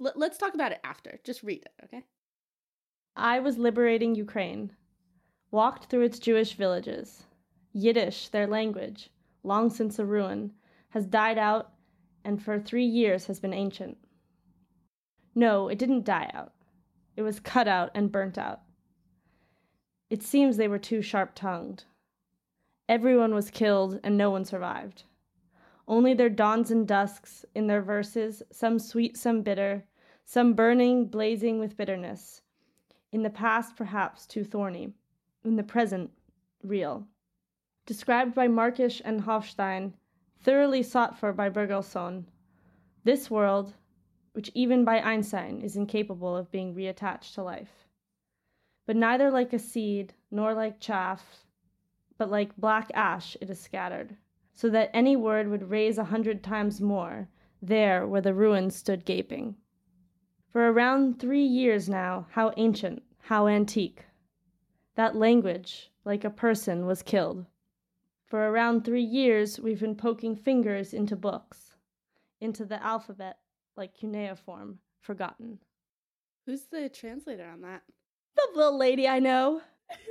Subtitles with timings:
[0.00, 1.20] L- let's talk about it after.
[1.24, 2.04] Just read it, okay?
[3.16, 4.72] I was liberating Ukraine,
[5.50, 7.24] walked through its Jewish villages.
[7.72, 9.10] Yiddish, their language,
[9.42, 10.52] long since a ruin,
[10.90, 11.72] has died out
[12.24, 13.96] and for three years has been ancient.
[15.34, 16.52] No, it didn't die out.
[17.16, 18.62] It was cut out and burnt out.
[20.08, 21.84] It seems they were too sharp tongued.
[22.88, 25.04] Everyone was killed and no one survived.
[25.86, 29.84] Only their dawns and dusks in their verses, some sweet, some bitter,
[30.32, 32.40] some burning, blazing with bitterness.
[33.10, 34.92] In the past, perhaps too thorny.
[35.44, 36.08] In the present,
[36.62, 37.04] real.
[37.84, 39.92] Described by Markish and Hofstein,
[40.38, 42.26] thoroughly sought for by Bergson.
[43.02, 43.74] This world,
[44.32, 47.88] which even by Einstein is incapable of being reattached to life.
[48.86, 51.44] But neither like a seed, nor like chaff,
[52.18, 54.16] but like black ash it is scattered,
[54.54, 57.26] so that any word would raise a hundred times more,
[57.60, 59.56] there where the ruins stood gaping.
[60.52, 64.04] For around three years now, how ancient, how antique.
[64.96, 67.46] That language, like a person, was killed.
[68.26, 71.76] For around three years, we've been poking fingers into books,
[72.40, 73.38] into the alphabet,
[73.76, 75.60] like cuneiform, forgotten.
[76.46, 77.82] Who's the translator on that?
[78.34, 79.60] The little lady I know.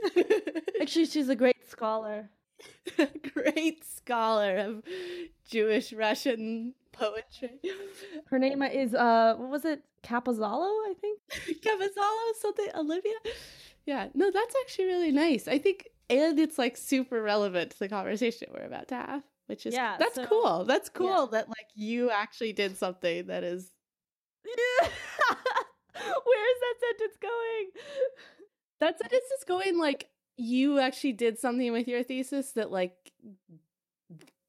[0.81, 2.29] Actually, she's a great scholar.
[3.33, 4.83] great scholar of
[5.49, 7.59] Jewish Russian poetry.
[8.27, 9.83] Her name is uh what was it?
[10.03, 11.19] Capozalo, I think.
[11.63, 13.15] Capozalo, something Olivia.
[13.85, 15.47] Yeah, no, that's actually really nice.
[15.47, 19.65] I think and it's like super relevant to the conversation we're about to have, which
[19.65, 20.65] is yeah, that's so, cool.
[20.65, 21.27] That's cool yeah.
[21.31, 23.71] that like you actually did something that is
[25.93, 27.69] Where is that sentence going?
[28.79, 32.93] That sentence is going like you actually did something with your thesis that like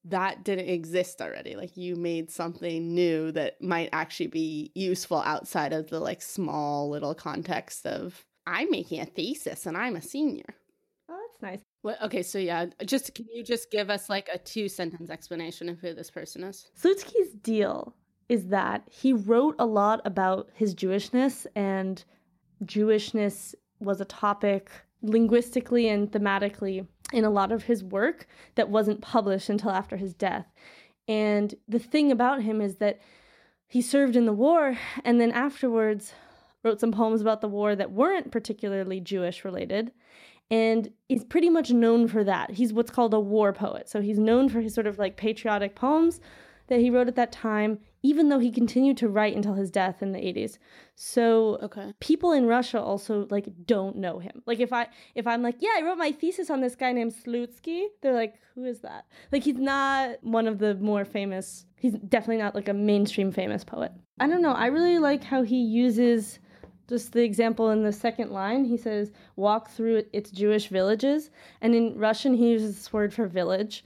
[0.04, 1.56] that didn't exist already.
[1.56, 6.88] Like you made something new that might actually be useful outside of the like small
[6.90, 10.54] little context of I'm making a thesis and I'm a senior.
[11.08, 11.60] Oh, that's nice.
[11.82, 15.68] What, okay, so yeah, just can you just give us like a two sentence explanation
[15.68, 16.70] of who this person is?
[16.78, 17.94] Slutsky's deal
[18.28, 22.04] is that he wrote a lot about his Jewishness, and
[22.64, 24.70] Jewishness was a topic
[25.02, 30.14] linguistically and thematically in a lot of his work that wasn't published until after his
[30.14, 30.46] death.
[31.08, 33.00] And the thing about him is that
[33.66, 36.12] he served in the war and then afterwards
[36.62, 39.92] wrote some poems about the war that weren't particularly Jewish related
[40.50, 42.50] and is pretty much known for that.
[42.50, 43.88] He's what's called a war poet.
[43.88, 46.20] So he's known for his sort of like patriotic poems
[46.66, 50.02] that he wrote at that time even though he continued to write until his death
[50.02, 50.58] in the 80s
[50.94, 51.92] so okay.
[52.00, 54.42] people in russia also like don't know him.
[54.46, 57.14] Like if i if i'm like yeah i wrote my thesis on this guy named
[57.14, 59.06] slutsky they're like who is that?
[59.32, 63.64] Like he's not one of the more famous he's definitely not like a mainstream famous
[63.64, 63.92] poet.
[64.18, 66.38] I don't know i really like how he uses
[66.88, 68.64] just the example in the second line.
[68.64, 71.30] He says walk through its jewish villages
[71.60, 73.84] and in russian he uses this word for village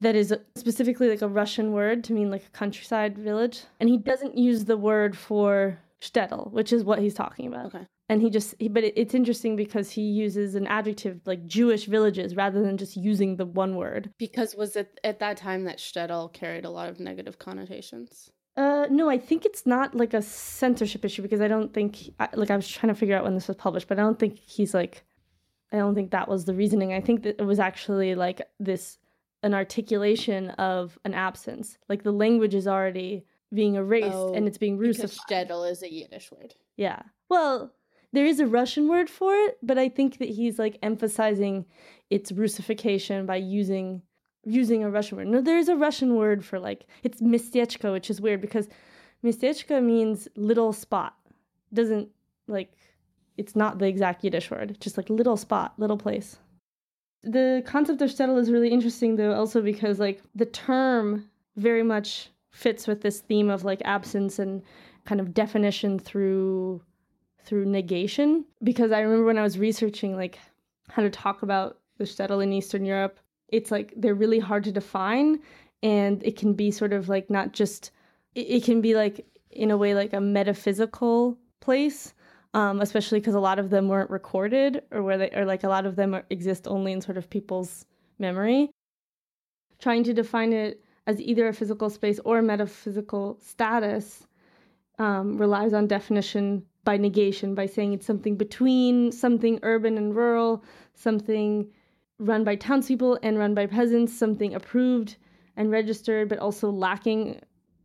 [0.00, 3.62] that is specifically like a Russian word to mean like a countryside village.
[3.80, 7.66] And he doesn't use the word for shtetl, which is what he's talking about.
[7.66, 7.86] Okay.
[8.08, 11.86] And he just, he, but it, it's interesting because he uses an adjective like Jewish
[11.86, 14.10] villages rather than just using the one word.
[14.18, 18.30] Because was it at that time that shtetl carried a lot of negative connotations?
[18.56, 22.50] Uh, no, I think it's not like a censorship issue because I don't think, like,
[22.50, 24.74] I was trying to figure out when this was published, but I don't think he's
[24.74, 25.04] like,
[25.70, 26.92] I don't think that was the reasoning.
[26.92, 28.98] I think that it was actually like this
[29.42, 31.78] an articulation of an absence.
[31.88, 35.48] Like the language is already being erased oh, and it's being Russified.
[35.48, 36.54] Shtetl is a Yiddish word.
[36.76, 37.02] Yeah.
[37.28, 37.72] Well,
[38.12, 41.66] there is a Russian word for it, but I think that he's like emphasizing
[42.10, 44.02] its Russification by using
[44.44, 45.28] using a Russian word.
[45.28, 48.68] No, there is a Russian word for like it's mistechka, which is weird because
[49.22, 51.14] mistechka means little spot.
[51.72, 52.08] Doesn't
[52.46, 52.72] like
[53.36, 56.38] it's not the exact Yiddish word, just like little spot, little place.
[57.22, 62.30] The concept of shtetl is really interesting though, also because like the term very much
[62.50, 64.62] fits with this theme of like absence and
[65.04, 66.82] kind of definition through
[67.44, 68.44] through negation.
[68.62, 70.38] Because I remember when I was researching like
[70.88, 73.18] how to talk about the shtetl in Eastern Europe,
[73.48, 75.40] it's like they're really hard to define
[75.82, 77.90] and it can be sort of like not just
[78.34, 82.14] it, it can be like in a way like a metaphysical place
[82.54, 85.68] um, especially because a lot of them weren't recorded or where they or like a
[85.68, 87.84] lot of them are, exist only in sort of people's
[88.18, 88.70] memory.
[89.78, 94.26] Trying to define it as either a physical space or a metaphysical status
[94.98, 100.64] um, relies on definition by negation, by saying it's something between something urban and rural,
[100.94, 101.70] something
[102.18, 105.16] run by townspeople and run by peasants, something approved
[105.56, 107.40] and registered, but also lacking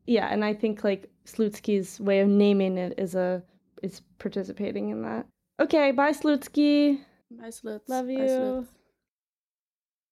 [0.06, 3.44] Yeah, and I think like Slutsky's way of naming it is a
[3.84, 5.28] is participating in that.
[5.60, 7.00] Okay, bye Slutsky.
[7.30, 7.88] Bye, Sluts.
[7.88, 8.18] Love Bye, you.
[8.18, 8.68] Sluts.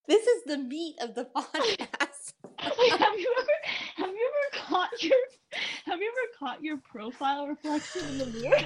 [0.08, 2.34] This is the meat of the podcast.
[2.78, 3.52] Wait, have you ever
[3.96, 5.18] have you ever caught your
[5.86, 8.60] have you ever caught your profile reflection in the mirror?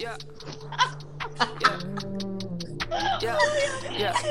[0.00, 0.16] Yeah.
[3.20, 3.38] Yeah.
[3.40, 3.56] Oh
[3.98, 4.12] yeah.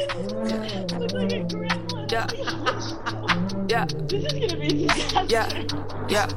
[0.47, 0.97] Yeah.
[0.97, 2.07] Look like a grandma.
[2.09, 2.27] Yeah.
[3.69, 3.85] Yeah.
[4.07, 5.25] This is gonna be a disaster.
[5.29, 5.47] Yeah.
[6.09, 6.27] Yeah.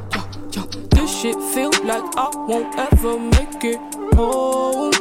[0.54, 0.66] Yeah.
[0.90, 3.80] This shit feel like I won't ever make it
[4.14, 4.92] home.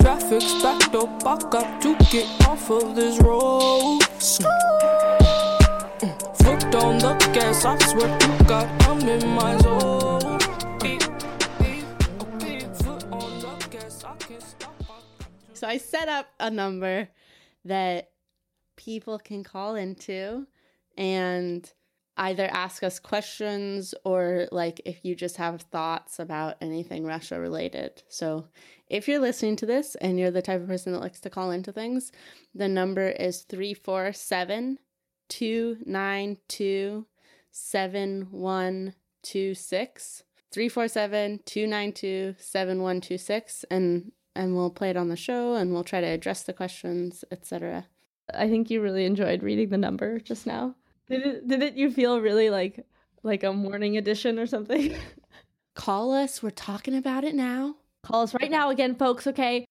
[0.00, 4.00] Traffic's backed up, I got to get off of this road.
[6.00, 6.36] Mm.
[6.38, 10.40] Foot on the gas, I swear to God, I'm in my zone.
[15.54, 17.08] So I set up a number
[17.66, 18.10] that
[18.74, 20.48] people can call into
[20.96, 21.72] and
[22.16, 28.02] either ask us questions or like if you just have thoughts about anything Russia related.
[28.08, 28.48] So
[28.88, 31.50] if you're listening to this and you're the type of person that likes to call
[31.50, 32.12] into things,
[32.54, 34.78] the number is 347
[35.28, 37.06] 292
[37.50, 40.22] 7126.
[40.52, 46.06] 347 292 7126 and and we'll play it on the show and we'll try to
[46.06, 47.86] address the questions, etc.
[48.32, 50.74] I think you really enjoyed reading the number just now.
[51.08, 52.84] Did it did it you feel really like
[53.22, 54.94] like a morning edition or something?
[55.74, 56.42] Call us.
[56.42, 57.76] We're talking about it now.
[58.02, 59.64] Call us right now again, folks, okay?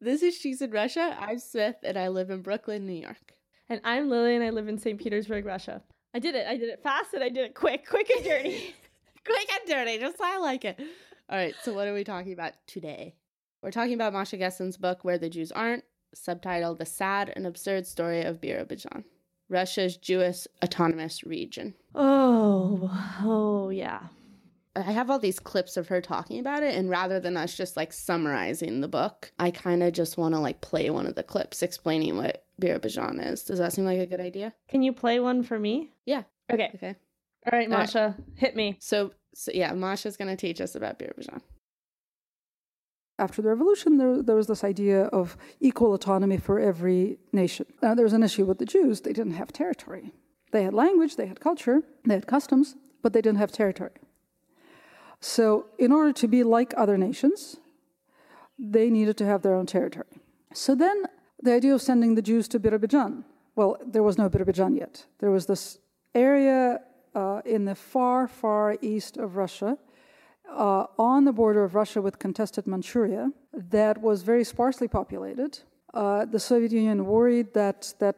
[0.00, 1.16] This is She's in Russia.
[1.18, 3.34] I'm Smith and I live in Brooklyn, New York.
[3.68, 4.98] And I'm Lily and I live in St.
[4.98, 5.82] Petersburg, Russia.
[6.12, 6.46] I did it.
[6.46, 8.74] I did it fast and I did it quick, quick and dirty.
[9.24, 10.80] Quick and dirty, just how I like it.
[11.28, 13.14] All right, so what are we talking about today?
[13.62, 15.84] We're talking about Masha Gessen's book, Where the Jews Aren't,
[16.16, 19.04] subtitled The Sad and Absurd Story of Birobidzhan,
[19.52, 21.74] Russia's Jewish autonomous region.
[21.94, 22.90] oh,
[23.22, 24.00] oh yeah.
[24.74, 27.76] I have all these clips of her talking about it, and rather than us just
[27.76, 31.22] like summarizing the book, I kind of just want to like play one of the
[31.22, 33.44] clips explaining what Birobidzhan is.
[33.44, 34.54] Does that seem like a good idea?
[34.68, 35.92] Can you play one for me?
[36.06, 36.22] Yeah.
[36.50, 36.70] Okay.
[36.74, 36.96] Okay.
[37.44, 37.68] All right, All right.
[37.68, 38.78] Masha, hit me.
[38.80, 41.42] So, so yeah, Masha's going to teach us about Birobidzhan.
[43.22, 47.66] After the revolution, there, there was this idea of equal autonomy for every nation.
[47.80, 49.00] Now, there was an issue with the Jews.
[49.00, 50.12] They didn't have territory.
[50.50, 53.96] They had language, they had culture, they had customs, but they didn't have territory.
[55.20, 57.56] So, in order to be like other nations,
[58.58, 60.14] they needed to have their own territory.
[60.52, 61.04] So then,
[61.40, 63.24] the idea of sending the Jews to Birobidzhan,
[63.54, 65.06] well, there was no Birobidzhan yet.
[65.20, 65.78] There was this
[66.14, 66.80] area
[67.14, 69.78] uh, in the far, far east of Russia
[70.48, 75.58] uh, on the border of Russia with contested Manchuria that was very sparsely populated.
[75.94, 78.16] Uh, the Soviet Union worried that that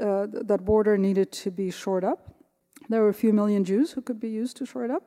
[0.00, 2.34] uh, that border needed to be shored up.
[2.88, 5.04] There were a few million Jews who could be used to shore it up.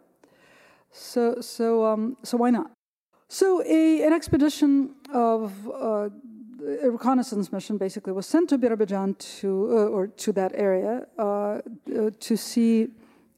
[0.92, 2.72] So so um, so why not?
[3.28, 6.10] So a, an expedition of uh,
[6.84, 11.24] a reconnaissance mission basically was sent to Birobidzhan to uh, or to that area uh,
[11.24, 11.60] uh,
[12.20, 12.88] to see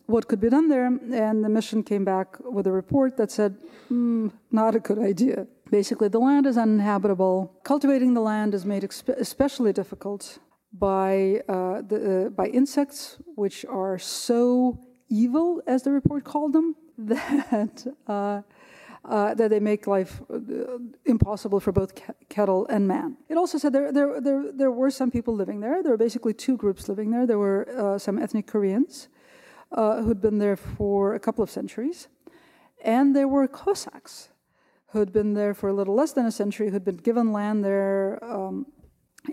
[0.07, 3.57] what could be done there, and the mission came back with a report that said,
[3.89, 5.47] "Hmm, not a good idea.
[5.69, 7.51] Basically, the land is uninhabitable.
[7.63, 10.39] Cultivating the land is made expe- especially difficult
[10.71, 16.75] by uh, the, uh, by insects, which are so evil, as the report called them,
[16.97, 17.85] that.
[18.07, 18.41] Uh,
[19.05, 20.37] uh, that they make life uh,
[21.05, 23.15] impossible for both ca- cattle and man.
[23.29, 25.81] It also said there, there, there, there were some people living there.
[25.81, 27.25] There were basically two groups living there.
[27.25, 29.07] There were uh, some ethnic Koreans
[29.71, 32.07] uh, who'd been there for a couple of centuries,
[32.83, 34.29] and there were Cossacks
[34.91, 38.23] who'd been there for a little less than a century, who'd been given land there
[38.23, 38.65] um,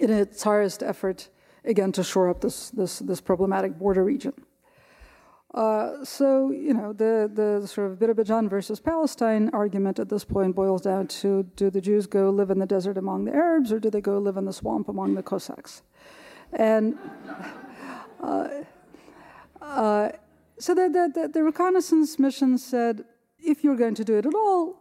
[0.01, 1.29] in a Tsarist effort,
[1.65, 4.35] again, to shore up this, this, this problematic border region.
[5.55, 10.57] Uh, so, you know, the, the sort of Birobidzhan versus Palestine argument at this point
[10.57, 13.79] boils down to do the Jews go live in the desert among the Arabs or
[13.79, 15.83] do they go live in the swamp among the Cossacks?
[16.53, 16.99] And
[18.21, 18.49] uh,
[19.63, 20.11] uh,
[20.59, 23.05] so the, the, the, the reconnaissance mission said
[23.39, 24.81] if you're going to do it at all,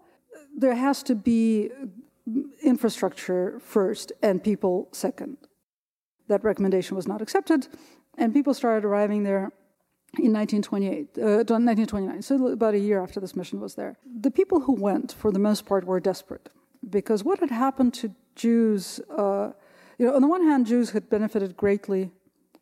[0.56, 1.70] there has to be
[2.62, 5.38] infrastructure first and people second.
[6.28, 7.68] That recommendation was not accepted,
[8.18, 9.52] and people started arriving there
[10.20, 13.98] in 1928, uh, 1929, so about a year after this mission was there.
[14.22, 16.50] The people who went, for the most part, were desperate
[16.90, 19.52] because what had happened to Jews, uh,
[19.98, 22.12] you know, on the one hand, Jews had benefited greatly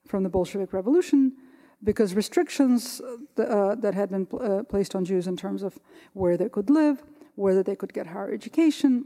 [0.07, 1.33] from the Bolshevik Revolution
[1.83, 3.01] because restrictions
[3.37, 5.79] uh, that had been pl- uh, placed on Jews in terms of
[6.13, 7.03] where they could live,
[7.35, 9.05] whether they could get higher education,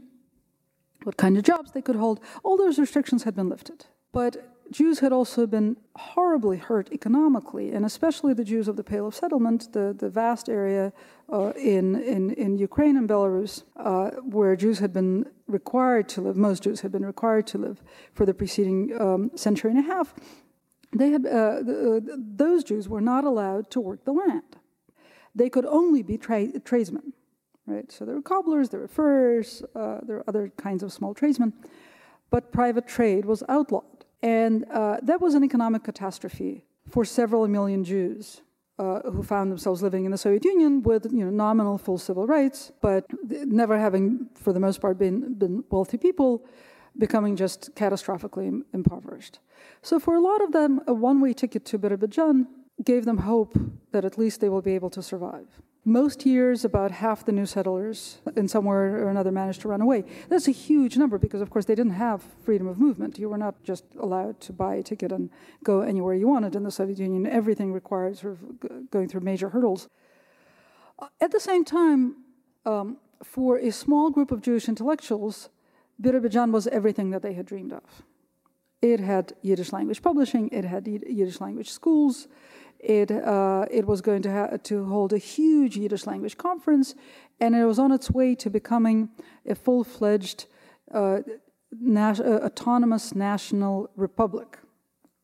[1.04, 3.86] what kind of jobs they could hold, all those restrictions had been lifted.
[4.12, 9.06] But Jews had also been horribly hurt economically, and especially the Jews of the Pale
[9.08, 10.92] of Settlement, the, the vast area
[11.32, 16.36] uh, in, in, in Ukraine and Belarus, uh, where Jews had been required to live,
[16.36, 20.14] most Jews had been required to live for the preceding um, century and a half.
[20.92, 24.56] They had, uh, uh, those Jews were not allowed to work the land.
[25.34, 27.12] They could only be tra- tradesmen,
[27.66, 27.90] right?
[27.92, 31.52] So there were cobblers, there were furs, uh, there were other kinds of small tradesmen,
[32.30, 34.04] but private trade was outlawed.
[34.22, 38.40] And uh, that was an economic catastrophe for several million Jews
[38.78, 42.26] uh, who found themselves living in the Soviet Union with you know, nominal full civil
[42.26, 46.44] rights, but never having, for the most part, been, been wealthy people,
[46.98, 49.38] becoming just catastrophically impoverished.
[49.82, 52.46] So for a lot of them, a one-way ticket to Birobidzhan
[52.84, 53.58] gave them hope
[53.92, 55.46] that at least they will be able to survive.
[55.84, 60.04] Most years, about half the new settlers in somewhere or another managed to run away.
[60.28, 63.20] That's a huge number because, of course, they didn't have freedom of movement.
[63.20, 65.30] You were not just allowed to buy a ticket and
[65.62, 67.24] go anywhere you wanted in the Soviet Union.
[67.24, 69.88] Everything required sort of going through major hurdles.
[71.20, 72.16] At the same time,
[72.64, 75.50] um, for a small group of Jewish intellectuals,
[76.00, 78.02] Birobidzhan was everything that they had dreamed of.
[78.82, 82.28] It had Yiddish language publishing, it had Yiddish language schools,
[82.78, 86.94] it, uh, it was going to, ha- to hold a huge Yiddish language conference,
[87.40, 89.08] and it was on its way to becoming
[89.46, 90.46] a full fledged
[90.92, 91.20] uh,
[91.72, 94.58] nas- uh, autonomous national republic.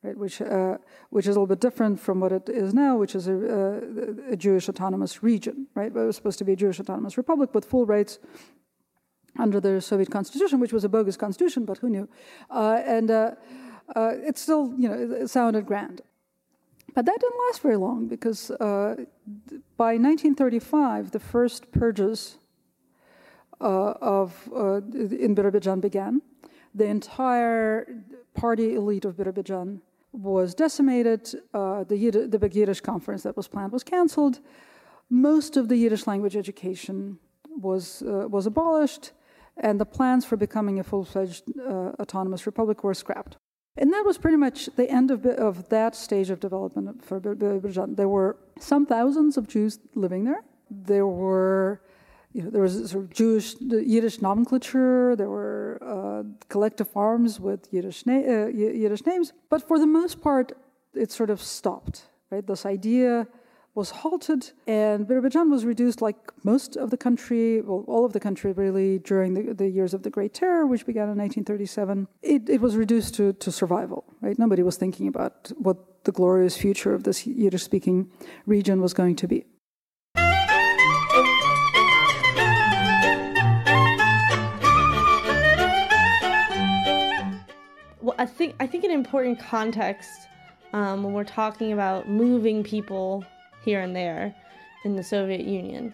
[0.05, 0.79] Right, which, uh,
[1.11, 4.33] which is a little bit different from what it is now, which is a, uh,
[4.33, 5.95] a Jewish autonomous region, right?
[5.95, 8.19] But it was supposed to be a Jewish autonomous republic with full rights
[9.39, 12.09] under the Soviet constitution, which was a bogus constitution, but who knew?
[12.51, 13.33] Uh, and uh,
[13.97, 16.03] uh, it still, you know, it sounded grand.
[16.95, 18.97] But that didn't last very long because uh,
[19.77, 22.37] by 1935, the first purges
[23.61, 24.77] uh, of uh,
[25.27, 26.21] in Birobidzhan began.
[26.75, 27.87] The entire
[28.35, 29.81] party elite of Birobidzhan
[30.12, 31.33] was decimated.
[31.53, 34.41] The, Yid- the big Yiddish conference that was planned was canceled.
[35.09, 39.12] Most of the Yiddish language education was was abolished,
[39.56, 43.37] and the plans for becoming a full-fledged uh, autonomous republic were scrapped.
[43.76, 47.97] And that was pretty much the end of, of that stage of development for Birobidzhan.
[47.97, 50.42] There were some thousands of Jews living there.
[50.71, 51.80] There were,
[52.32, 55.16] you know, there was sort of Jewish, Yiddish nomenclature.
[55.16, 59.32] There were uh, collective farms with Yiddish, na- uh, Yiddish names.
[59.49, 60.52] But for the most part,
[60.94, 62.02] it sort of stopped.
[62.30, 63.26] Right, this idea
[63.75, 68.21] was halted, and Birobidzhan was reduced, like most of the country, well, all of the
[68.21, 72.07] country really, during the, the years of the Great Terror, which began in 1937.
[72.21, 74.38] It, it was reduced to, to survival, right?
[74.38, 78.11] Nobody was thinking about what the glorious future of this Yiddish speaking
[78.45, 79.47] region was going to be.
[88.02, 90.11] Well, I think I think an important context
[90.73, 93.25] um, when we're talking about moving people
[93.64, 94.35] here and there
[94.85, 95.92] in the Soviet Union.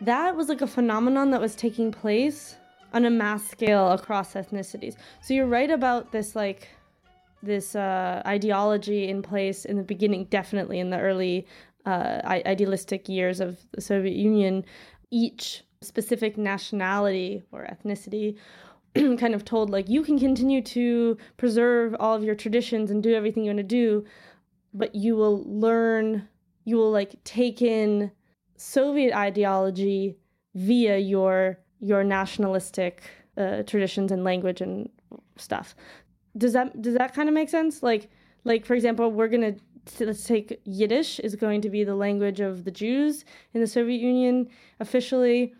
[0.00, 2.56] That was like a phenomenon that was taking place
[2.92, 4.96] on a mass scale across ethnicities.
[5.20, 6.68] So you're right about this like
[7.42, 11.46] this uh, ideology in place in the beginning, definitely in the early
[11.86, 14.64] uh, idealistic years of the Soviet Union.
[15.10, 18.36] Each specific nationality or ethnicity
[18.94, 23.14] kind of told like you can continue to preserve all of your traditions and do
[23.14, 24.04] everything you want to do,
[24.72, 26.28] but you will learn
[26.64, 28.10] you will like take in
[28.56, 30.16] Soviet ideology
[30.54, 33.02] via your your nationalistic
[33.36, 34.88] uh, traditions and language and
[35.36, 35.74] stuff.
[36.36, 37.82] Does that does that kind of make sense?
[37.82, 38.10] Like
[38.44, 39.56] like for example, we're gonna
[40.00, 44.00] let's take Yiddish is going to be the language of the Jews in the Soviet
[44.00, 44.48] Union
[44.80, 45.54] officially,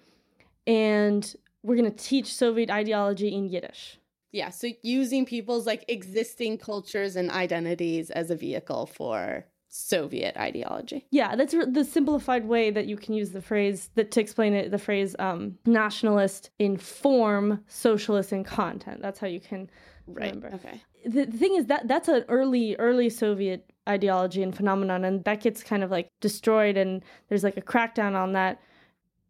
[0.67, 3.99] and we're gonna teach Soviet ideology in Yiddish.
[4.33, 9.45] Yeah, so using people's like existing cultures and identities as a vehicle for
[9.75, 11.07] Soviet ideology.
[11.11, 14.71] Yeah, that's the simplified way that you can use the phrase that to explain it.
[14.71, 19.01] The phrase um, nationalist in form, socialist in content.
[19.01, 19.71] That's how you can
[20.07, 20.35] right.
[20.35, 20.55] remember.
[20.57, 20.83] Okay.
[21.07, 25.41] The, the thing is that that's an early, early Soviet ideology and phenomenon, and that
[25.41, 28.61] gets kind of like destroyed, and there's like a crackdown on that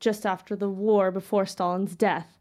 [0.01, 2.37] just after the war, before Stalin's death,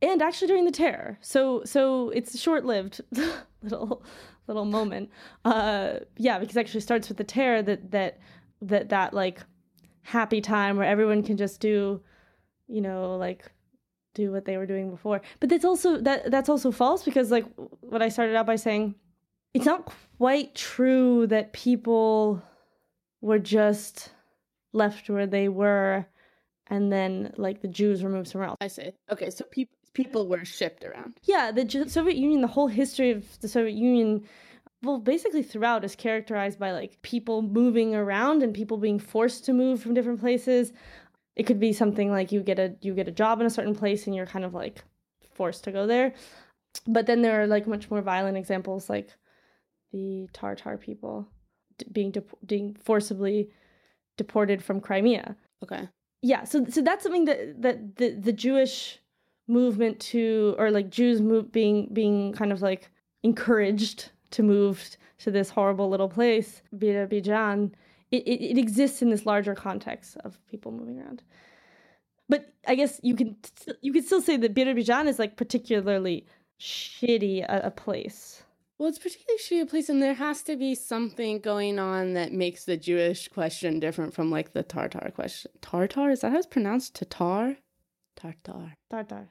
[0.00, 1.18] and actually during the terror.
[1.22, 3.00] So, so it's short-lived
[3.64, 4.04] little
[4.46, 5.10] little moment.
[5.44, 8.18] Uh, yeah, because actually starts with the terror that that
[8.62, 9.40] that that like
[10.02, 12.00] happy time where everyone can just do,
[12.68, 13.44] you know, like
[14.14, 15.20] do what they were doing before.
[15.40, 17.44] But that's also that that's also false because like
[17.80, 18.94] what I started out by saying,
[19.54, 22.42] it's not quite true that people
[23.20, 24.10] were just
[24.72, 26.06] left where they were
[26.68, 28.58] and then like the Jews were moved somewhere else.
[28.60, 28.92] I see.
[29.10, 31.18] Okay, so people people were shipped around.
[31.22, 34.24] Yeah, the Soviet Union, the whole history of the Soviet Union
[34.82, 39.52] well, basically throughout is characterized by like people moving around and people being forced to
[39.52, 40.72] move from different places.
[41.34, 43.74] It could be something like you get a you get a job in a certain
[43.74, 44.82] place and you're kind of like
[45.34, 46.14] forced to go there.
[46.86, 49.10] But then there are like much more violent examples like
[49.92, 51.26] the Tartar people
[51.78, 53.50] d- being dep- being forcibly
[54.16, 55.36] deported from Crimea.
[55.62, 55.88] Okay.
[56.22, 59.00] Yeah, so so that's something that that the the Jewish
[59.48, 62.90] movement to or like Jews move being being kind of like
[63.22, 67.72] encouraged to move to this horrible little place, Bijan,
[68.10, 71.22] it, it, it exists in this larger context of people moving around.
[72.28, 73.36] But I guess you can
[73.80, 76.26] you can still say that Bijan is like particularly
[76.60, 78.42] shitty a, a place.
[78.78, 82.32] Well, it's particularly shitty a place, and there has to be something going on that
[82.32, 85.50] makes the Jewish question different from like the Tartar question.
[85.62, 86.94] Tartar is that how it's pronounced?
[86.94, 87.56] Tatar,
[88.16, 89.28] Tartar, Tartar.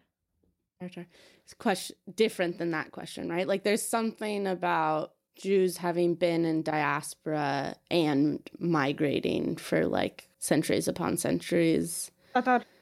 [0.82, 3.48] It's question different than that question, right?
[3.48, 11.18] Like there's something about Jews having been in diaspora and migrating for like centuries upon
[11.18, 12.12] centuries.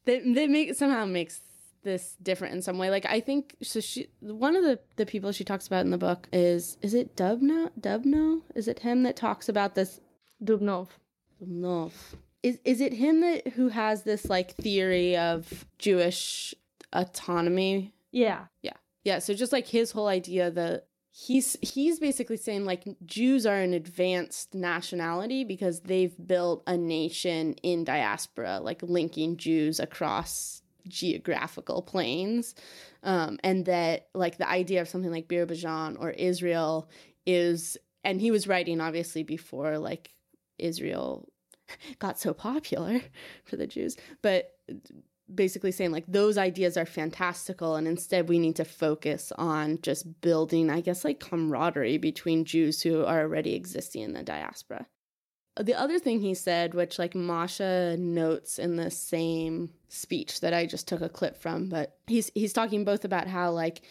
[0.05, 1.41] That that make somehow makes
[1.83, 2.89] this different in some way.
[2.89, 3.79] Like I think so.
[3.79, 7.15] She one of the the people she talks about in the book is is it
[7.15, 8.41] Dubno Dubno?
[8.55, 9.99] Is it him that talks about this
[10.43, 10.89] Dubnov?
[11.41, 11.91] Dubnov.
[12.41, 16.53] Is is it him that who has this like theory of Jewish
[16.93, 17.93] autonomy?
[18.11, 18.45] Yeah.
[18.61, 18.77] Yeah.
[19.03, 19.19] Yeah.
[19.19, 23.73] So just like his whole idea that he's he's basically saying like Jews are an
[23.73, 32.55] advanced nationality because they've built a nation in diaspora, like linking Jews across geographical planes.
[33.03, 36.89] Um, and that like the idea of something like Birobidzhan or Israel
[37.25, 40.11] is and he was writing obviously before like
[40.57, 41.29] Israel
[41.99, 43.01] got so popular
[43.43, 44.51] for the Jews, but
[45.35, 50.21] basically saying like those ideas are fantastical and instead we need to focus on just
[50.21, 54.85] building i guess like camaraderie between jews who are already existing in the diaspora.
[55.55, 60.65] The other thing he said which like masha notes in the same speech that i
[60.65, 63.81] just took a clip from but he's he's talking both about how like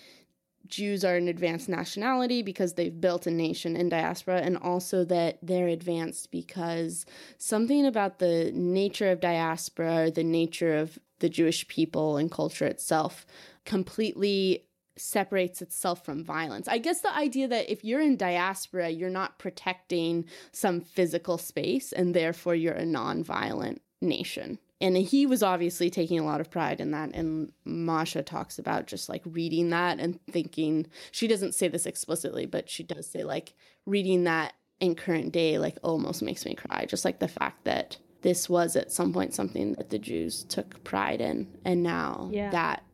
[0.67, 5.39] Jews are an advanced nationality because they've built a nation in diaspora, and also that
[5.43, 7.05] they're advanced because
[7.39, 12.67] something about the nature of diaspora, or the nature of the Jewish people and culture
[12.67, 13.25] itself,
[13.65, 14.67] completely
[14.99, 16.69] separates itself from violence.
[16.69, 21.93] I guess the idea that if you're in diaspora, you're not protecting some physical space,
[21.93, 24.59] and therefore you're a non-violent nation.
[24.83, 27.15] And he was obviously taking a lot of pride in that.
[27.15, 32.47] And masha talks about just like reading that and thinking she doesn't say this explicitly
[32.47, 33.55] but she does say like
[33.87, 36.85] reading that in current day like almost makes me cry.
[36.85, 40.83] Just like the fact that this was at some point something that the jews took
[40.85, 42.51] pride in and now Yeah.
[42.51, 42.85] that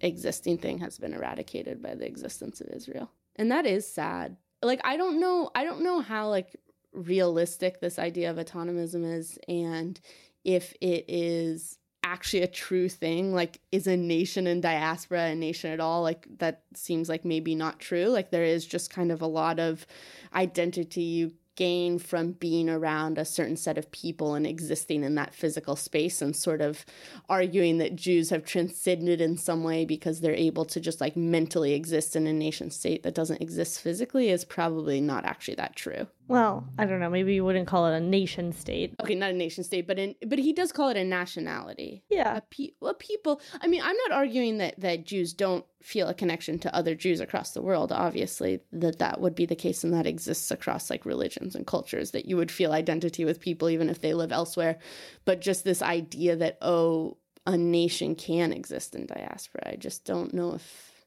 [0.00, 3.10] existing thing has been eradicated by the existence of israel.
[3.36, 4.36] And that is sad.
[4.62, 6.56] Like i don't know i don't know how like
[6.92, 10.00] realistic this idea of autonomism is and
[10.44, 15.70] if it is actually a true thing like is a nation in diaspora a nation
[15.70, 16.02] at all?
[16.02, 18.06] Like that seems like maybe not true.
[18.06, 19.86] Like there is just kind of a lot of
[20.34, 25.34] identity you gain from being around a certain set of people and existing in that
[25.34, 26.86] physical space and sort of
[27.28, 31.74] arguing that Jews have transcended in some way because they're able to just like mentally
[31.74, 36.06] exist in a nation state that doesn't exist physically is probably not actually that true.
[36.28, 37.08] Well, I don't know.
[37.08, 38.94] Maybe you wouldn't call it a nation state.
[39.00, 42.04] Okay, not a nation state, but in but he does call it a nationality.
[42.10, 42.36] Yeah.
[42.36, 43.40] A, pe- a people.
[43.60, 47.20] I mean, I'm not arguing that that Jews don't feel a connection to other Jews
[47.20, 47.92] across the world.
[47.92, 52.10] Obviously, that that would be the case, and that exists across like religions and cultures.
[52.10, 54.78] That you would feel identity with people even if they live elsewhere.
[55.24, 59.62] But just this idea that oh, a nation can exist in diaspora.
[59.72, 61.06] I just don't know if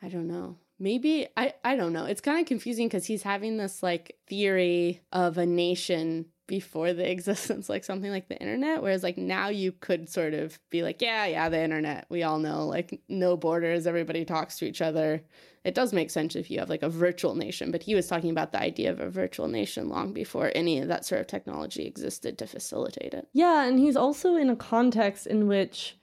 [0.00, 0.56] I don't know.
[0.78, 2.04] Maybe I I don't know.
[2.04, 7.10] It's kind of confusing because he's having this like theory of a nation before the
[7.10, 11.00] existence like something like the internet whereas like now you could sort of be like
[11.00, 12.06] yeah yeah the internet.
[12.08, 13.86] We all know like no borders.
[13.86, 15.22] Everybody talks to each other.
[15.64, 18.30] It does make sense if you have like a virtual nation but he was talking
[18.30, 21.86] about the idea of a virtual nation long before any of that sort of technology
[21.86, 23.28] existed to facilitate it.
[23.32, 25.96] Yeah, and he's also in a context in which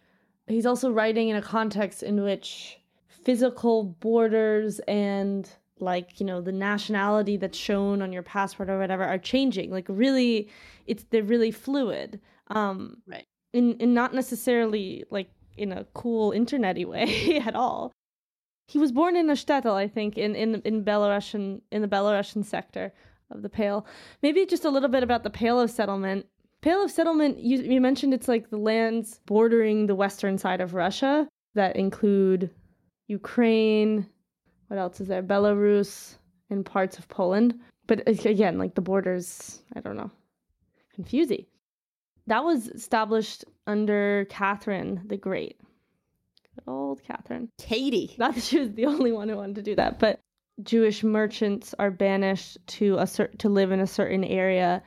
[0.48, 2.81] he's also writing in a context in which
[3.24, 9.04] physical borders and like you know the nationality that's shown on your passport or whatever
[9.04, 9.72] are changing.
[9.72, 10.50] Like really
[10.88, 13.26] it's they're really fluid um Right.
[13.54, 17.92] in in not necessarily like in a cool internety way at all.
[18.68, 22.46] He was born in a shtetl i think in in in belarusian in the belarusian
[22.46, 22.94] sector
[23.32, 23.86] of the pale.
[24.22, 26.26] Maybe just a little bit about the pale of settlement.
[26.62, 30.74] Pale of settlement you, you mentioned it's like the lands bordering the western side of
[30.76, 32.52] russia that include
[33.12, 34.08] ukraine
[34.72, 36.16] what else is there belarus
[36.50, 37.60] and parts of Poland.
[37.88, 40.12] But again, like the borders, I don't know,
[40.94, 41.46] confusing.
[42.28, 45.60] That was established under Catherine the Great.
[46.56, 47.50] Good old Catherine.
[47.58, 48.16] Katie.
[48.18, 50.20] Not that she was the only one who wanted to do that, but
[50.64, 54.84] Jewish merchants are banished to a cer- to live in a certain area,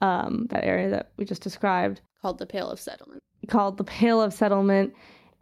[0.00, 3.22] um, that area that we just described, Called the Pale of Settlement.
[3.48, 4.94] called the Pale of Settlement,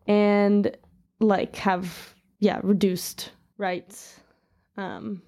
[0.08, 0.76] and
[1.20, 4.20] like have yeah reduced rights,
[4.76, 5.22] um,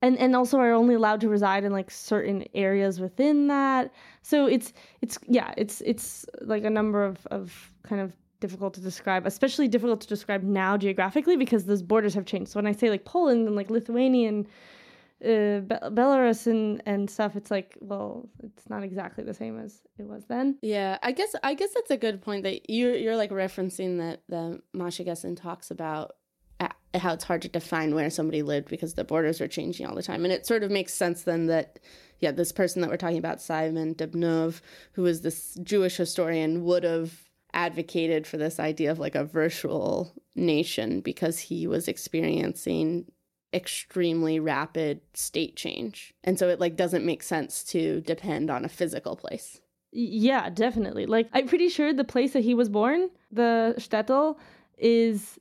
[0.00, 3.92] and and also are only allowed to reside in like certain areas within that.
[4.22, 8.80] So it's it's yeah it's it's like a number of of kind of difficult to
[8.80, 12.50] describe, especially difficult to describe now geographically because those borders have changed.
[12.50, 14.46] So when I say like Poland and like Lithuania and
[15.24, 19.80] uh, Be- Belarus and and stuff, it's like well, it's not exactly the same as
[19.96, 20.58] it was then.
[20.60, 24.22] Yeah, I guess I guess that's a good point that you're you're like referencing that
[24.28, 26.16] the Masha Gessen talks about
[26.94, 30.02] how it's hard to define where somebody lived because the borders are changing all the
[30.02, 31.78] time, and it sort of makes sense then that
[32.20, 34.60] yeah, this person that we're talking about, Simon Dubnov,
[34.92, 37.12] who is this Jewish historian, would have
[37.52, 43.06] advocated for this idea of like a virtual nation because he was experiencing
[43.52, 46.14] extremely rapid state change.
[46.24, 49.60] And so it like doesn't make sense to depend on a physical place.
[49.90, 51.06] Yeah, definitely.
[51.06, 54.36] Like I'm pretty sure the place that he was born, the shtetl,
[54.78, 55.38] is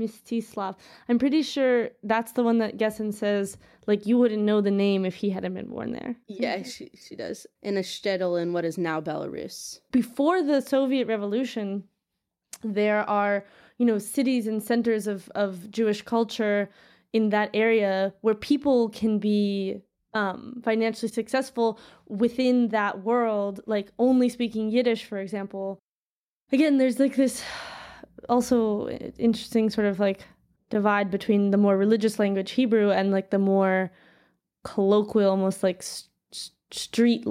[0.00, 0.76] Mstislav.
[1.08, 5.04] I'm pretty sure that's the one that Gessen says like you wouldn't know the name
[5.04, 6.16] if he hadn't been born there.
[6.28, 7.46] Yeah, she she does.
[7.62, 9.80] In a shtetl in what is now Belarus.
[9.92, 11.84] before the Soviet Revolution,
[12.62, 13.44] there are
[13.78, 16.70] you know cities and centers of of Jewish culture
[17.12, 19.82] in that area where people can be
[20.14, 25.78] um, financially successful within that world, like only speaking Yiddish, for example.
[26.52, 27.42] Again, there's like this
[28.30, 28.88] also
[29.18, 30.24] interesting sort of like
[30.70, 33.90] divide between the more religious language Hebrew and like the more
[34.64, 37.26] colloquial, almost like s- s- street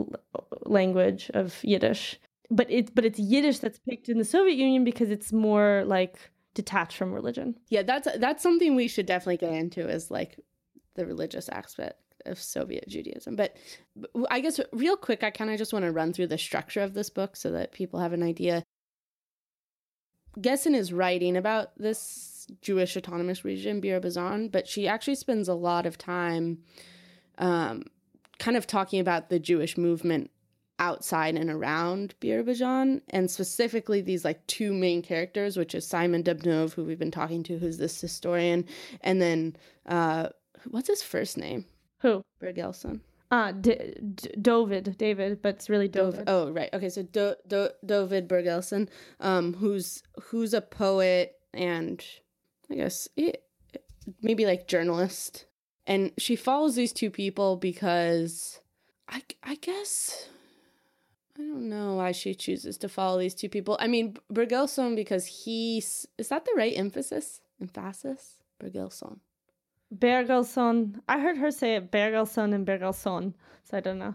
[0.65, 2.19] language of Yiddish.
[2.51, 6.17] But it's but it's Yiddish that's picked in the Soviet Union because it's more like
[6.53, 7.55] detached from religion.
[7.69, 10.39] Yeah, that's that's something we should definitely get into is like
[10.95, 13.35] the religious aspect of Soviet Judaism.
[13.35, 13.55] But
[14.29, 16.93] I guess real quick, I kind of just want to run through the structure of
[16.93, 18.63] this book so that people have an idea.
[20.37, 25.85] Gessen is writing about this Jewish autonomous region, Birobidzhan, but she actually spends a lot
[25.85, 26.59] of time
[27.37, 27.83] um,
[28.37, 30.31] kind of talking about the Jewish movement
[30.79, 36.73] outside and around Birobidzhan, and specifically these like two main characters, which is Simon Dubnov,
[36.73, 38.65] who we've been talking to, who's this historian,
[39.01, 40.29] and then uh,
[40.69, 41.65] what's his first name?
[41.99, 42.21] Who?
[42.41, 43.01] Bergelson.
[43.31, 46.29] Ah, D- D- David, David, but it's really Dov- David.
[46.29, 46.69] oh, right.
[46.73, 48.89] Okay, so Do- Do- David Bergelson,
[49.19, 52.03] um, who's who's a poet and
[52.71, 53.43] I guess it,
[54.21, 55.45] maybe like journalist,
[55.85, 58.59] and she follows these two people because
[59.07, 60.27] I I guess
[61.37, 63.77] I don't know why she chooses to follow these two people.
[63.79, 67.41] I mean, Bergelson because he's is that the right emphasis?
[67.61, 68.37] Emphasis?
[68.59, 69.19] Bergelson.
[69.95, 70.99] Bergelson.
[71.07, 74.13] I heard her say it Bergelson and Bergelson, so I don't know.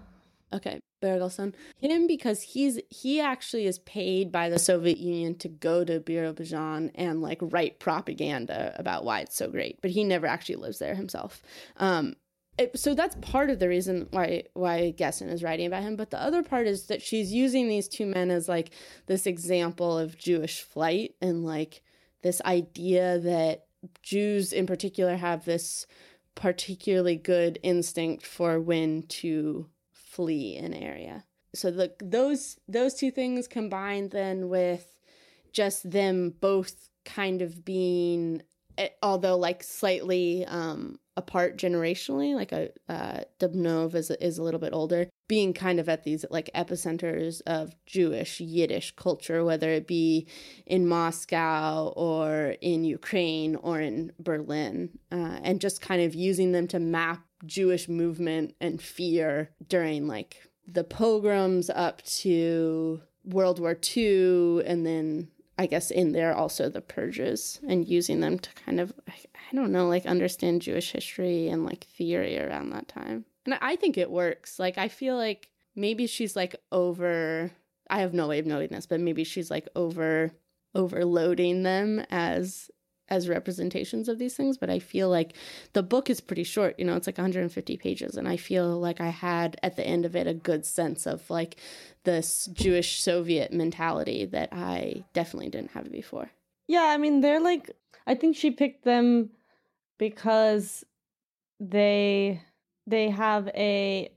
[0.53, 1.53] Okay, Bergelson.
[1.81, 6.93] Him because he's he actually is paid by the Soviet Union to go to Birobidzhan
[6.95, 10.95] and like write propaganda about why it's so great, but he never actually lives there
[10.95, 11.43] himself.
[11.77, 12.15] Um,
[12.57, 15.97] it, so that's part of the reason why why Gessen is writing about him.
[15.97, 18.71] But the other part is that she's using these two men as like
[19.07, 21.83] this example of Jewish flight and like
[22.23, 23.64] this idea that
[24.03, 25.87] Jews in particular have this
[26.35, 31.25] particularly good instinct for when to flee an area.
[31.55, 34.97] So the those those two things combined then with
[35.53, 38.43] just them both kind of being
[38.77, 44.59] eh, although like slightly um apart generationally like a uh Dubnov is is a little
[44.59, 49.87] bit older being kind of at these like epicenters of Jewish Yiddish culture whether it
[49.87, 50.27] be
[50.67, 56.69] in Moscow or in Ukraine or in Berlin uh, and just kind of using them
[56.69, 64.65] to map Jewish movement and fear during like the pogroms up to World War II
[64.67, 68.93] and then I guess in there also the purges and using them to kind of
[69.09, 73.25] I don't know like understand Jewish history and like theory around that time.
[73.45, 74.59] And I think it works.
[74.59, 77.51] Like I feel like maybe she's like over
[77.91, 80.33] I have no way of knowing this, but maybe she's like over
[80.75, 82.71] overloading them as
[83.09, 85.35] as representations of these things, but I feel like
[85.75, 88.99] the book is pretty short, you know, it's like 150 pages and I feel like
[88.99, 91.57] I had at the end of it a good sense of like
[92.05, 96.31] this Jewish Soviet mentality that I definitely didn't have before.
[96.67, 97.71] Yeah, I mean, they're like,
[98.07, 99.31] I think she picked them
[99.99, 100.83] because
[101.61, 102.41] they
[102.87, 104.11] they have a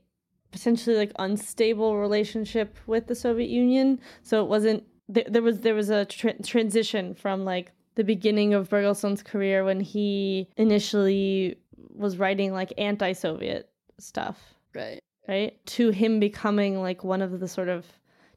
[0.50, 4.00] potentially like unstable relationship with the Soviet Union.
[4.22, 8.54] So it wasn't there, there was there was a tra- transition from like the beginning
[8.54, 11.58] of Bergelson's career when he initially
[11.94, 14.38] was writing like anti-Soviet stuff,
[14.74, 15.00] Right.
[15.26, 15.58] right?
[15.66, 17.86] To him becoming like one of the sort of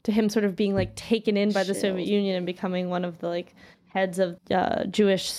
[0.02, 3.04] to him sort of being like taken in by the Soviet Union and becoming one
[3.04, 3.54] of the like
[3.86, 5.30] heads of uh, Jewish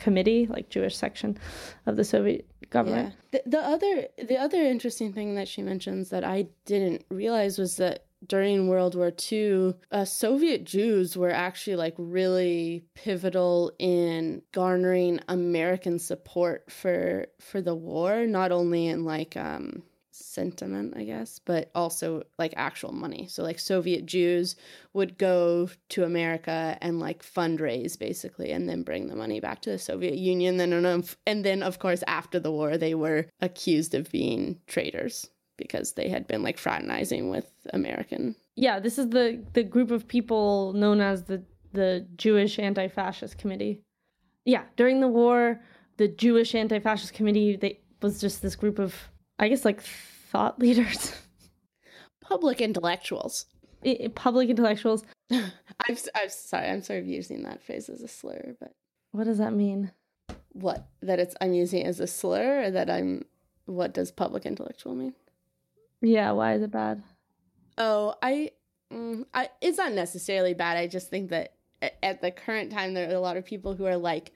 [0.00, 1.38] committee, like Jewish section
[1.86, 3.14] of the Soviet government.
[3.32, 3.40] Yeah.
[3.44, 7.76] The, the other the other interesting thing that she mentions that I didn't realize was
[7.76, 15.20] that during World War II, uh, Soviet Jews were actually like really pivotal in garnering
[15.28, 19.82] American support for for the war, not only in like um
[20.20, 23.26] sentiment, I guess, but also like actual money.
[23.28, 24.56] So like Soviet Jews
[24.92, 29.70] would go to America and like fundraise basically and then bring the money back to
[29.70, 33.26] the Soviet Union then and, um, and then of course after the war they were
[33.40, 39.10] accused of being traitors because they had been like fraternizing with American Yeah, this is
[39.10, 43.82] the the group of people known as the the Jewish Anti-Fascist Committee.
[44.44, 45.60] Yeah, during the war,
[45.98, 48.94] the Jewish Anti-Fascist Committee they was just this group of
[49.40, 51.12] I guess like thought leaders,
[52.20, 53.46] public intellectuals.
[53.84, 55.02] i- public intellectuals.
[55.32, 58.72] I'm, I'm sorry, I'm sort of using that phrase as a slur, but
[59.12, 59.90] What does that mean?
[60.52, 63.24] what that it's I'm using it as a slur or that I'm
[63.66, 65.14] what does public intellectual mean?
[66.02, 67.02] Yeah, why is it bad?
[67.78, 68.50] Oh, I,
[68.92, 70.76] mm, I, it's not necessarily bad.
[70.76, 71.54] I just think that
[72.02, 74.32] at the current time, there are a lot of people who are like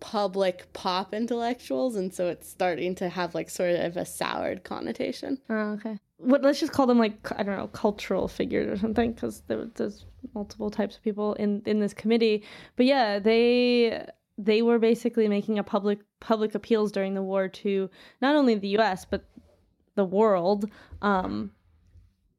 [0.00, 5.38] public pop intellectuals, and so it's starting to have like sort of a soured connotation.
[5.48, 5.98] Oh, okay.
[6.18, 6.42] What?
[6.42, 10.04] Let's just call them like I don't know, cultural figures or something, because there, there's
[10.34, 12.44] multiple types of people in in this committee.
[12.76, 14.06] But yeah, they
[14.36, 18.68] they were basically making a public public appeals during the war to not only the
[18.68, 19.04] U.S.
[19.04, 19.24] but
[19.94, 20.70] the world,
[21.02, 21.50] um,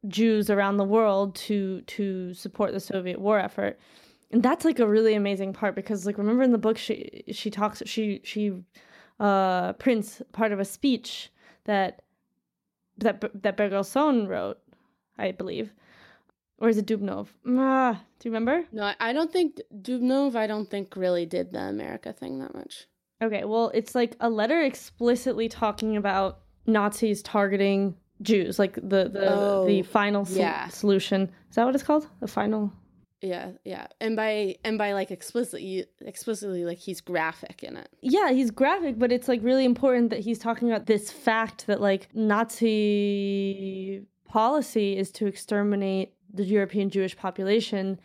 [0.07, 3.79] Jews around the world to to support the Soviet war effort.
[4.31, 7.49] And that's like a really amazing part because like remember in the book she she
[7.49, 8.53] talks she she
[9.19, 11.31] uh prints part of a speech
[11.65, 12.03] that
[12.97, 14.59] that that Bergelson wrote,
[15.17, 15.71] I believe.
[16.59, 17.27] Or is it Dubnov?
[17.47, 18.65] Ah, do you remember?
[18.73, 20.35] No, I- don't think Dubnov.
[20.35, 22.85] I don't think really did the America thing that much.
[23.21, 29.27] Okay, well, it's like a letter explicitly talking about Nazis targeting Jews, like the the
[29.33, 30.67] Oh, the final sol- yeah.
[30.67, 31.29] solution.
[31.49, 32.07] Is that what it's called?
[32.19, 32.71] The final.
[33.21, 37.89] Yeah, yeah, and by and by like explicitly, explicitly like he's graphic in it.
[38.01, 41.81] Yeah, he's graphic, but it's like really important that he's talking about this fact that
[41.81, 47.99] like Nazi policy is to exterminate the European Jewish population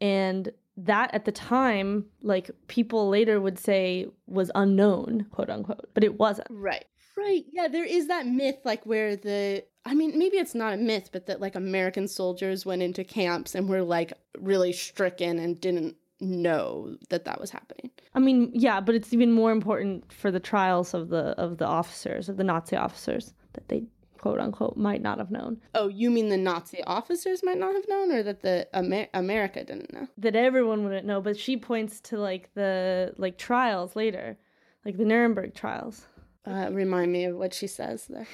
[0.00, 6.02] and that at the time like people later would say was unknown, quote unquote, but
[6.02, 6.48] it wasn't.
[6.50, 6.86] Right.
[7.16, 7.44] Right.
[7.50, 11.10] Yeah, there is that myth like where the I mean, maybe it's not a myth,
[11.12, 15.96] but that like American soldiers went into camps and were like really stricken and didn't
[16.20, 17.90] know that that was happening.
[18.14, 21.66] I mean, yeah, but it's even more important for the trials of the of the
[21.66, 23.84] officers, of the Nazi officers that they
[24.18, 25.58] quote unquote might not have known.
[25.74, 29.62] Oh, you mean the Nazi officers might not have known or that the Amer- America
[29.62, 30.08] didn't know?
[30.18, 34.36] that everyone wouldn't know, but she points to like the like trials later,
[34.84, 36.06] like the Nuremberg trials.
[36.46, 38.26] Uh, remind me of what she says there.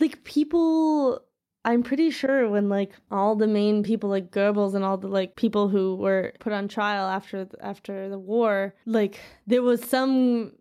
[0.00, 1.22] Like people
[1.64, 5.36] I'm pretty sure when like all the main people like Goebbels and all the like
[5.36, 10.52] people who were put on trial after after the war, like there was some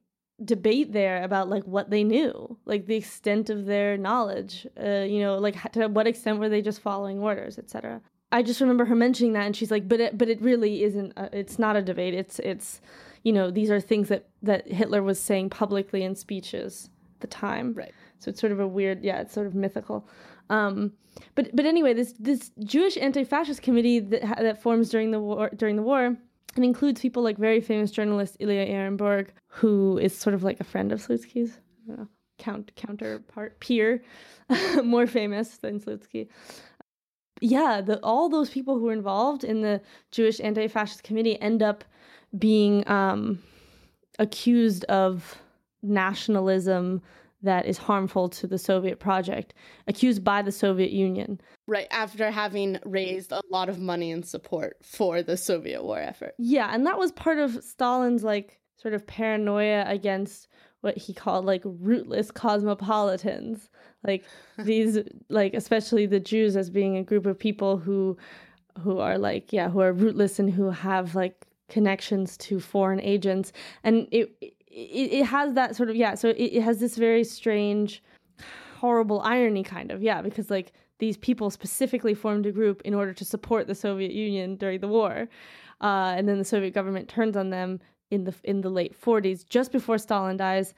[0.43, 4.67] debate there about like what they knew, like the extent of their knowledge.
[4.77, 8.01] Uh, you know, like to what extent were they just following orders, etc.
[8.31, 11.13] I just remember her mentioning that, and she's like, "But it, but it really isn't.
[11.15, 12.15] A, it's not a debate.
[12.15, 12.81] It's it's,
[13.23, 16.89] you know, these are things that that Hitler was saying publicly in speeches
[17.19, 17.73] the time.
[17.73, 17.93] Right.
[18.19, 20.07] So it's sort of a weird, yeah, it's sort of mythical.
[20.49, 20.93] Um,
[21.35, 25.49] but but anyway, this this Jewish anti-fascist committee that ha- that forms during the war
[25.55, 26.17] during the war
[26.55, 30.63] and includes people like very famous journalist Ilya Ehrenburg, who is sort of like a
[30.63, 34.03] friend of Slutsky's, know, count counterpart peer,
[34.83, 36.27] more famous than Slutsky.
[37.39, 41.83] Yeah, the all those people who were involved in the Jewish anti-fascist committee end up
[42.37, 43.41] being um,
[44.19, 45.39] accused of
[45.81, 47.01] nationalism
[47.43, 49.53] that is harmful to the Soviet project,
[49.87, 51.39] accused by the Soviet Union.
[51.67, 51.87] Right.
[51.91, 56.33] After having raised a lot of money and support for the Soviet war effort.
[56.37, 60.47] Yeah, and that was part of Stalin's like sort of paranoia against
[60.81, 63.69] what he called like rootless cosmopolitans.
[64.03, 64.23] Like
[64.57, 68.17] these like especially the Jews as being a group of people who
[68.79, 73.51] who are like yeah, who are rootless and who have like connections to foreign agents
[73.83, 77.23] and it it, it has that sort of yeah so it, it has this very
[77.23, 78.03] strange
[78.79, 83.13] horrible irony kind of yeah because like these people specifically formed a group in order
[83.13, 85.27] to support the soviet union during the war.
[85.81, 89.47] Uh, and then the soviet government turns on them in the in the late 40s
[89.47, 90.73] just before stalin dies.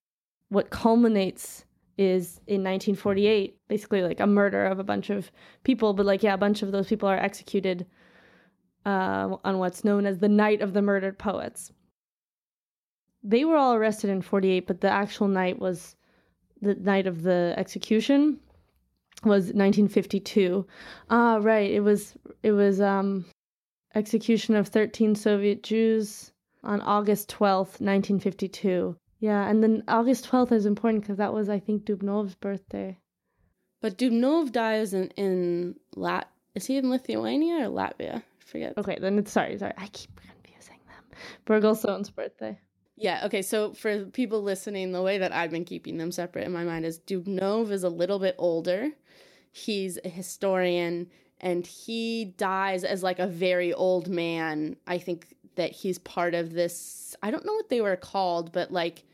[0.49, 1.65] What culminates
[1.97, 5.31] is in 1948 basically like a murder of a bunch of
[5.65, 7.85] people but like yeah a bunch of those people are executed
[8.85, 11.73] uh, on what's known as the night of the murdered poets
[13.23, 15.95] they were all arrested in 48 but the actual night was
[16.61, 18.39] the night of the execution
[19.23, 20.65] was 1952
[21.09, 23.25] ah right it was it was um
[23.95, 26.31] execution of 13 soviet jews
[26.63, 31.59] on august 12th 1952 yeah and then august 12th is important because that was i
[31.59, 32.97] think dubnov's birthday
[33.81, 36.27] But Dubnov dies in in Lat.
[36.53, 38.15] Is he in Lithuania or Latvia?
[38.19, 38.77] I forget.
[38.77, 41.03] okay then it's sorry sorry i keep confusing them
[41.45, 42.57] bergelson's birthday
[42.99, 46.51] Yeah, okay, so for people listening, the way that I've been keeping them separate in
[46.51, 48.89] my mind is Dubnov is a little bit older.
[49.53, 51.07] He's a historian
[51.39, 54.75] and he dies as like a very old man.
[54.85, 58.71] I think that he's part of this I don't know what they were called, but
[58.71, 59.05] like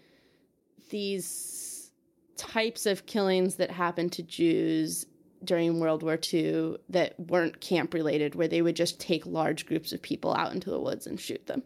[0.89, 1.91] these
[2.37, 5.05] types of killings that happened to Jews
[5.43, 9.93] during World War II that weren't camp related, where they would just take large groups
[9.93, 11.61] of people out into the woods and shoot them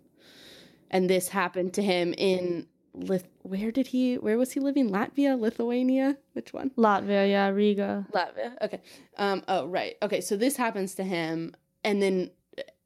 [0.89, 4.89] and this happened to him in Lith- where did he where was he living?
[4.89, 6.17] Latvia lithuania?
[6.34, 6.71] Which one?
[6.71, 8.08] Latvia yeah riga.
[8.13, 8.82] Latvia okay.
[9.17, 9.95] Um oh right.
[10.02, 12.32] Okay so this happens to him and then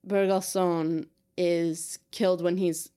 [0.05, 2.89] bergelson is killed when he's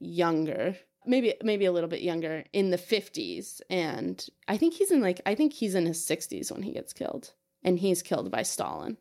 [0.00, 5.00] younger maybe maybe a little bit younger in the 50s and i think he's in
[5.00, 7.32] like i think he's in his 60s when he gets killed
[7.62, 8.96] and he's killed by stalin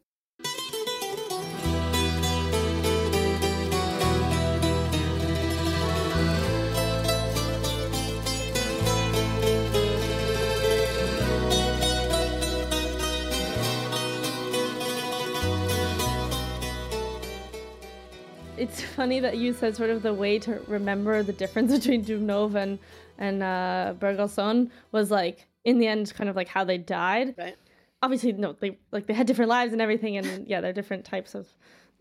[18.58, 22.56] it's funny that you said sort of the way to remember the difference between Dubnov
[22.56, 22.80] and
[23.18, 27.36] and uh, Bergelson was like in the end kind of like how they died.
[27.38, 27.56] right
[28.04, 31.34] Obviously, no, they like they had different lives and everything, and yeah, they're different types
[31.34, 31.48] of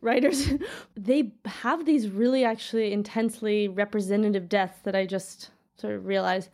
[0.03, 0.53] writers.
[0.97, 6.51] they have these really actually intensely representative deaths that I just sort of realized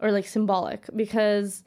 [0.00, 1.62] or like symbolic because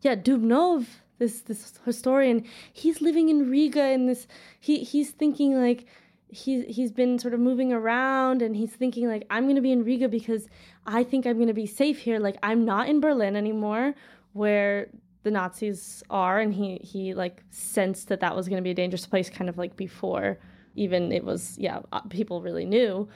[0.00, 0.86] yeah, Dubnov,
[1.18, 4.26] this this historian, he's living in Riga in this
[4.58, 5.86] he he's thinking like
[6.32, 9.72] he's he's been sort of moving around and he's thinking like I'm going to be
[9.72, 10.48] in Riga because
[10.86, 12.18] I think I'm going to be safe here.
[12.18, 13.94] Like I'm not in Berlin anymore
[14.32, 14.88] where
[15.22, 16.40] the Nazis are.
[16.40, 19.48] And he he like sensed that that was going to be a dangerous place kind
[19.48, 20.38] of like before
[20.76, 23.08] even it was yeah uh, people really knew.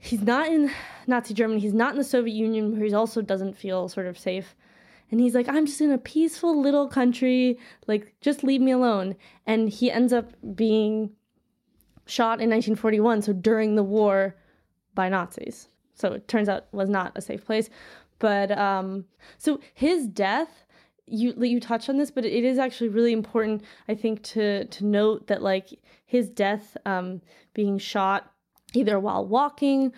[0.00, 0.70] He's not in
[1.06, 1.60] Nazi Germany.
[1.60, 4.54] He's not in the Soviet Union where he also doesn't feel sort of safe.
[5.10, 7.58] And he's like i'm just in a peaceful little country.
[7.86, 9.16] Like just leave me alone.
[9.46, 11.10] And he ends up being
[12.08, 14.34] shot in 1941 so during the war
[14.94, 15.68] by nazis.
[15.94, 17.70] So it turns out was not a safe place.
[18.18, 19.04] But um
[19.36, 20.64] so his death
[21.06, 24.84] you you touched on this but it is actually really important i think to to
[24.84, 25.70] note that like
[26.04, 27.22] his death um
[27.54, 28.30] being shot
[28.74, 29.90] either while walking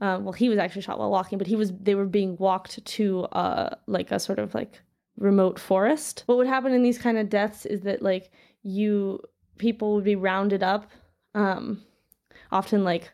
[0.00, 2.82] um, well he was actually shot while walking but he was they were being walked
[2.86, 4.80] to uh like a sort of like
[5.16, 6.24] remote forest.
[6.26, 8.30] What would happen in these kind of deaths is that like
[8.62, 9.20] you
[9.58, 10.90] people would be rounded up
[11.34, 11.82] um
[12.52, 13.10] often like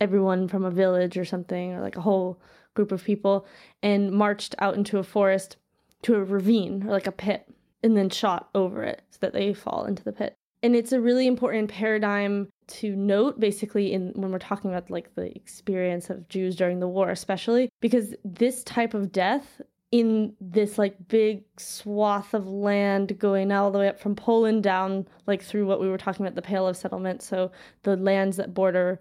[0.00, 2.40] everyone from a village or something or like a whole
[2.74, 3.46] group of people
[3.82, 5.56] and marched out into a forest
[6.02, 7.46] to a ravine or like a pit
[7.82, 10.34] and then shot over it so that they fall into the pit.
[10.62, 15.14] And it's a really important paradigm to note basically in when we're talking about like
[15.14, 19.60] the experience of Jews during the war especially because this type of death
[19.92, 25.06] in this like big swath of land going all the way up from Poland down
[25.26, 27.22] like through what we were talking about the pale of settlement.
[27.22, 27.50] So
[27.82, 29.00] the lands that border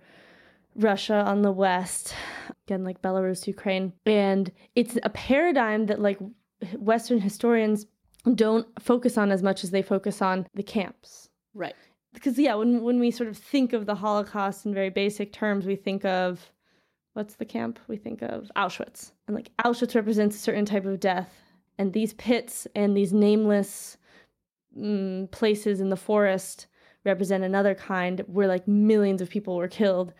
[0.76, 2.16] Russia on the west
[2.66, 3.94] again like Belarus Ukraine.
[4.06, 6.20] And it's a paradigm that like
[6.78, 7.86] western historians
[8.36, 11.30] don't focus on as much as they focus on the camps.
[11.54, 11.76] Right.
[12.14, 15.68] Because yeah when when we sort of think of the holocaust in very basic terms
[15.68, 16.52] we think of
[17.20, 18.50] what's the camp we think of?
[18.56, 19.12] Auschwitz.
[19.28, 21.30] And like auschwitz represents a certain type of death.
[21.78, 23.98] And these pits and these nameless
[24.78, 26.68] mm, places in the forest
[27.04, 30.14] represent another kind where like millions of people were killed.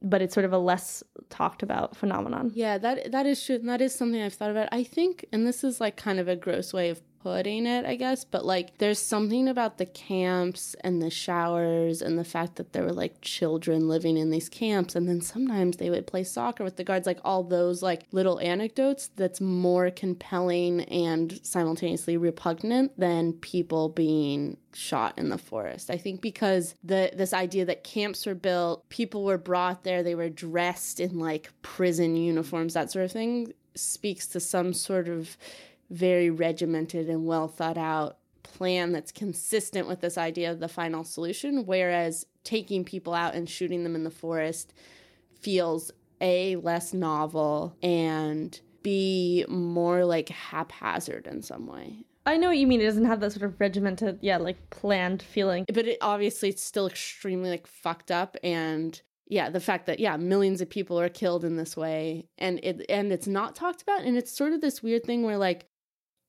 [0.00, 2.52] But it's sort of a less talked about phenomenon.
[2.54, 3.56] Yeah, that that is true.
[3.56, 4.68] And that is something I've thought about.
[4.70, 7.96] I think, and this is like kind of a gross way of putting it, I
[7.96, 12.74] guess, but like there's something about the camps and the showers and the fact that
[12.74, 16.62] there were like children living in these camps and then sometimes they would play soccer
[16.62, 22.92] with the guards like all those like little anecdotes that's more compelling and simultaneously repugnant
[23.00, 25.88] than people being shot in the forest.
[25.88, 30.14] I think because the this idea that camps were built, people were brought there, they
[30.14, 35.38] were dressed in like prison uniforms, that sort of thing speaks to some sort of
[35.90, 41.02] very regimented and well thought out plan that's consistent with this idea of the final
[41.02, 44.72] solution whereas taking people out and shooting them in the forest
[45.40, 52.56] feels a less novel and b more like haphazard in some way I know what
[52.56, 52.80] you mean.
[52.80, 55.66] It doesn't have that sort of regimented, yeah, like planned feeling.
[55.68, 60.16] but it obviously it's still extremely like fucked up and yeah the fact that yeah
[60.16, 64.02] millions of people are killed in this way and it and it's not talked about
[64.02, 65.66] and it's sort of this weird thing where like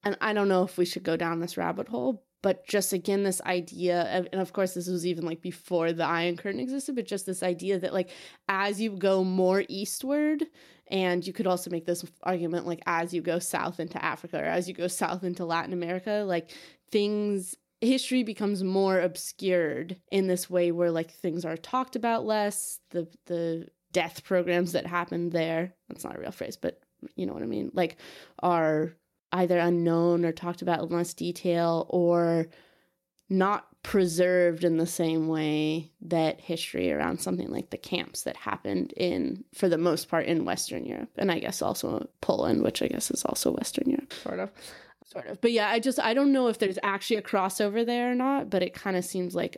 [0.06, 3.24] and i don't know if we should go down this rabbit hole but just again
[3.24, 6.96] this idea of, and of course this was even like before the iron curtain existed
[6.96, 8.10] but just this idea that like
[8.48, 10.46] as you go more eastward
[10.88, 14.46] and you could also make this argument like as you go south into africa or
[14.46, 16.52] as you go south into latin america like
[16.92, 22.80] things history becomes more obscured in this way where like things are talked about less
[22.92, 26.80] the the death programs that happened there that's not a real phrase but
[27.16, 27.98] you know what i mean like
[28.40, 28.94] are
[29.32, 32.48] either unknown or talked about in less detail or
[33.30, 38.92] not preserved in the same way that history around something like the camps that happened
[38.94, 42.88] in for the most part in western europe and i guess also poland which i
[42.88, 44.52] guess is also western europe Sort of.
[45.06, 45.40] sort of.
[45.40, 48.50] But yeah, I just I don't know if there's actually a crossover there or not,
[48.50, 49.58] but it kind of seems like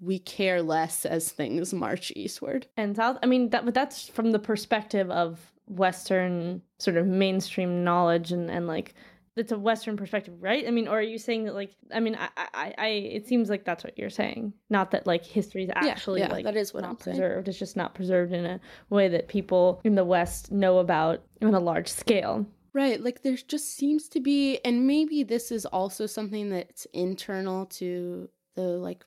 [0.00, 2.66] we care less as things march eastward.
[2.76, 3.18] And south.
[3.22, 8.50] I mean, that but that's from the perspective of Western sort of mainstream knowledge and
[8.50, 8.94] and like
[9.38, 10.66] it's a Western perspective, right?
[10.66, 13.48] I mean, or are you saying that like I mean, I I, I it seems
[13.48, 16.74] like that's what you're saying, not that like history is actually yeah, like that is
[16.74, 17.16] what not I'm saying.
[17.16, 17.48] preserved.
[17.48, 18.60] It's just not preserved in a
[18.90, 22.46] way that people in the West know about on a large scale.
[22.74, 27.66] Right, like there just seems to be and maybe this is also something that's internal
[27.66, 29.04] to the like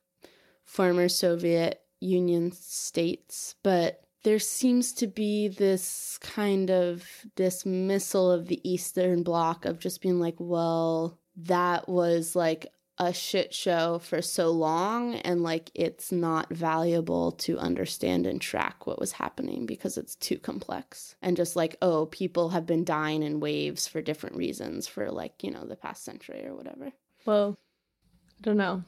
[0.63, 7.03] former Soviet Union states, but there seems to be this kind of
[7.35, 12.67] dismissal of the Eastern Bloc of just being like, well, that was like
[12.97, 18.85] a shit show for so long, and like it's not valuable to understand and track
[18.85, 21.15] what was happening because it's too complex.
[21.21, 25.43] And just like, oh, people have been dying in waves for different reasons for like,
[25.43, 26.91] you know, the past century or whatever.
[27.25, 27.57] Well,
[28.37, 28.83] I don't know.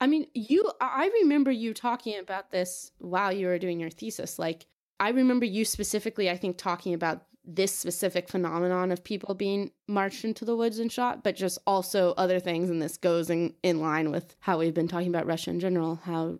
[0.00, 4.38] I mean, you, I remember you talking about this while you were doing your thesis.
[4.38, 4.66] Like,
[5.00, 10.24] I remember you specifically, I think, talking about this specific phenomenon of people being marched
[10.24, 12.68] into the woods and shot, but just also other things.
[12.68, 15.96] And this goes in, in line with how we've been talking about Russia in general,
[16.04, 16.38] how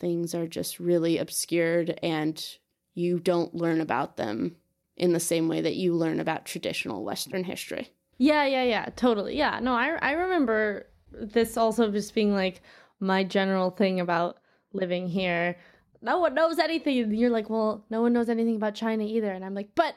[0.00, 2.58] things are just really obscured and
[2.94, 4.56] you don't learn about them
[4.96, 7.88] in the same way that you learn about traditional Western history.
[8.18, 9.36] Yeah, yeah, yeah, totally.
[9.36, 12.62] Yeah, no, I I remember this also just being like
[13.00, 14.38] my general thing about
[14.72, 15.56] living here.
[16.00, 16.98] No one knows anything.
[16.98, 19.32] And you're like, well, no one knows anything about China either.
[19.32, 19.94] And I'm like, but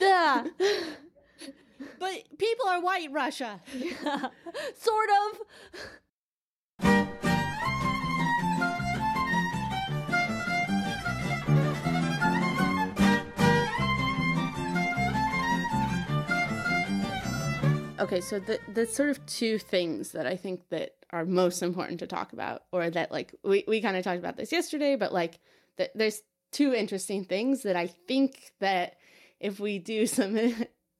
[0.00, 0.44] yeah,
[1.98, 3.60] But people are white Russia.
[4.74, 5.08] sort
[6.80, 7.31] of.
[18.02, 22.00] Okay, so the the sort of two things that I think that are most important
[22.00, 25.12] to talk about, or that like we, we kind of talked about this yesterday, but
[25.12, 25.38] like
[25.76, 28.96] th- there's two interesting things that I think that
[29.38, 30.36] if we do some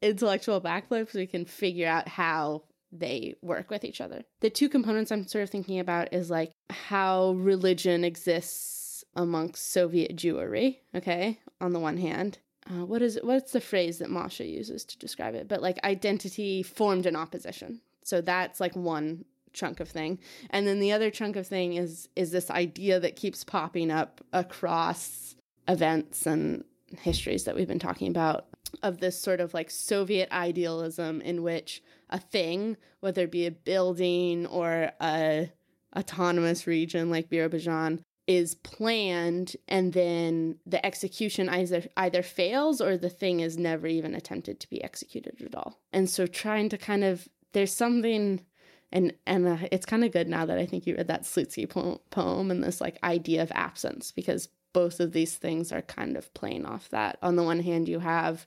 [0.01, 4.23] intellectual backflips, we can figure out how they work with each other.
[4.41, 10.15] The two components I'm sort of thinking about is like how religion exists amongst Soviet
[10.15, 12.39] Jewry, okay, on the one hand.
[12.71, 15.49] Uh, what is what's the phrase that Masha uses to describe it?
[15.49, 17.81] But like identity formed in opposition.
[18.05, 20.19] So that's like one chunk of thing.
[20.51, 24.21] And then the other chunk of thing is is this idea that keeps popping up
[24.33, 25.35] across
[25.69, 26.65] events and
[27.01, 28.47] histories that we've been talking about
[28.83, 33.51] of this sort of like Soviet idealism in which a thing, whether it be a
[33.51, 35.51] building or a
[35.97, 43.11] autonomous region like Birobidzhan, is planned and then the execution either either fails or the
[43.11, 45.79] thing is never even attempted to be executed at all.
[45.93, 48.41] And so trying to kind of there's something
[48.93, 51.69] and and uh, it's kind of good now that I think you read that Slutsky
[51.69, 56.17] poem, poem and this like idea of absence because both of these things are kind
[56.17, 57.19] of playing off that.
[57.23, 58.47] On the one hand, you have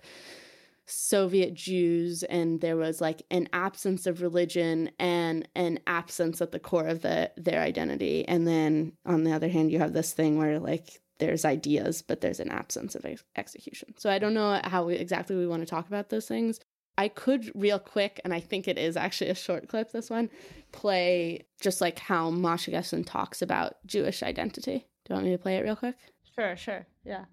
[0.87, 6.59] Soviet Jews and there was like an absence of religion and an absence at the
[6.59, 8.27] core of the their identity.
[8.27, 12.21] And then on the other hand, you have this thing where like there's ideas, but
[12.21, 13.95] there's an absence of ex- execution.
[13.97, 16.59] So I don't know how we, exactly we want to talk about those things.
[16.97, 20.29] I could real quick, and I think it is actually a short clip, this one,
[20.71, 24.87] play just like how Masha Gessen talks about Jewish identity.
[25.05, 25.95] Do you want me to play it real quick?
[26.35, 26.85] Sure, sure.
[27.03, 27.25] Yeah.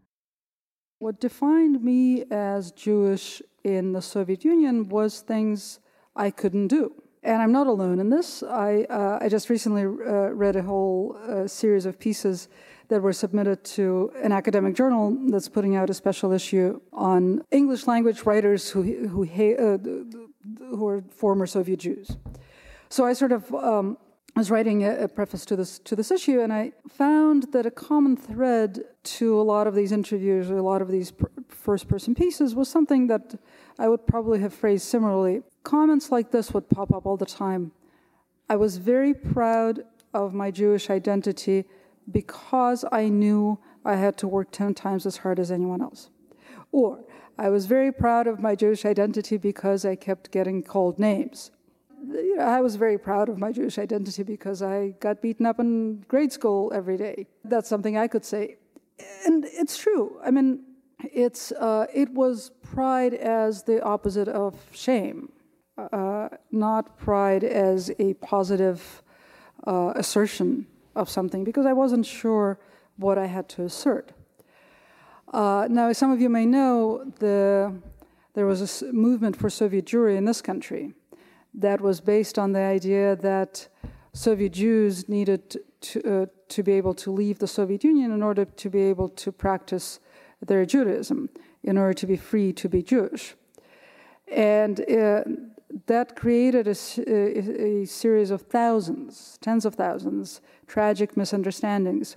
[1.02, 5.80] What defined me as Jewish in the Soviet Union was things
[6.14, 6.94] I couldn't do.
[7.24, 8.44] And I'm not alone in this.
[8.44, 12.48] I, uh, I just recently uh, read a whole uh, series of pieces
[12.86, 17.88] that were submitted to an academic journal that's putting out a special issue on English
[17.88, 19.78] language writers who, who, uh,
[20.76, 22.16] who are former Soviet Jews.
[22.90, 23.98] So I sort of um,
[24.36, 27.70] was writing a, a, preface to this to this issue, and I found that a
[27.70, 28.80] common thread
[29.18, 31.12] to a lot of these interviews, or a lot of these
[31.48, 33.38] first-person pieces, was something that
[33.78, 35.42] I would probably have phrased similarly.
[35.64, 37.72] Comments like this would pop up all the time.
[38.48, 41.64] I was very proud of my Jewish identity
[42.10, 46.10] because I knew I had to work 10 times as hard as anyone else.
[46.70, 47.04] Or
[47.38, 51.50] I was very proud of my Jewish identity because I kept getting called names.
[52.04, 55.60] You know, I was very proud of my Jewish identity because I got beaten up
[55.60, 57.26] in grade school every day.
[57.44, 58.56] That's something I could say.
[59.24, 60.18] And it's true.
[60.24, 60.64] I mean,
[61.00, 65.32] it's, uh, it was pride as the opposite of shame,
[65.76, 69.02] uh, not pride as a positive
[69.66, 72.58] uh, assertion of something because I wasn't sure
[72.96, 74.12] what I had to assert.
[75.32, 77.72] Uh, now, as some of you may know, the,
[78.34, 80.94] there was a movement for Soviet Jewry in this country
[81.54, 83.68] that was based on the idea that
[84.12, 88.44] Soviet Jews needed to, uh, to be able to leave the Soviet Union in order
[88.44, 90.00] to be able to practice
[90.40, 91.30] their Judaism,
[91.62, 93.34] in order to be free to be Jewish.
[94.28, 95.24] And uh,
[95.86, 96.76] that created a,
[97.06, 102.16] a, a, series of thousands, tens of thousands, tragic misunderstandings.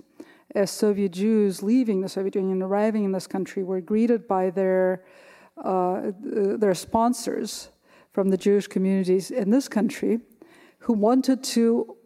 [0.54, 5.04] As Soviet Jews leaving the Soviet Union, arriving in this country, were greeted by their,
[5.62, 7.70] uh, their sponsors
[8.16, 10.20] from the Jewish communities in this country
[10.78, 11.98] who wanted to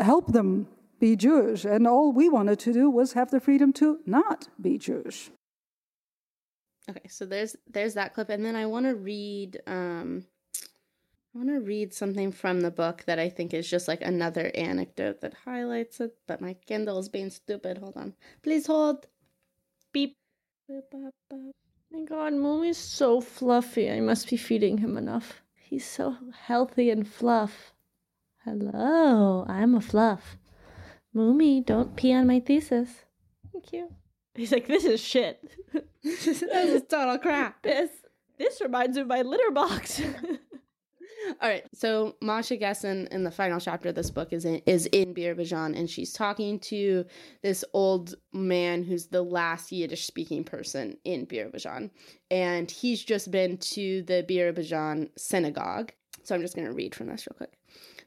[0.00, 0.66] help them
[0.98, 1.64] be Jewish.
[1.64, 5.30] And all we wanted to do was have the freedom to not be Jewish.
[6.90, 10.26] Okay, so there's there's that clip, and then I want to read um,
[11.32, 14.50] I want to read something from the book that I think is just like another
[14.56, 17.78] anecdote that highlights it, but my Kindle is being stupid.
[17.78, 18.14] Hold on.
[18.42, 19.06] Please hold.
[19.92, 20.16] Beep.
[21.92, 23.90] My god, Moomy's so fluffy.
[23.90, 25.42] I must be feeding him enough.
[25.54, 26.16] He's so
[26.46, 27.72] healthy and fluff.
[28.44, 30.36] Hello, I'm a fluff.
[31.14, 33.04] Moomy, don't pee on my thesis.
[33.52, 33.88] Thank you.
[34.34, 35.42] He's like, this is shit.
[36.02, 37.62] this is total crap.
[37.62, 37.90] This
[38.38, 40.00] this reminds me of my litter box.
[41.40, 41.64] All right.
[41.74, 45.78] So Masha Gessen in the final chapter of this book is in is in Birobidzhan
[45.78, 47.04] and she's talking to
[47.42, 51.90] this old man who's the last Yiddish speaking person in Birobidzhan.
[52.30, 55.92] And he's just been to the Birobidzhan synagogue.
[56.22, 57.52] So I'm just gonna read from this real quick.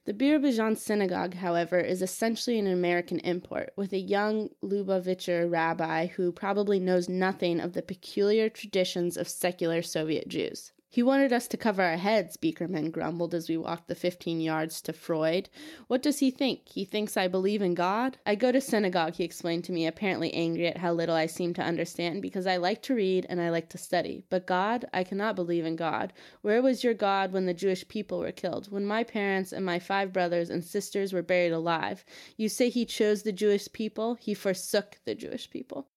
[0.06, 6.34] The Birobidzhan synagogue, however, is essentially an American import, with a young Lubavitcher rabbi who
[6.34, 10.74] probably knows nothing of the peculiar traditions of secular Soviet Jews.
[10.94, 14.80] He wanted us to cover our heads, Beakerman grumbled as we walked the 15 yards
[14.84, 15.50] to Freud.
[15.88, 16.70] What does he think?
[16.70, 18.20] He thinks I believe in God?
[18.28, 21.56] I go to synagogue, he explained to me, apparently angry at how little I seem
[21.56, 24.24] to understand, because I like to read and I like to study.
[24.30, 24.86] But God?
[24.94, 26.14] I cannot believe in God.
[26.44, 28.72] Where was your God when the Jewish people were killed?
[28.72, 32.06] When my parents and my five brothers and sisters were buried alive?
[32.38, 34.14] You say he chose the Jewish people?
[34.14, 35.88] He forsook the Jewish people.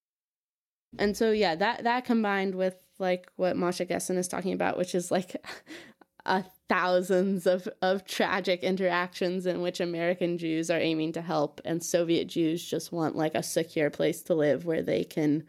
[0.99, 4.95] And so yeah, that that combined with like what Masha Gessen is talking about, which
[4.95, 5.37] is like
[6.27, 11.83] a thousands of, of tragic interactions in which American Jews are aiming to help and
[11.83, 15.45] Soviet Jews just want like a secure place to live where they can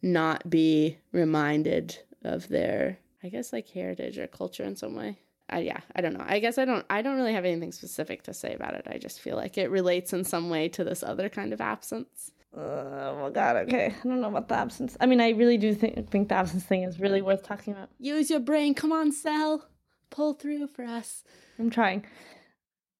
[0.00, 5.18] not be reminded of their I guess like heritage or culture in some way.
[5.52, 6.24] Uh, yeah, I don't know.
[6.26, 8.86] I guess I don't I don't really have anything specific to say about it.
[8.86, 12.32] I just feel like it relates in some way to this other kind of absence.
[12.56, 13.86] Oh my god, okay.
[13.86, 14.96] I don't know about the absence.
[15.00, 17.88] I mean, I really do think, think the absence thing is really worth talking about.
[17.98, 18.74] Use your brain.
[18.74, 19.66] Come on, Sal.
[20.10, 21.24] Pull through for us.
[21.58, 22.04] I'm trying.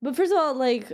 [0.02, 0.92] But first of all, like,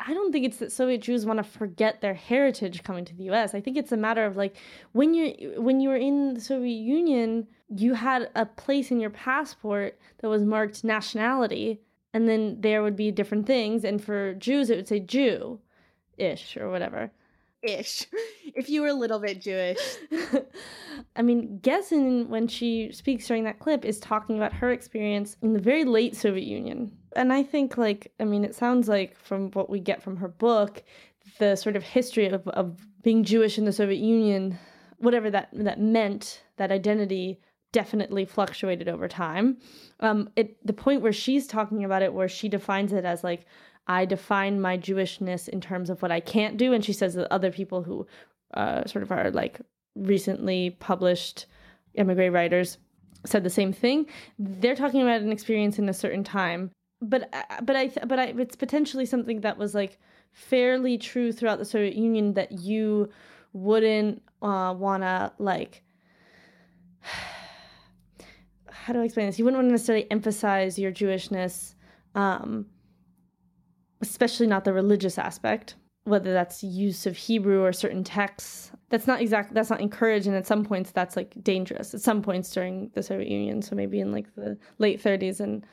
[0.00, 3.24] I don't think it's that Soviet Jews want to forget their heritage coming to the
[3.30, 3.54] US.
[3.54, 4.56] I think it's a matter of like
[4.92, 9.10] when you when you were in the Soviet Union, you had a place in your
[9.10, 11.80] passport that was marked nationality,
[12.14, 13.84] and then there would be different things.
[13.84, 15.60] And for Jews, it would say Jew
[16.16, 17.12] ish or whatever
[17.62, 18.06] ish.
[18.54, 19.78] if you were a little bit Jewish.
[21.16, 25.52] I mean, Gessen, when she speaks during that clip, is talking about her experience in
[25.52, 26.96] the very late Soviet Union.
[27.16, 30.28] And I think, like, I mean, it sounds like from what we get from her
[30.28, 30.82] book,
[31.38, 34.58] the sort of history of, of being Jewish in the Soviet Union,
[34.98, 37.40] whatever that, that meant, that identity
[37.72, 39.58] definitely fluctuated over time.
[40.00, 43.46] Um, it the point where she's talking about it, where she defines it as like
[43.88, 47.32] I define my Jewishness in terms of what I can't do, and she says that
[47.32, 48.06] other people who
[48.54, 49.60] uh, sort of are like
[49.96, 51.46] recently published
[51.94, 52.78] emigre writers
[53.24, 54.06] said the same thing.
[54.38, 56.70] They're talking about an experience in a certain time,
[57.00, 59.98] but uh, but I but I it's potentially something that was like
[60.32, 63.08] fairly true throughout the Soviet Union that you
[63.52, 65.82] wouldn't uh, want to like
[68.70, 69.38] how do I explain this?
[69.38, 71.74] You wouldn't want to necessarily emphasize your Jewishness,
[72.14, 72.66] um,
[74.00, 78.70] especially not the religious aspect, whether that's use of Hebrew or certain texts.
[78.90, 81.94] That's not exactly that's not encouraged, and at some points that's like dangerous.
[81.94, 85.64] At some points during the Soviet Union, so maybe in like the late 30s and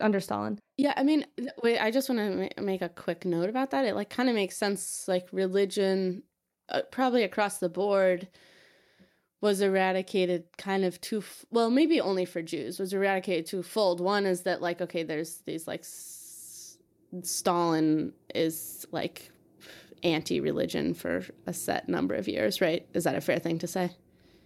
[0.00, 0.58] under Stalin.
[0.78, 1.26] Yeah, I mean,
[1.62, 3.84] wait, I just want to make a quick note about that.
[3.84, 6.22] It like kind of makes sense, like religion,
[6.70, 8.28] uh, probably across the board
[9.40, 14.42] was eradicated kind of two well maybe only for jews was eradicated twofold one is
[14.42, 15.82] that like okay there's these like
[17.22, 19.30] stalin is like
[20.02, 23.90] anti-religion for a set number of years right is that a fair thing to say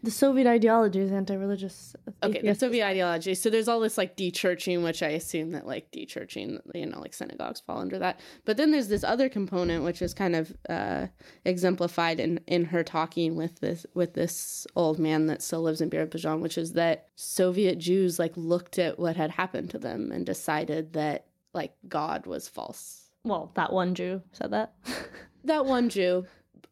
[0.04, 1.96] the Soviet ideology is anti-religious.
[2.22, 3.34] Okay, the Soviet ideology.
[3.34, 7.14] So there's all this like de-churching, which I assume that like de-churching, you know, like
[7.14, 8.20] synagogues fall under that.
[8.44, 11.06] But then there's this other component, which is kind of uh,
[11.46, 15.88] exemplified in in her talking with this with this old man that still lives in
[15.88, 20.26] Birobidzhan, which is that Soviet Jews like looked at what had happened to them and
[20.26, 23.10] decided that like God was false.
[23.24, 24.74] Well, that one Jew said that.
[25.44, 26.26] that one Jew,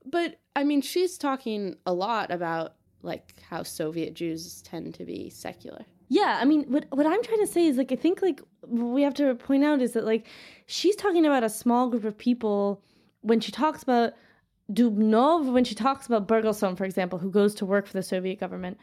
[0.04, 5.30] but I mean, she's talking a lot about like how Soviet Jews tend to be
[5.30, 5.84] secular.
[6.08, 9.02] Yeah, I mean, what what I'm trying to say is like I think like we
[9.02, 10.26] have to point out is that like
[10.66, 12.82] she's talking about a small group of people
[13.22, 14.12] when she talks about
[14.70, 18.38] Dubnov, when she talks about Bergelson, for example, who goes to work for the Soviet
[18.38, 18.78] government.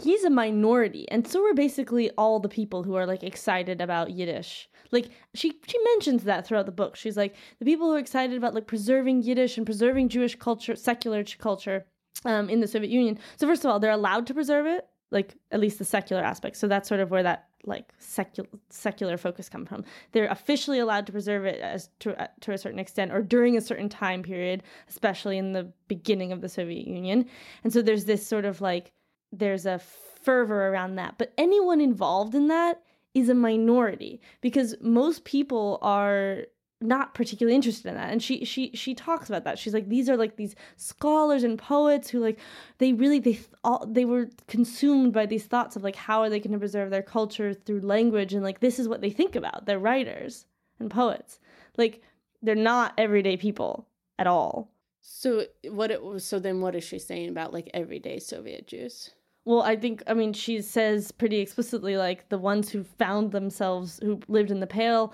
[0.00, 4.12] He's a minority, and so are basically all the people who are like excited about
[4.12, 4.68] Yiddish.
[4.92, 6.94] Like she she mentions that throughout the book.
[6.94, 10.76] She's like the people who are excited about like preserving Yiddish and preserving Jewish culture,
[10.76, 11.84] secular culture
[12.24, 13.18] um, in the Soviet Union.
[13.36, 16.56] So first of all, they're allowed to preserve it, like at least the secular aspect.
[16.58, 19.84] So that's sort of where that like secular secular focus comes from.
[20.12, 23.56] They're officially allowed to preserve it as to uh, to a certain extent or during
[23.56, 27.26] a certain time period, especially in the beginning of the Soviet Union.
[27.64, 28.92] And so there's this sort of like
[29.32, 31.16] there's a fervor around that.
[31.18, 32.82] But anyone involved in that
[33.14, 36.44] is a minority because most people are
[36.80, 38.12] not particularly interested in that.
[38.12, 39.58] And she she she talks about that.
[39.58, 42.38] She's like these are like these scholars and poets who like
[42.78, 46.38] they really they all they were consumed by these thoughts of like how are they
[46.38, 48.32] going to preserve their culture through language?
[48.32, 49.66] And like this is what they think about.
[49.66, 50.46] They're writers
[50.78, 51.40] and poets.
[51.76, 52.02] Like
[52.42, 54.70] they're not everyday people at all.
[55.02, 59.10] So what it was so then what is she saying about like everyday soviet jews
[59.48, 63.98] well i think i mean she says pretty explicitly like the ones who found themselves
[64.02, 65.12] who lived in the pale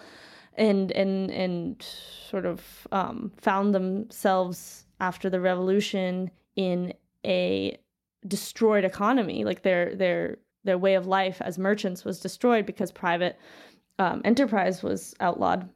[0.57, 6.93] and and and sort of um, found themselves after the revolution in
[7.27, 7.77] a
[8.27, 9.45] destroyed economy.
[9.45, 13.39] Like their their their way of life as merchants was destroyed because private
[13.99, 15.69] um, enterprise was outlawed.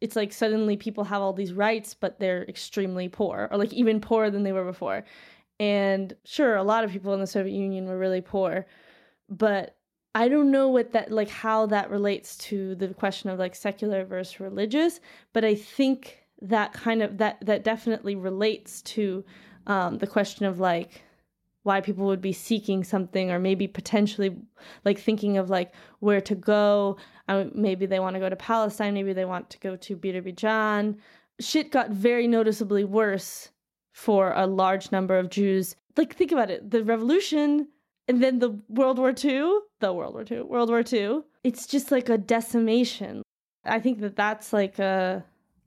[0.00, 4.00] It's like suddenly people have all these rights but they're extremely poor or like even
[4.00, 5.04] poorer than they were before
[5.60, 8.66] and sure a lot of people in the soviet union were really poor
[9.28, 9.78] but
[10.14, 14.04] I don't know what that like how that relates to the question of like secular
[14.04, 15.00] versus religious,
[15.32, 19.24] but I think that kind of that that definitely relates to
[19.66, 21.02] um, the question of like
[21.62, 24.34] why people would be seeking something or maybe potentially
[24.84, 26.96] like thinking of like where to go.
[27.28, 28.94] Uh, maybe they want to go to Palestine.
[28.94, 30.96] Maybe they want to go to Birobidzhan.
[31.38, 33.50] Shit got very noticeably worse
[33.98, 35.74] for a large number of Jews.
[35.96, 36.70] Like think about it.
[36.70, 37.66] The revolution
[38.06, 41.22] and then the World War II, the World War II, World War II.
[41.42, 43.22] It's just like a decimation.
[43.64, 45.24] I think that that's like a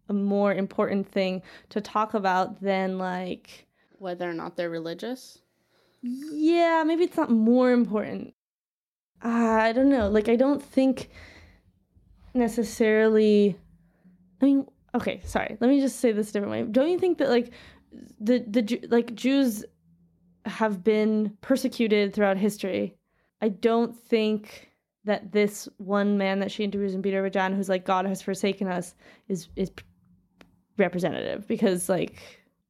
[0.07, 3.67] a more important thing to talk about than like
[3.99, 5.39] whether or not they're religious.
[6.01, 8.33] Yeah, maybe it's not more important.
[9.23, 10.09] Uh, I don't know.
[10.09, 11.09] Like I don't think
[12.33, 13.57] necessarily
[14.41, 15.57] I mean, okay, sorry.
[15.59, 16.63] Let me just say this a different way.
[16.63, 17.51] Don't you think that like
[18.19, 19.65] the the like Jews
[20.45, 22.95] have been persecuted throughout history.
[23.41, 24.71] I don't think
[25.03, 28.95] that this one man that she interviews in Birobidzhan, who's like God has forsaken us,
[29.27, 29.71] is is
[30.77, 32.19] representative because like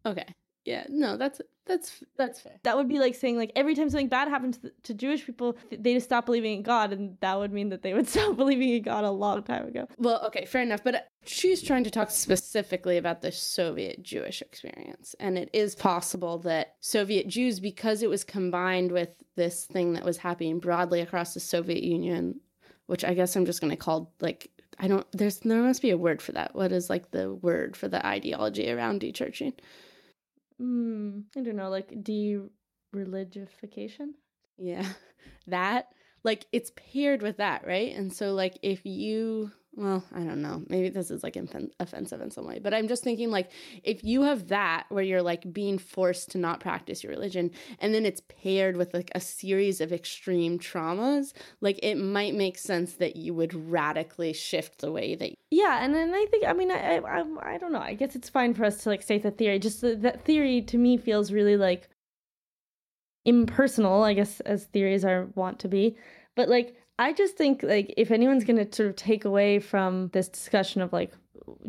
[0.06, 0.26] okay,
[0.66, 2.60] Yeah, no, that's that's that's fair.
[2.64, 5.58] That would be like saying like every time something bad happens to, to Jewish people,
[5.72, 8.70] they just stop believing in God, and that would mean that they would stop believing
[8.70, 9.88] in God a long time ago.
[9.98, 10.84] Well, okay, fair enough.
[10.84, 15.16] But uh, she's trying to talk specifically about the Soviet Jewish experience.
[15.20, 20.04] And it is possible that Soviet Jews, because it was combined with this thing that
[20.04, 22.40] was happening broadly across the Soviet Union,
[22.88, 24.50] which I guess I'm just going to call like,
[24.80, 26.56] I don't, there's, there must be a word for that.
[26.56, 29.54] What is like the word for the ideology around dechurching?
[30.62, 34.14] Hmm, I don't know, like de-religification.
[34.58, 34.86] Yeah,
[35.48, 35.88] that
[36.24, 37.96] like it's paired with that, right?
[37.96, 40.64] And so like if you well, I don't know.
[40.68, 41.38] Maybe this is like
[41.80, 43.52] offensive in some way, but I'm just thinking like
[43.84, 47.94] if you have that where you're like being forced to not practice your religion and
[47.94, 52.94] then it's paired with like a series of extreme traumas, like it might make sense
[52.94, 56.70] that you would radically shift the way that Yeah, and then I think I mean
[56.70, 57.80] I I I don't know.
[57.80, 59.58] I guess it's fine for us to like state the theory.
[59.58, 61.88] Just the, that theory to me feels really like
[63.24, 65.96] impersonal, I guess as theories are want to be.
[66.36, 70.10] But like I just think like if anyone's going to sort of take away from
[70.10, 71.14] this discussion of like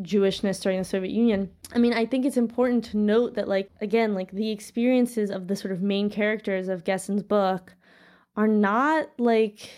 [0.00, 3.70] Jewishness during the Soviet Union, I mean, I think it's important to note that like
[3.80, 7.74] again, like the experiences of the sort of main characters of Gessen's book
[8.36, 9.70] are not like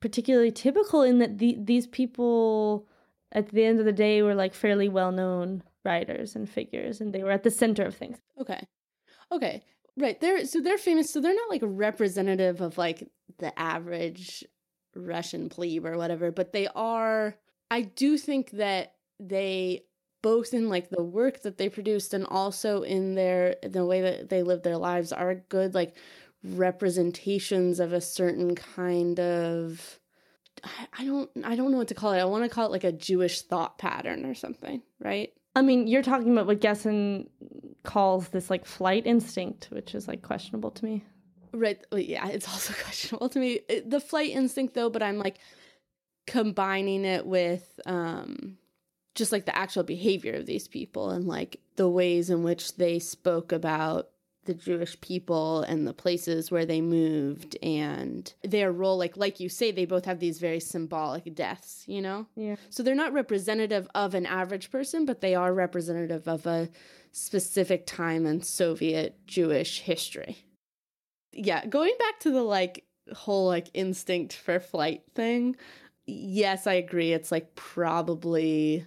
[0.00, 2.86] particularly typical in that the, these people
[3.32, 7.22] at the end of the day were like fairly well-known writers and figures and they
[7.22, 8.18] were at the center of things.
[8.40, 8.66] Okay.
[9.32, 9.62] Okay.
[9.96, 10.20] Right.
[10.20, 13.08] They're so they're famous so they're not like representative of like
[13.38, 14.44] the average
[14.98, 17.36] Russian plebe or whatever, but they are
[17.70, 19.84] I do think that they
[20.22, 24.28] both in like the work that they produced and also in their the way that
[24.28, 25.96] they live their lives are good like
[26.42, 30.00] representations of a certain kind of
[30.98, 32.18] I, don't I don't know what to call it.
[32.18, 35.32] I want to call it like a Jewish thought pattern or something, right?
[35.54, 37.28] I mean, you're talking about what Gessen
[37.84, 41.04] calls this like flight instinct, which is like questionable to me.
[41.52, 41.84] Right.
[41.92, 43.60] Yeah, it's also questionable to me.
[43.84, 45.38] The flight instinct, though, but I'm like
[46.26, 48.58] combining it with um,
[49.14, 52.98] just like the actual behavior of these people and like the ways in which they
[52.98, 54.10] spoke about
[54.44, 59.48] the Jewish people and the places where they moved and their role like like you
[59.48, 62.26] say they both have these very symbolic deaths, you know?
[62.34, 62.56] Yeah.
[62.70, 66.70] So they're not representative of an average person, but they are representative of a
[67.12, 70.44] specific time in Soviet Jewish history
[71.38, 72.84] yeah, going back to the like
[73.14, 75.56] whole like instinct for flight thing.
[76.06, 77.12] Yes, I agree.
[77.12, 78.84] It's like probably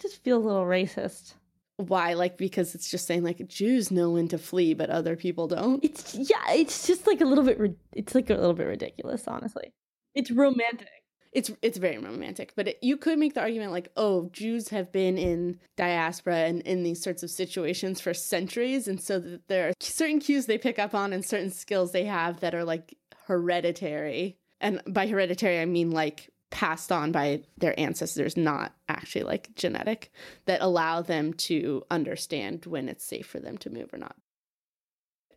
[0.00, 1.34] just feels a little racist.
[1.76, 2.14] Why?
[2.14, 5.84] Like because it's just saying like Jews know when to flee, but other people don't.
[5.84, 6.52] It's yeah.
[6.52, 7.58] It's just like a little bit.
[7.92, 9.72] It's like a little bit ridiculous, honestly.
[10.14, 10.88] It's romantic
[11.32, 14.90] it's it's very romantic but it, you could make the argument like oh jews have
[14.92, 18.88] been in diaspora and in these sorts of situations for centuries.
[18.88, 22.04] And so that there are certain cues they pick up on and certain skills they
[22.04, 24.36] have that are like hereditary.
[24.60, 30.10] And by hereditary i mean like passed on by their ancestors not actually like genetic
[30.46, 34.16] that allow them to understand when it's safe for them to move or not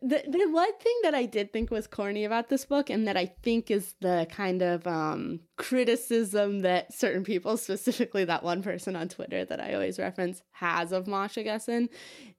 [0.02, 3.16] the the one thing that I did think was corny about this book, and that
[3.16, 8.96] I think is the kind of um, criticism that certain people, specifically that one person
[8.96, 11.88] on Twitter that I always reference, has of Masha Gessen,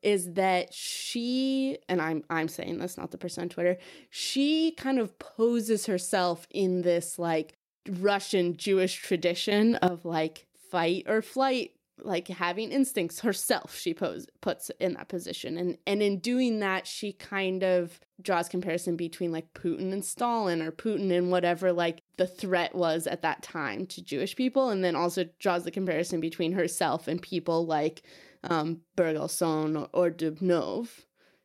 [0.01, 3.77] is that she and I'm I'm saying this, not the person on Twitter,
[4.09, 7.55] she kind of poses herself in this like
[7.89, 14.71] Russian Jewish tradition of like fight or flight like having instincts herself she pose puts
[14.79, 15.57] in that position.
[15.57, 20.61] And and in doing that she kind of draws comparison between like Putin and Stalin
[20.61, 24.83] or Putin and whatever like the threat was at that time to Jewish people and
[24.83, 28.01] then also draws the comparison between herself and people like
[28.43, 30.89] um Bergelson or, or Dubnov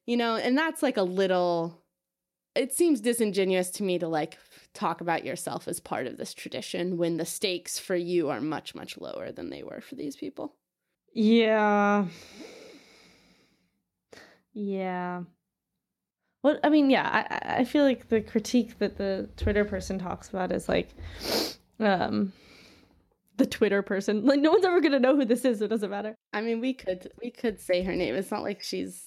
[0.08, 0.36] you know?
[0.36, 1.82] And that's like a little
[2.54, 4.38] it seems disingenuous to me to like
[4.74, 8.74] talk about yourself as part of this tradition when the stakes for you are much
[8.74, 10.54] much lower than they were for these people?
[11.12, 12.06] Yeah.
[14.52, 15.22] Yeah.
[16.42, 20.28] What i mean yeah i i feel like the critique that the twitter person talks
[20.28, 20.90] about is like
[21.80, 22.32] um
[23.38, 24.24] the twitter person.
[24.26, 26.14] Like no one's ever gonna know who this is so it doesn't matter.
[26.32, 28.14] I mean we could we could say her name.
[28.14, 29.02] It's not like she's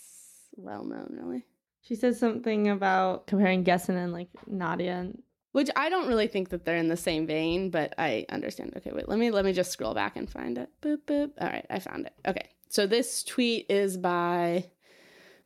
[0.56, 1.46] well known really.
[1.84, 5.22] She says something about comparing Gessen and like Nadia and
[5.52, 8.74] which I don't really think that they're in the same vein, but I understand.
[8.78, 10.70] Okay, wait, let me let me just scroll back and find it.
[10.82, 11.32] Boop boop.
[11.40, 12.14] All right, I found it.
[12.28, 14.66] Okay, so this tweet is by,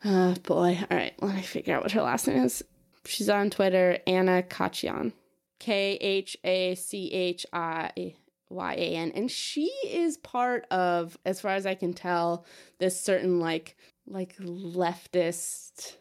[0.03, 0.79] uh, boy.
[0.89, 2.63] All right, let me figure out what her last name is.
[3.05, 5.13] She's on Twitter, Anna Khachiyan,
[5.59, 8.15] K H A C H I
[8.49, 12.45] Y A N, and she is part of, as far as I can tell,
[12.79, 13.75] this certain like
[14.07, 15.95] like leftist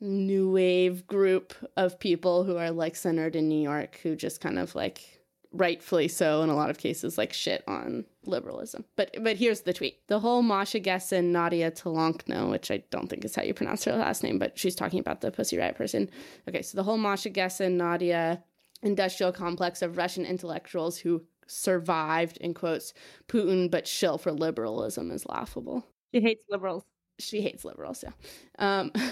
[0.00, 4.58] new wave group of people who are like centered in New York who just kind
[4.58, 5.18] of like
[5.52, 8.84] rightfully so in a lot of cases like shit on liberalism.
[8.96, 10.06] But but here's the tweet.
[10.08, 13.96] The whole masha gessen nadia Talankno, which i don't think is how you pronounce her
[13.96, 16.10] last name but she's talking about the pussy riot person.
[16.48, 18.42] Okay so the whole masha gessen nadia
[18.82, 22.92] industrial complex of russian intellectuals who survived in quotes
[23.26, 25.84] putin but shill for liberalism is laughable.
[26.12, 26.84] She hates liberals
[27.18, 28.12] she hates liberals yeah
[28.58, 28.92] um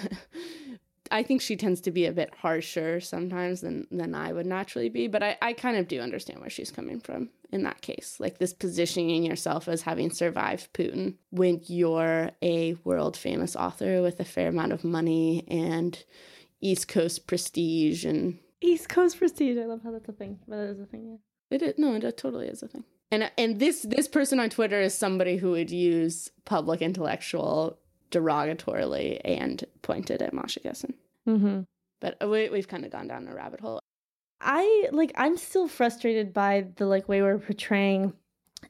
[1.10, 4.88] I think she tends to be a bit harsher sometimes than than I would naturally
[4.88, 8.16] be, but I, I kind of do understand where she's coming from in that case.
[8.18, 14.20] Like this positioning yourself as having survived Putin when you're a world famous author with
[14.20, 16.02] a fair amount of money and
[16.60, 19.58] East Coast prestige and East Coast prestige.
[19.58, 20.38] I love how that's a thing.
[20.48, 21.56] But that is a thing, yeah.
[21.56, 22.84] It is no, it totally is a thing.
[23.10, 27.78] And and this this person on Twitter is somebody who would use public intellectual
[28.10, 30.94] derogatorily and pointed at Masha Gessen.
[31.28, 31.60] Mm-hmm.
[32.00, 33.80] But we, we've kind of gone down a rabbit hole.
[34.40, 35.12] I like.
[35.16, 38.12] I'm still frustrated by the like way we're portraying,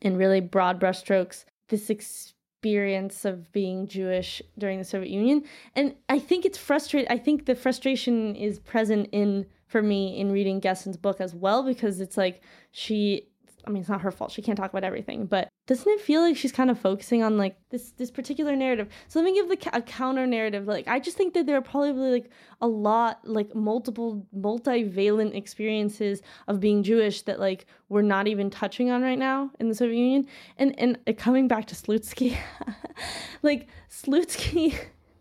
[0.01, 5.43] in really broad brushstrokes, this experience of being Jewish during the Soviet Union,
[5.75, 7.11] and I think it's frustrating.
[7.11, 11.65] I think the frustration is present in for me in reading Gessen's book as well
[11.65, 13.29] because it's like she
[13.67, 14.31] I mean, it's not her fault.
[14.31, 17.37] She can't talk about everything, but doesn't it feel like she's kind of focusing on
[17.37, 18.89] like this this particular narrative?
[19.09, 20.67] So let me give the a counter narrative.
[20.67, 26.23] Like, I just think that there are probably like a lot, like multiple multivalent experiences
[26.47, 29.99] of being Jewish that like we're not even touching on right now in the Soviet
[29.99, 30.29] Union.
[30.57, 32.37] And and uh, coming back to Slutsky,
[33.43, 34.79] like Slutsky,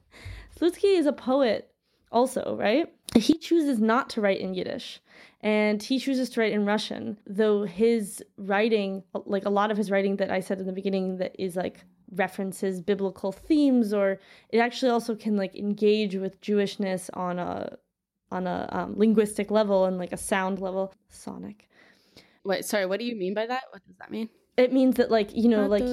[0.59, 1.71] Slutsky is a poet
[2.11, 2.91] also, right?
[3.15, 4.99] He chooses not to write in Yiddish
[5.45, 9.91] and he chooses to write in Russian, though his writing, like a lot of his
[9.91, 14.19] writing that I said in the beginning, that is like references biblical themes, or
[14.49, 17.77] it actually also can like engage with Jewishness on a
[18.31, 20.91] on a um, linguistic level and like a sound level.
[21.09, 21.69] Sonic.
[22.43, 22.87] Wait, sorry.
[22.87, 23.65] What do you mean by that?
[23.69, 24.29] What does that mean?
[24.57, 25.83] It means that like you know, like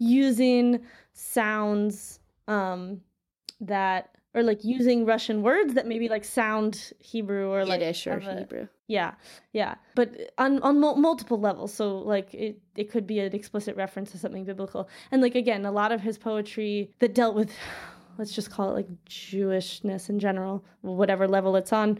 [0.00, 3.00] using sounds um
[3.60, 8.18] that or like using Russian words that maybe like sound Hebrew or like Yiddish or
[8.18, 8.68] a, Hebrew.
[8.86, 9.14] Yeah,
[9.52, 11.72] yeah, but on on mul- multiple levels.
[11.72, 15.64] So like it it could be an explicit reference to something biblical, and like again,
[15.64, 17.50] a lot of his poetry that dealt with,
[18.18, 21.98] let's just call it like Jewishness in general, whatever level it's on.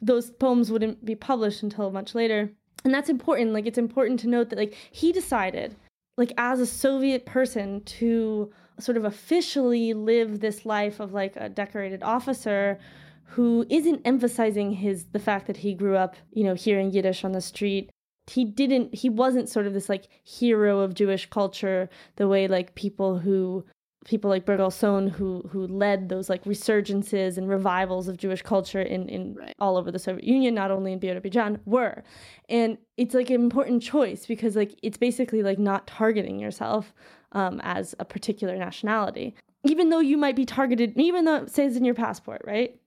[0.00, 2.50] Those poems wouldn't be published until much later,
[2.84, 3.52] and that's important.
[3.52, 5.76] Like it's important to note that like he decided,
[6.16, 11.48] like as a Soviet person, to sort of officially live this life of like a
[11.48, 12.78] decorated officer
[13.24, 17.32] who isn't emphasizing his the fact that he grew up, you know, hearing Yiddish on
[17.32, 17.90] the street.
[18.26, 22.74] He didn't he wasn't sort of this like hero of Jewish culture the way like
[22.74, 23.64] people who
[24.04, 29.08] people like Bergelson who who led those like resurgences and revivals of Jewish culture in
[29.08, 29.54] in right.
[29.58, 32.02] all over the Soviet Union, not only in Birobidzhan, were.
[32.48, 36.94] And it's like an important choice because like it's basically like not targeting yourself
[37.34, 41.76] um, as a particular nationality, even though you might be targeted, even though it says
[41.76, 42.78] in your passport, right?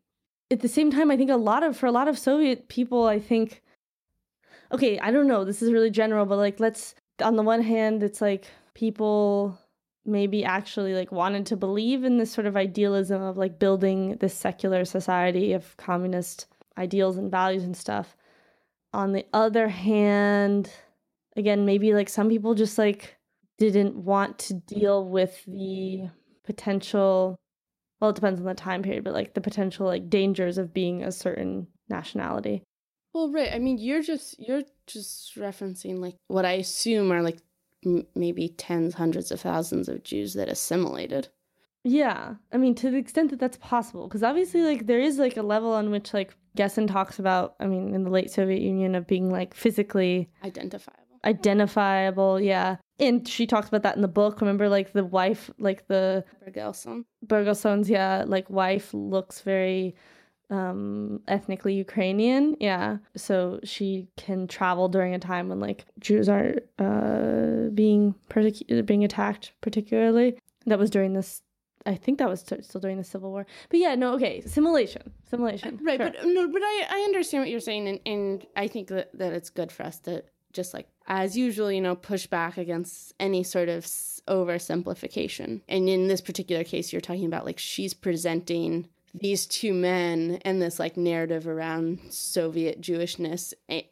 [0.50, 3.06] At the same time, I think a lot of, for a lot of Soviet people,
[3.06, 3.62] I think,
[4.72, 8.04] okay, I don't know, this is really general, but like, let's, on the one hand,
[8.04, 9.60] it's like people
[10.06, 14.34] maybe actually like wanted to believe in this sort of idealism of like building this
[14.34, 16.46] secular society of communist
[16.78, 18.16] ideals and values and stuff.
[18.94, 20.72] On the other hand,
[21.36, 23.17] again, maybe like some people just like
[23.58, 26.10] didn't want to deal with the
[26.44, 27.36] potential
[28.00, 31.04] well it depends on the time period but like the potential like dangers of being
[31.04, 32.64] a certain nationality.
[33.14, 37.40] Well right i mean you're just you're just referencing like what i assume are like
[37.86, 41.30] m- maybe tens hundreds of thousands of jews that assimilated.
[41.84, 45.38] Yeah i mean to the extent that that's possible because obviously like there is like
[45.38, 48.94] a level on which like Gessen talks about i mean in the late soviet union
[48.96, 51.20] of being like physically identifiable.
[51.26, 55.88] identifiable yeah and she talks about that in the book remember like the wife like
[55.88, 59.96] the Bergelson Bergelson's yeah like wife looks very
[60.50, 66.56] um ethnically Ukrainian yeah so she can travel during a time when like Jews are
[66.80, 71.42] uh being persecuted being attacked particularly that was during this
[71.86, 73.48] I think that was still during the Civil War.
[73.70, 75.80] But yeah, no, okay, simulation, simulation.
[75.82, 76.12] Right, sure.
[76.12, 79.32] but no, but I, I understand what you're saying, and, and I think that, that
[79.32, 80.22] it's good for us to
[80.58, 85.62] just like as usual, you know, push back against any sort of oversimplification.
[85.70, 90.62] And in this particular case, you're talking about like she's presenting these two men and
[90.62, 93.84] this like narrative around Soviet Jewishness, eh,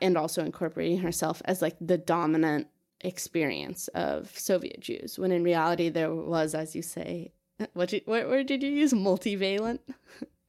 [0.00, 2.68] and also incorporating herself as like the dominant
[3.02, 7.32] experience of Soviet Jews, when in reality there was, as you say,
[7.74, 8.92] what, you, what word did you use?
[8.92, 9.80] Multivalent.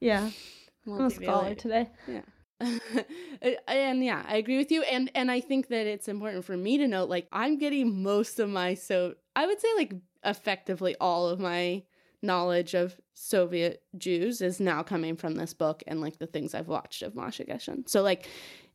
[0.00, 0.30] Yeah,
[0.86, 1.90] I'm a scholar today.
[2.08, 2.22] Yeah.
[3.68, 4.82] and yeah, I agree with you.
[4.82, 8.38] And and I think that it's important for me to note, like, I'm getting most
[8.38, 9.94] of my so I would say like
[10.24, 11.82] effectively all of my
[12.22, 16.68] knowledge of Soviet Jews is now coming from this book and like the things I've
[16.68, 17.84] watched of Masha Gessen.
[17.86, 18.26] So like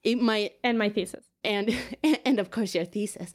[0.03, 1.25] it might And my thesis.
[1.43, 1.75] and
[2.25, 3.33] and of course your thesis.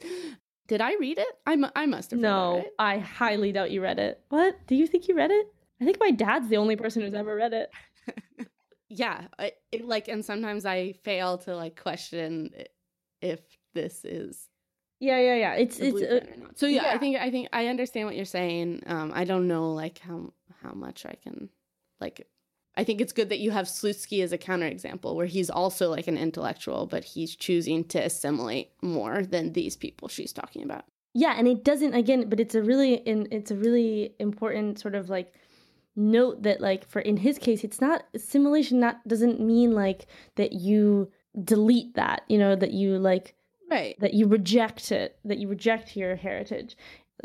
[0.67, 1.27] Did I read it?
[1.45, 2.17] I, mu- I must have.
[2.19, 2.65] read it, No, right?
[2.79, 4.19] I highly doubt you read it.
[4.29, 4.55] What?
[4.65, 5.45] Do you think you read it?
[5.79, 7.69] I think my dad's the only person who's ever read it.
[8.97, 12.51] yeah I, it, like and sometimes i fail to like question
[13.21, 13.39] if
[13.73, 14.47] this is
[14.99, 15.53] Yeah, yeah, yeah.
[15.53, 16.57] It's it's uh, or not.
[16.57, 19.71] so yeah, i think i think i understand what you're saying um i don't know
[19.73, 20.33] like how
[20.63, 21.49] how much i can
[21.99, 22.27] like
[22.77, 26.07] i think it's good that you have slutsky as a counterexample where he's also like
[26.07, 31.35] an intellectual but he's choosing to assimilate more than these people she's talking about yeah
[31.37, 35.09] and it doesn't again but it's a really in it's a really important sort of
[35.09, 35.33] like
[35.95, 40.53] note that like for in his case it's not assimilation not doesn't mean like that
[40.53, 41.09] you
[41.43, 43.35] delete that you know that you like
[43.69, 43.95] right.
[43.99, 46.77] that you reject it that you reject your heritage.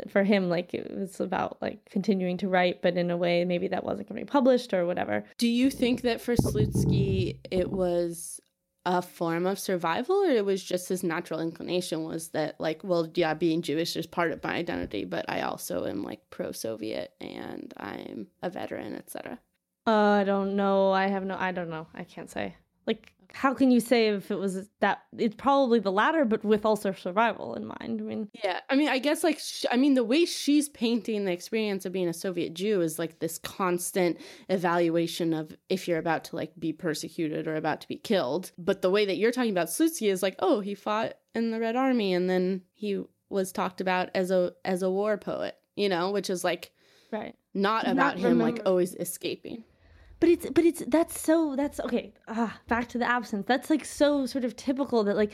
[0.07, 3.67] For him like it was about like continuing to write but in a way maybe
[3.67, 5.25] that wasn't going to be published or whatever.
[5.37, 8.39] Do you think that for slutsky it was
[8.85, 13.07] a form of survival or it was just his natural inclination was that like well
[13.13, 17.73] yeah being jewish is part of my identity but i also am like pro-soviet and
[17.77, 19.39] i'm a veteran etc
[19.87, 20.91] uh, i don't know.
[20.91, 21.87] I have no i don't know.
[21.93, 22.55] I can't say.
[22.85, 26.65] Like how can you say if it was that it's probably the latter but with
[26.65, 28.01] also survival in mind?
[28.01, 31.25] I mean yeah i mean i guess like sh- i mean the way she's painting
[31.25, 34.17] the experience of being a soviet jew is like this constant
[34.49, 38.51] evaluation of if you're about to like be persecuted or about to be killed.
[38.57, 41.59] But the way that you're talking about slutsky is like oh he fought in the
[41.59, 45.87] red army and then he was talked about as a as a war poet you
[45.87, 46.71] know which is like
[47.11, 47.35] right.
[47.53, 49.63] not Not about him like always escaping
[50.21, 53.83] but it's but it's that's so that's okay ah, back to the absence that's like
[53.83, 55.33] so sort of typical that like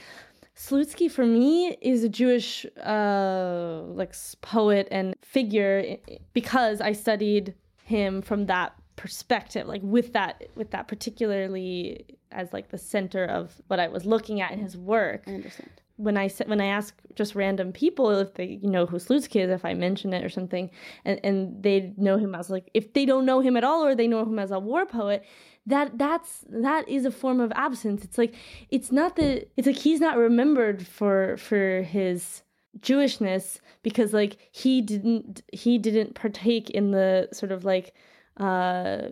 [0.56, 5.98] Slutsky for me is a Jewish uh like poet and figure
[6.34, 12.70] because I studied him from that perspective like with that with that particularly as like
[12.70, 15.24] the center of what I was looking at in his work.
[15.28, 19.44] I understand when I when I ask just random people if they know who Slutsky
[19.44, 20.70] is, if I mention it or something,
[21.04, 23.96] and, and they know him as like if they don't know him at all or
[23.96, 25.26] they know him as a war poet,
[25.66, 28.04] that that's that is a form of absence.
[28.04, 28.36] It's like
[28.70, 32.44] it's not that it's like he's not remembered for for his
[32.80, 37.94] Jewishness because like he didn't he didn't partake in the sort of like
[38.40, 39.10] uh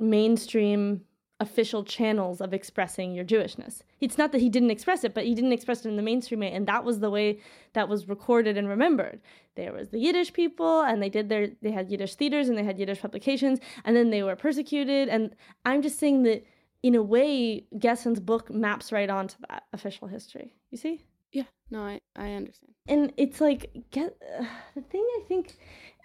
[0.00, 1.02] mainstream
[1.40, 3.80] official channels of expressing your Jewishness.
[4.00, 6.40] It's not that he didn't express it, but he didn't express it in the mainstream
[6.40, 7.40] way, and that was the way
[7.72, 9.20] that was recorded and remembered.
[9.56, 12.64] There was the Yiddish people, and they did their they had Yiddish theaters and they
[12.64, 15.08] had Yiddish publications, and then they were persecuted.
[15.08, 15.34] And
[15.64, 16.44] I'm just saying that
[16.82, 20.54] in a way, Gessen's book maps right onto that official history.
[20.70, 21.04] You see?
[21.32, 25.56] yeah no i i understand and it's like get uh, the thing I think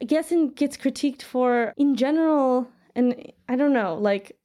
[0.03, 4.37] Gessen gets critiqued for in general, and I don't know, like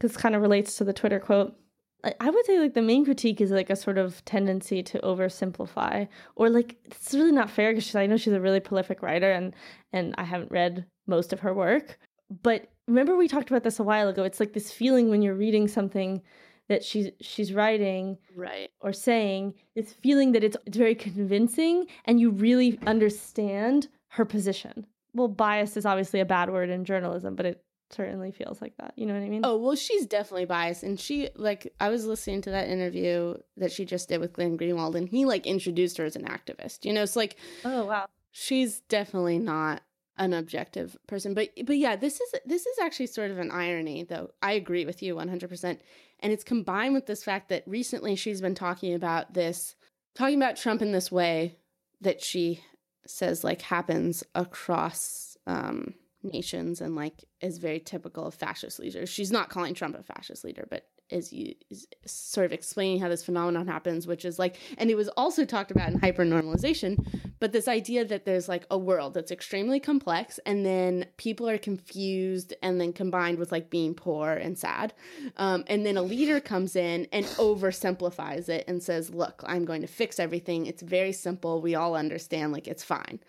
[0.00, 1.56] this kind of relates to the Twitter quote.
[2.02, 4.98] I- I would say like the main critique is like a sort of tendency to
[5.00, 9.30] oversimplify, or like it's really not fair because I know she's a really prolific writer,
[9.30, 9.54] and
[9.92, 11.98] and I haven't read most of her work.
[12.42, 14.22] But remember we talked about this a while ago.
[14.24, 16.22] It's like this feeling when you're reading something
[16.68, 22.20] that she's she's writing right or saying this feeling that it's it's very convincing and
[22.20, 24.86] you really understand her position.
[25.12, 28.92] Well, bias is obviously a bad word in journalism, but it certainly feels like that.
[28.96, 29.42] You know what I mean?
[29.44, 30.82] Oh, well, she's definitely biased.
[30.82, 34.56] And she, like, I was listening to that interview that she just did with Glenn
[34.58, 36.84] Greenwald, and he, like, introduced her as an activist.
[36.84, 38.06] You know, it's like Oh, wow.
[38.30, 39.82] she's definitely not
[40.16, 41.32] an objective person.
[41.34, 44.30] But, but yeah, this is, this is actually sort of an irony, though.
[44.42, 45.78] I agree with you 100%.
[46.22, 49.74] And it's combined with this fact that recently she's been talking about this,
[50.14, 51.56] talking about Trump in this way
[52.02, 52.62] that she
[53.06, 59.08] says, like, happens across, um, nations and like is very typical of fascist leaders.
[59.08, 63.24] She's not calling Trump a fascist leader, but is, is sort of explaining how this
[63.24, 67.04] phenomenon happens, which is like, and it was also talked about in hypernormalization,
[67.40, 71.58] but this idea that there's like a world that's extremely complex and then people are
[71.58, 74.92] confused and then combined with like being poor and sad.
[75.36, 79.80] Um, and then a leader comes in and oversimplifies it and says, look, I'm going
[79.80, 80.66] to fix everything.
[80.66, 81.60] It's very simple.
[81.60, 83.20] We all understand, like, it's fine.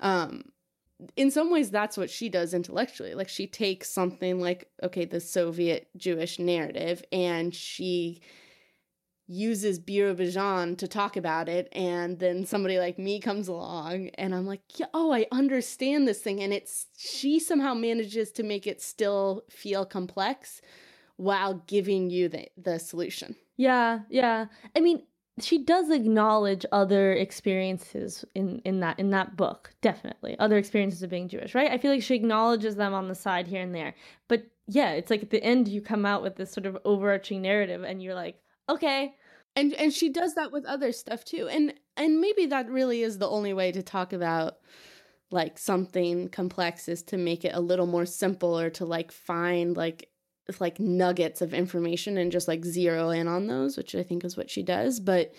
[0.00, 0.44] Um,
[1.16, 5.20] in some ways that's what she does intellectually like she takes something like okay the
[5.20, 8.20] soviet jewish narrative and she
[9.28, 14.46] uses Birobidzhan to talk about it and then somebody like me comes along and I'm
[14.46, 18.80] like, yeah, "Oh, I understand this thing." And it's she somehow manages to make it
[18.80, 20.62] still feel complex
[21.16, 23.36] while giving you the the solution.
[23.58, 24.46] Yeah, yeah.
[24.74, 25.02] I mean,
[25.42, 30.38] she does acknowledge other experiences in in that in that book definitely.
[30.38, 31.70] Other experiences of being jewish right?
[31.70, 33.94] I feel like she acknowledges them on the side here and there.
[34.28, 37.42] But yeah it's like at the end you come out with this sort of overarching
[37.42, 39.14] narrative and you're like okay.
[39.56, 41.48] And and she does that with other stuff too.
[41.48, 44.58] And and maybe that really is the only way to talk about
[45.30, 49.76] like something complex is to make it a little more simple or to like find
[49.76, 50.08] like
[50.58, 54.36] like nuggets of information and just like zero in on those, which I think is
[54.36, 55.00] what she does.
[55.00, 55.32] But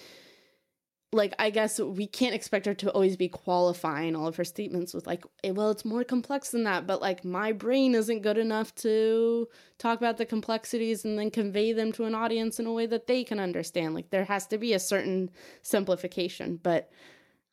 [1.12, 4.94] like, I guess we can't expect her to always be qualifying all of her statements
[4.94, 6.86] with like, eh, well, it's more complex than that.
[6.86, 9.48] But like, my brain isn't good enough to
[9.80, 13.08] talk about the complexities and then convey them to an audience in a way that
[13.08, 13.96] they can understand.
[13.96, 15.32] Like, there has to be a certain
[15.64, 16.60] simplification.
[16.62, 16.92] But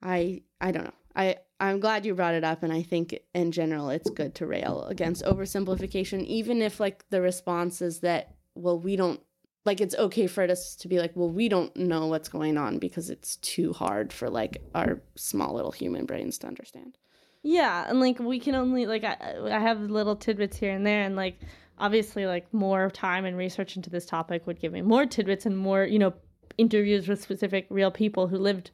[0.02, 0.94] I, I don't know.
[1.14, 4.46] I I'm glad you brought it up and I think in general it's good to
[4.46, 9.20] rail against oversimplification even if like the response is that well we don't
[9.64, 12.78] like it's okay for us to be like well we don't know what's going on
[12.78, 16.98] because it's too hard for like our small little human brains to understand.
[17.42, 21.02] Yeah, and like we can only like I, I have little tidbits here and there
[21.02, 21.40] and like
[21.78, 25.56] obviously like more time and research into this topic would give me more tidbits and
[25.56, 26.12] more, you know,
[26.58, 28.70] interviews with specific real people who lived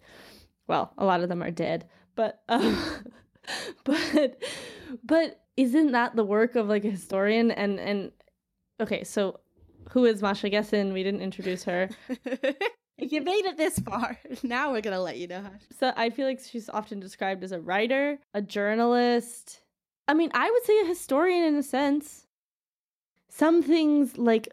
[0.69, 2.79] well, a lot of them are dead but um,
[3.85, 4.43] but
[5.03, 7.51] but isn't that the work of like a historian?
[7.51, 8.13] And and
[8.81, 9.41] okay so
[9.91, 10.93] who is masha gessen?
[10.93, 11.89] We didn't introduce her.
[12.99, 14.19] If you made it this far.
[14.43, 15.45] Now we're gonna let you know
[15.79, 19.61] so i feel like she's often described as a writer a journalist.
[20.09, 22.27] I mean i would say a historian in a sense.
[23.29, 24.49] Some things like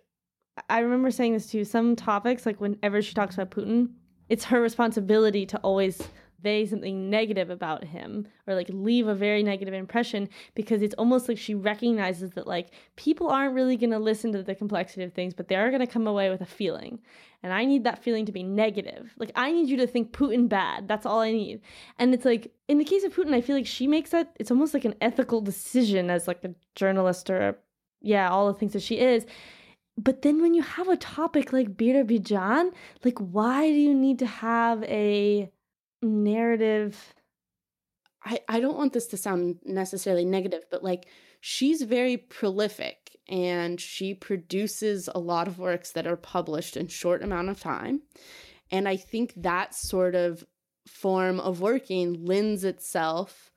[0.70, 3.90] i remember saying this too some topics like whenever she talks about putin
[4.30, 6.02] it's her responsibility to always
[6.44, 11.28] say something negative about him or like leave a very negative impression because it's almost
[11.28, 15.14] like she recognizes that like people aren't really going to listen to the complexity of
[15.14, 17.00] things but they are going to come away with a feeling.
[17.42, 19.14] And i need that feeling to be negative.
[19.18, 20.88] Like i need you to think putin bad.
[20.88, 21.62] That's all i need.
[21.98, 24.52] And it's like in the case of putin i feel like she makes that it's
[24.52, 27.56] almost like an ethical decision as like a journalist or a,
[28.02, 29.26] yeah all the things that she is.
[30.00, 32.72] But then when you have a topic like Birobidzhan,
[33.04, 35.52] like why do you need to have a
[36.02, 37.14] narrative
[38.24, 41.08] I, I don't want this to sound necessarily negative, but like
[41.40, 47.24] she's very prolific and she produces a lot of works that are published in short
[47.24, 48.02] amount of time.
[48.72, 50.46] And I think that sort of
[50.88, 53.52] form of working lends itself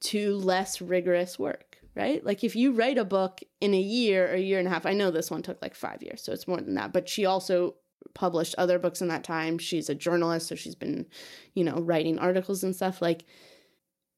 [0.00, 2.24] to less rigorous work, right?
[2.24, 4.84] Like if you write a book in a year or a year and a half,
[4.84, 7.24] I know this one took like five years, so it's more than that, but she
[7.24, 7.76] also
[8.14, 9.58] published other books in that time.
[9.58, 11.06] She's a journalist, so she's been,
[11.54, 13.02] you know, writing articles and stuff.
[13.02, 13.24] Like,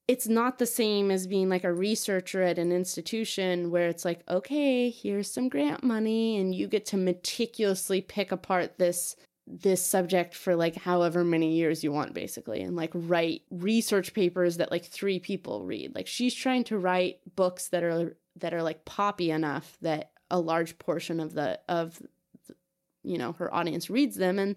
[0.06, 4.22] it's not the same as being like a researcher at an institution where it's like,
[4.28, 9.16] okay, here's some grant money, and you get to meticulously pick apart this
[9.50, 14.58] this subject for like however many years you want basically and like write research papers
[14.58, 18.62] that like three people read like she's trying to write books that are that are
[18.62, 21.98] like poppy enough that a large portion of the of
[23.08, 24.56] you know her audience reads them and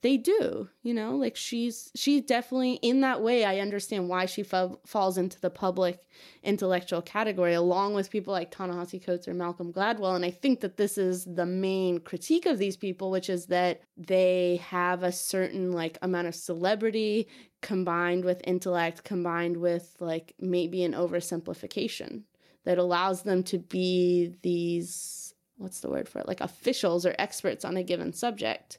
[0.00, 4.42] they do you know like she's she's definitely in that way i understand why she
[4.42, 5.98] falls into the public
[6.42, 10.76] intellectual category along with people like ta-nehisi coates or malcolm gladwell and i think that
[10.76, 15.72] this is the main critique of these people which is that they have a certain
[15.72, 17.26] like amount of celebrity
[17.60, 22.22] combined with intellect combined with like maybe an oversimplification
[22.64, 25.27] that allows them to be these
[25.58, 26.28] what's the word for it?
[26.28, 28.78] Like officials or experts on a given subject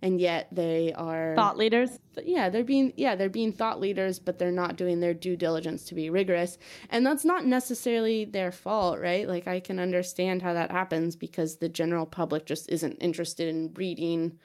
[0.00, 1.98] and yet they are thought leaders?
[2.22, 5.84] Yeah they're being yeah they're being thought leaders but they're not doing their due diligence
[5.84, 6.58] to be rigorous.
[6.90, 9.28] And that's not necessarily their fault right?
[9.28, 13.72] Like i can understand how that happens because the general public just isn't interested in
[13.74, 14.38] reading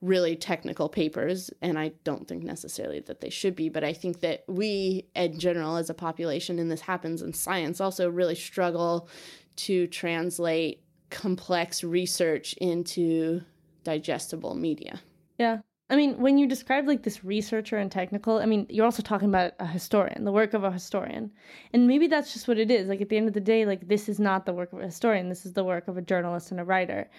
[0.00, 4.20] really technical papers and i don't think necessarily that they should be but i think
[4.20, 9.10] that we in general as a population and this happens in science also really struggle
[9.56, 13.42] to translate complex research into
[13.84, 15.00] digestible media.
[15.38, 15.58] Yeah.
[15.90, 19.28] I mean, when you describe like this researcher and technical, I mean, you're also talking
[19.28, 21.32] about a historian, the work of a historian.
[21.72, 22.88] And maybe that's just what it is.
[22.88, 24.84] Like at the end of the day, like this is not the work of a
[24.84, 27.10] historian, this is the work of a journalist and a writer.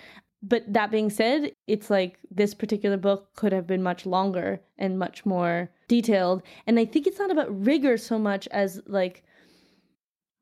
[0.41, 4.97] But that being said, it's like this particular book could have been much longer and
[4.97, 6.41] much more detailed.
[6.65, 9.23] And I think it's not about rigor so much as like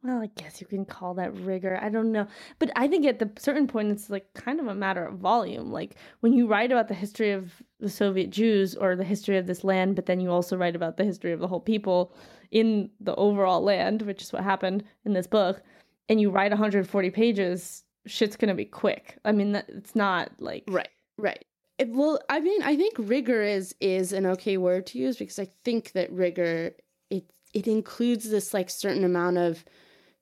[0.01, 1.77] well, I guess you can call that rigor.
[1.81, 2.25] I don't know.
[2.57, 5.71] But I think at the certain point, it's like kind of a matter of volume.
[5.71, 9.45] Like when you write about the history of the Soviet Jews or the history of
[9.45, 12.13] this land, but then you also write about the history of the whole people
[12.51, 15.61] in the overall land, which is what happened in this book,
[16.07, 19.17] and you write 140 pages, shit's going to be quick.
[19.25, 20.63] I mean, it's not like.
[20.67, 21.43] Right, right.
[21.77, 25.39] It, well, I mean, I think rigor is is an okay word to use because
[25.39, 26.71] I think that rigor
[27.09, 29.63] it it includes this like certain amount of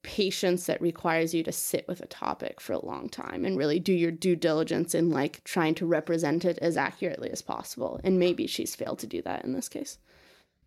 [0.08, 3.78] patience that requires you to sit with a topic for a long time and really
[3.78, 8.00] do your due diligence in like trying to represent it as accurately as possible.
[8.06, 9.98] And maybe she's failed to do that in this case.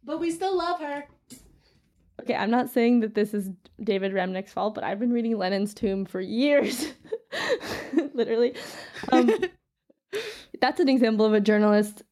[0.04, 1.04] But we still love her.
[2.20, 3.48] Okay, I'm not saying that this is
[3.82, 6.92] David Remnick's fault, but I've been reading Lenin's Tomb for years.
[8.12, 8.54] Literally.
[9.10, 9.32] Um,
[10.60, 12.02] that's an example of a journalist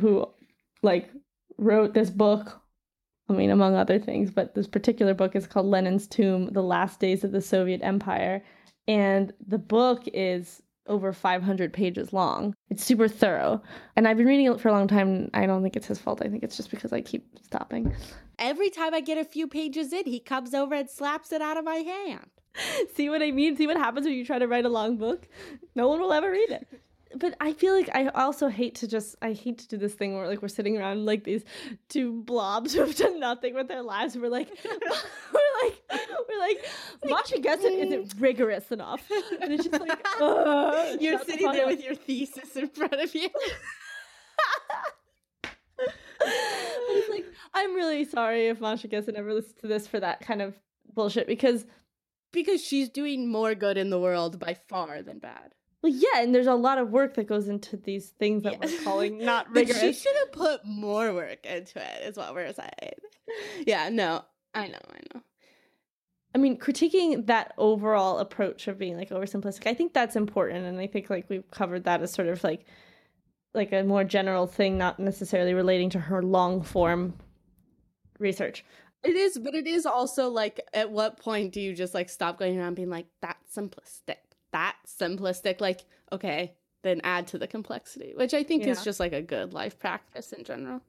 [0.00, 0.26] who
[0.82, 1.10] like
[1.58, 2.60] wrote this book
[3.32, 7.00] I mean, among other things, but this particular book is called Lenin's Tomb The Last
[7.00, 8.42] Days of the Soviet Empire.
[8.88, 12.54] And the book is over 500 pages long.
[12.68, 13.62] It's super thorough.
[13.96, 15.30] And I've been reading it for a long time.
[15.32, 16.22] I don't think it's his fault.
[16.22, 17.94] I think it's just because I keep stopping.
[18.38, 21.56] Every time I get a few pages in, he comes over and slaps it out
[21.56, 22.26] of my hand.
[22.94, 23.56] See what I mean?
[23.56, 25.28] See what happens when you try to write a long book?
[25.74, 26.66] No one will ever read it
[27.16, 30.14] but I feel like I also hate to just I hate to do this thing
[30.14, 31.44] where like we're sitting around like these
[31.88, 34.16] two blobs who have done nothing with their lives.
[34.22, 35.82] We're like we're like
[36.28, 36.64] we're like
[37.04, 39.02] Masha Gessen isn't rigorous enough.
[39.40, 43.14] And it's just like uh, you're sitting the there with your thesis in front of
[43.14, 43.28] you.
[46.20, 50.42] it's like I'm really sorry if Masha Gessen ever listens to this for that kind
[50.42, 50.54] of
[50.94, 51.66] bullshit because
[52.32, 55.54] because she's doing more good in the world by far than bad.
[55.82, 58.58] Well, yeah, and there's a lot of work that goes into these things that yeah.
[58.62, 59.80] we're calling not rigorous.
[59.80, 62.94] she should have put more work into it, is what we're saying.
[63.66, 65.22] Yeah, no, I know, I know.
[66.34, 70.78] I mean, critiquing that overall approach of being like oversimplistic, I think that's important, and
[70.78, 72.64] I think like we've covered that as sort of like
[73.54, 77.14] like a more general thing, not necessarily relating to her long form
[78.18, 78.64] research.
[79.04, 82.38] It is, but it is also like, at what point do you just like stop
[82.38, 84.16] going around being like, that's simplistic?
[84.52, 88.70] That simplistic like okay then add to the complexity which i think yeah.
[88.70, 90.80] is just like a good life practice in general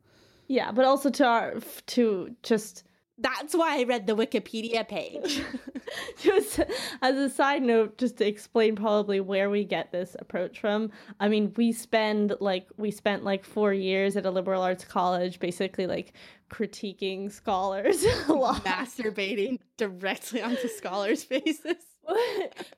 [0.47, 2.83] yeah but also to our to just
[3.17, 5.41] that's why I read the Wikipedia page.
[6.21, 6.59] just
[7.01, 10.91] as a side note, just to explain probably where we get this approach from.
[11.19, 15.39] I mean, we spend like we spent like four years at a liberal arts college,
[15.39, 16.13] basically like
[16.49, 21.77] critiquing scholars a lot, masturbating directly onto scholars' faces.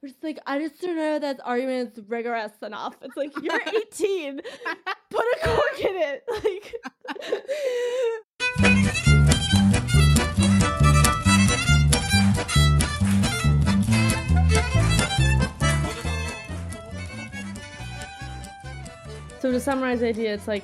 [0.02, 2.95] We're just like, I just don't know that argument is rigorous enough.
[3.02, 4.41] It's like you're 18.
[5.10, 6.23] Put a cork in it.
[6.43, 6.76] Like
[19.39, 20.64] So to summarize the idea, it's like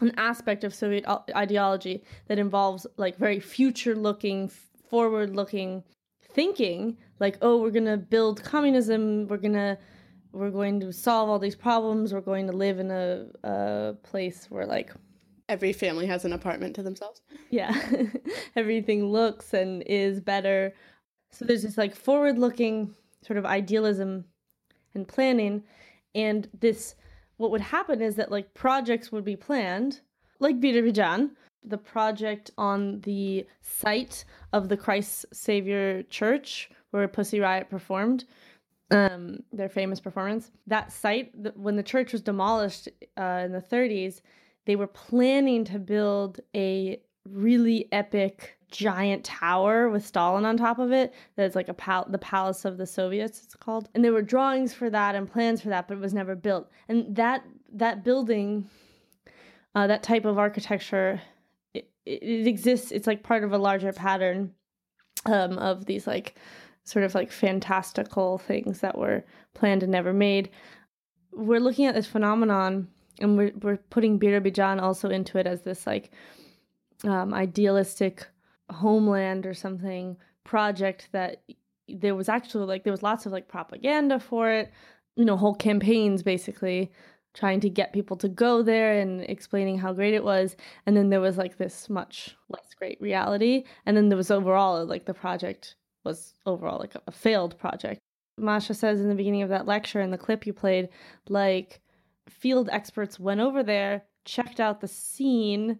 [0.00, 1.04] an aspect of Soviet
[1.36, 4.50] ideology that involves like very future-looking,
[4.88, 5.84] forward-looking
[6.32, 9.28] thinking like oh we're gonna build communism.
[9.28, 9.78] We're gonna
[10.32, 12.12] we're going to solve all these problems.
[12.12, 14.92] We're going to live in a, a place where like
[15.48, 17.22] every family has an apartment to themselves.
[17.50, 17.74] Yeah.
[18.56, 20.72] Everything looks and is better.
[21.32, 22.94] So there's this like forward looking
[23.26, 24.24] sort of idealism
[24.94, 25.64] and planning.
[26.14, 26.94] And this
[27.36, 30.00] what would happen is that like projects would be planned
[30.38, 31.30] like Birobidzhan
[31.62, 38.24] the project on the site of the Christ Savior Church where Pussy Riot performed
[38.90, 40.50] um, their famous performance.
[40.66, 44.20] That site, when the church was demolished uh, in the 30s,
[44.66, 50.92] they were planning to build a really epic giant tower with Stalin on top of
[50.92, 51.12] it.
[51.36, 53.42] That's like a pal- the Palace of the Soviets.
[53.44, 56.14] It's called, and there were drawings for that and plans for that, but it was
[56.14, 56.70] never built.
[56.88, 58.68] And that that building,
[59.74, 61.20] uh, that type of architecture
[61.74, 64.54] it, exists it's like part of a larger pattern
[65.26, 66.34] um, of these like
[66.84, 69.24] sort of like fantastical things that were
[69.54, 70.50] planned and never made.
[71.32, 72.88] We're looking at this phenomenon
[73.20, 76.10] and we're, we're putting Birobidzhan also into it as this like
[77.04, 78.26] um, idealistic
[78.70, 81.42] homeland or something project that
[81.88, 84.70] there was actually like there was lots of like propaganda for it
[85.16, 86.90] you know whole campaigns basically
[87.34, 90.56] trying to get people to go there and explaining how great it was.
[90.86, 93.64] And then there was like this much less great reality.
[93.86, 98.00] And then there was overall like the project was overall like a failed project
[98.38, 100.88] masha says in the beginning of that lecture in the clip you played
[101.28, 101.80] like
[102.28, 105.78] field experts went over there checked out the scene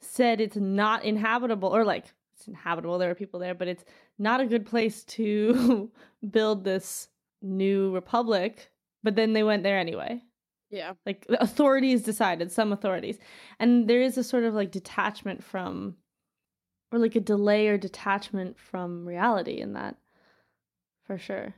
[0.00, 2.06] said it's not inhabitable or like
[2.38, 2.98] it's inhabitable.
[2.98, 3.84] There are people there, but it's
[4.18, 5.90] not a good place to
[6.30, 7.08] build this
[7.42, 8.70] new republic.
[9.02, 10.22] But then they went there anyway.
[10.70, 10.92] Yeah.
[11.06, 13.18] Like the authorities decided, some authorities.
[13.58, 15.96] And there is a sort of like detachment from,
[16.90, 19.96] or like a delay or detachment from reality in that,
[21.06, 21.54] for sure.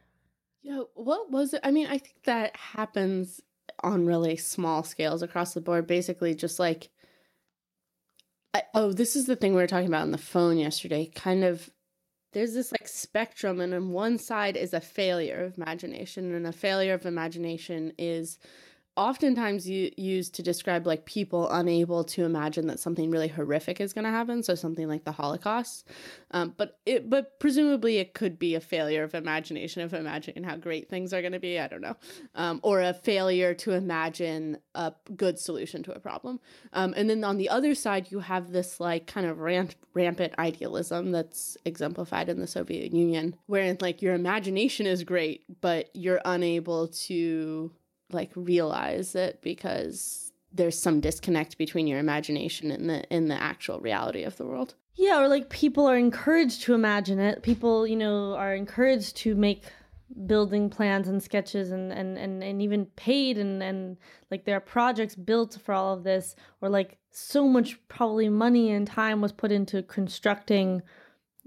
[0.63, 1.61] Yeah, what was it?
[1.65, 3.41] I mean, I think that happens
[3.83, 5.87] on really small scales across the board.
[5.87, 6.91] Basically, just like,
[8.53, 11.11] I, oh, this is the thing we were talking about on the phone yesterday.
[11.15, 11.71] Kind of,
[12.33, 16.53] there's this like spectrum, and on one side is a failure of imagination, and a
[16.53, 18.39] failure of imagination is
[19.01, 23.95] oftentimes u- used to describe like people unable to imagine that something really horrific is
[23.95, 25.89] going to happen so something like the holocaust.
[26.33, 30.57] Um, but it but presumably it could be a failure of imagination of imagining how
[30.57, 31.97] great things are going to be i don't know
[32.35, 36.39] um, or a failure to imagine a good solution to a problem.
[36.75, 40.35] Um, and then on the other side you have this like kind of ramp- rampant
[40.39, 46.21] idealism that's exemplified in the soviet union wherein like your imagination is great but you're
[46.25, 47.73] unable to
[48.13, 53.81] like realize it because there's some disconnect between your imagination and the in the actual
[53.81, 54.75] reality of the world.
[54.97, 57.43] Yeah, or like people are encouraged to imagine it.
[57.43, 59.65] People, you know, are encouraged to make
[60.27, 63.97] building plans and sketches and and and, and even paid and and
[64.31, 68.71] like there are projects built for all of this or like so much probably money
[68.71, 70.83] and time was put into constructing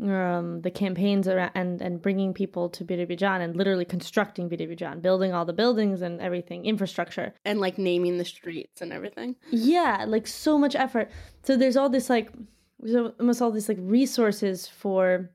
[0.02, 5.34] um, the campaigns around, and and bringing people to Birobidzhan and literally constructing Birobidzhan, building
[5.34, 9.36] all the buildings and everything, infrastructure, and like naming the streets and everything.
[9.52, 11.12] Yeah, like so much effort.
[11.44, 12.32] So there's all this like
[12.80, 15.30] there's almost all these like resources for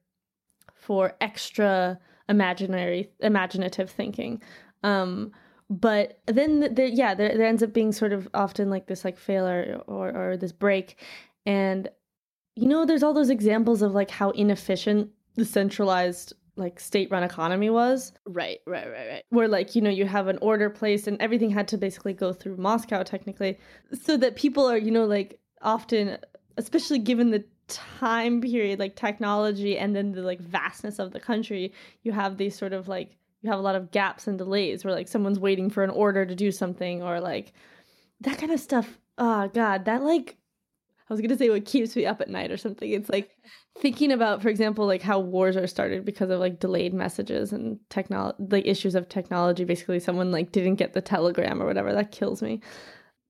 [0.74, 1.98] for extra
[2.28, 4.42] imaginary imaginative thinking.
[4.82, 5.32] Um,
[5.70, 9.18] but then there, yeah, there, there ends up being sort of often like this like
[9.18, 10.96] failure or or this break,
[11.44, 11.88] and
[12.58, 17.22] you know, there's all those examples of like how inefficient the centralized like state run
[17.22, 18.12] economy was.
[18.26, 19.22] Right, right, right, right.
[19.30, 22.32] Where like, you know, you have an order placed and everything had to basically go
[22.32, 23.58] through Moscow technically.
[24.02, 26.18] So that people are, you know, like often
[26.56, 31.72] especially given the time period, like technology and then the like vastness of the country,
[32.02, 34.94] you have these sort of like you have a lot of gaps and delays where
[34.94, 37.52] like someone's waiting for an order to do something or like
[38.20, 38.98] that kind of stuff.
[39.16, 40.37] Oh god, that like
[41.08, 42.90] I was gonna say what keeps me up at night or something.
[42.90, 43.30] It's like
[43.78, 47.78] thinking about, for example, like how wars are started because of like delayed messages and
[47.88, 49.64] technology, like issues of technology.
[49.64, 51.92] Basically, someone like didn't get the telegram or whatever.
[51.92, 52.60] That kills me.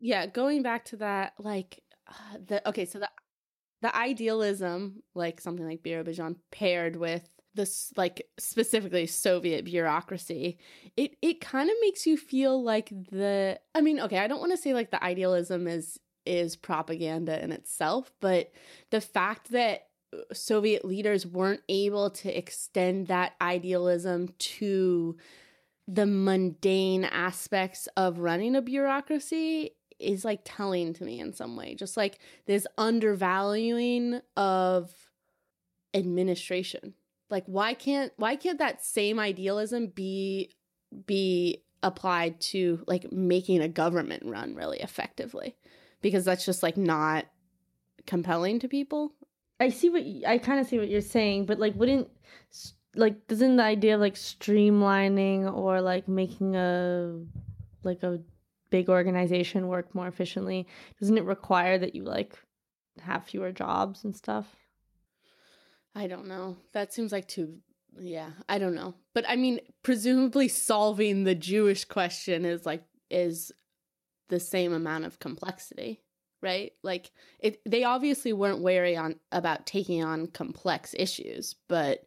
[0.00, 3.10] Yeah, going back to that, like uh, the okay, so the
[3.80, 10.58] the idealism, like something like Birobidzhan, paired with this like specifically Soviet bureaucracy,
[10.96, 14.52] it it kind of makes you feel like the I mean, okay, I don't want
[14.52, 15.98] to say like the idealism is
[16.28, 18.52] is propaganda in itself, but
[18.90, 25.16] the fact that uh, Soviet leaders weren't able to extend that idealism to
[25.86, 31.74] the mundane aspects of running a bureaucracy is like telling to me in some way.
[31.74, 34.92] Just like this undervaluing of
[35.94, 36.94] administration.
[37.30, 40.50] Like why can't why can't that same idealism be
[41.06, 45.56] be applied to like making a government run really effectively?
[46.00, 47.26] Because that's just like not
[48.06, 49.12] compelling to people.
[49.60, 52.08] I see what I kind of see what you're saying, but like wouldn't
[52.94, 57.18] like doesn't the idea of like streamlining or like making a
[57.82, 58.20] like a
[58.70, 60.66] big organization work more efficiently
[61.00, 62.38] doesn't it require that you like
[63.00, 64.56] have fewer jobs and stuff?
[65.94, 66.56] I don't know.
[66.72, 67.58] That seems like too
[68.00, 68.94] yeah, I don't know.
[69.14, 73.52] But I mean, presumably solving the Jewish question is like is
[74.28, 76.00] the same amount of complexity
[76.40, 76.72] right?
[76.82, 77.10] Like
[77.40, 82.06] it they obviously weren't wary on about taking on complex issues but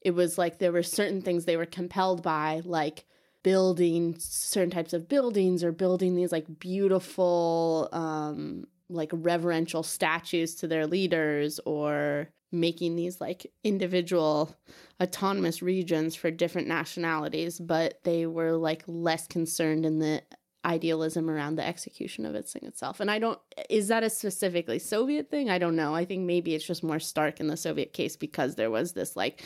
[0.00, 3.04] it was like there were certain things they were compelled by like
[3.42, 10.66] building certain types of buildings or building these like beautiful um like reverential statues to
[10.66, 14.54] their leaders or making these like individual
[15.02, 20.22] autonomous regions for different nationalities but they were like less concerned in the
[20.64, 23.00] idealism around the execution of its thing itself.
[23.00, 25.50] And I don't is that a specifically Soviet thing?
[25.50, 25.94] I don't know.
[25.94, 29.16] I think maybe it's just more stark in the Soviet case because there was this
[29.16, 29.42] like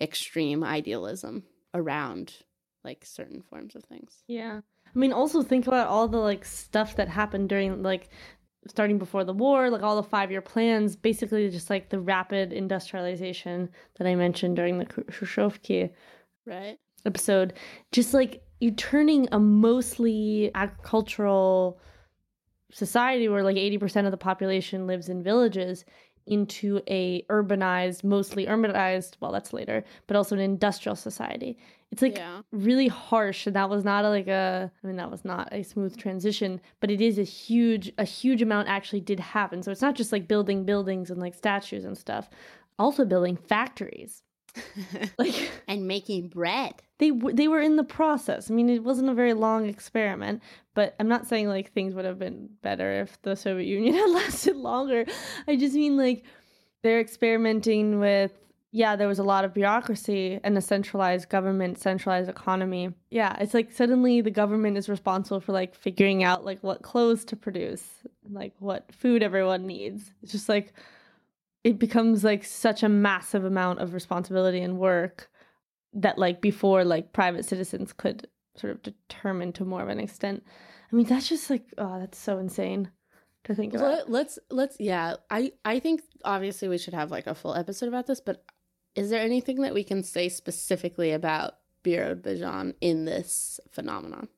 [0.00, 2.34] extreme idealism around
[2.84, 4.22] like certain forms of things.
[4.26, 4.60] Yeah.
[4.94, 8.08] I mean also think about all the like stuff that happened during like
[8.66, 12.52] starting before the war, like all the five year plans, basically just like the rapid
[12.52, 15.90] industrialization that I mentioned during the Khrushchevki
[16.44, 17.54] right episode.
[17.92, 21.80] Just like you're turning a mostly agricultural
[22.72, 25.84] society where like 80% of the population lives in villages
[26.26, 31.58] into a urbanized, mostly urbanized, well, that's later, but also an industrial society.
[31.90, 32.42] It's like yeah.
[32.52, 35.62] really harsh and that was not a, like a i mean that was not a
[35.62, 39.80] smooth transition but it is a huge a huge amount actually did happen so it's
[39.80, 42.28] not just like building buildings and like statues and stuff
[42.78, 44.22] also building factories
[45.18, 46.74] like and making bread.
[46.98, 50.42] they w- they were in the process i mean it wasn't a very long experiment
[50.74, 54.10] but i'm not saying like things would have been better if the soviet union had
[54.10, 55.04] lasted longer
[55.46, 56.24] i just mean like
[56.82, 58.32] they're experimenting with
[58.70, 62.92] yeah, there was a lot of bureaucracy and a centralized government, centralized economy.
[63.10, 67.24] Yeah, it's like suddenly the government is responsible for like figuring out like what clothes
[67.26, 67.88] to produce,
[68.30, 70.12] like what food everyone needs.
[70.22, 70.74] It's just like
[71.64, 75.30] it becomes like such a massive amount of responsibility and work
[75.92, 80.44] that like before like private citizens could sort of determine to more of an extent.
[80.92, 82.90] I mean, that's just like oh, that's so insane
[83.44, 83.86] to think about.
[83.86, 85.16] Let, let's let's yeah.
[85.30, 88.44] I I think obviously we should have like a full episode about this, but
[88.94, 91.54] is there anything that we can say specifically about
[91.84, 94.28] Birobidzhan in this phenomenon?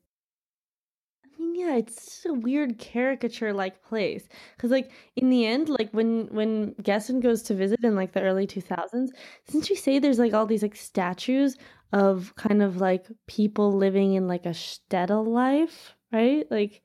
[1.60, 4.26] Yeah, it's a weird caricature like place.
[4.58, 8.22] Cause like in the end, like when when Gessen goes to visit in like the
[8.22, 9.12] early two thousands,
[9.46, 11.56] doesn't she say there's like all these like statues
[11.92, 16.46] of kind of like people living in like a shtetl life, right?
[16.50, 16.82] Like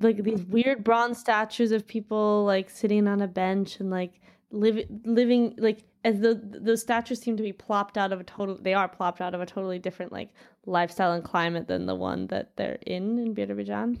[0.00, 5.00] like these weird bronze statues of people like sitting on a bench and like living
[5.04, 8.72] living like as the those statues seem to be plopped out of a total they
[8.74, 10.30] are plopped out of a totally different like
[10.64, 13.98] lifestyle and climate than the one that they're in in Birobidzhan.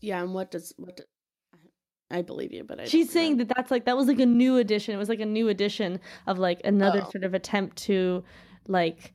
[0.00, 0.96] Yeah, and what does what?
[0.96, 1.02] Do,
[2.10, 3.44] I believe you, but I She's saying know.
[3.44, 4.94] that that's like that was like a new edition.
[4.94, 7.10] It was like a new edition of like another Oh.
[7.10, 8.24] sort of attempt to
[8.68, 9.12] like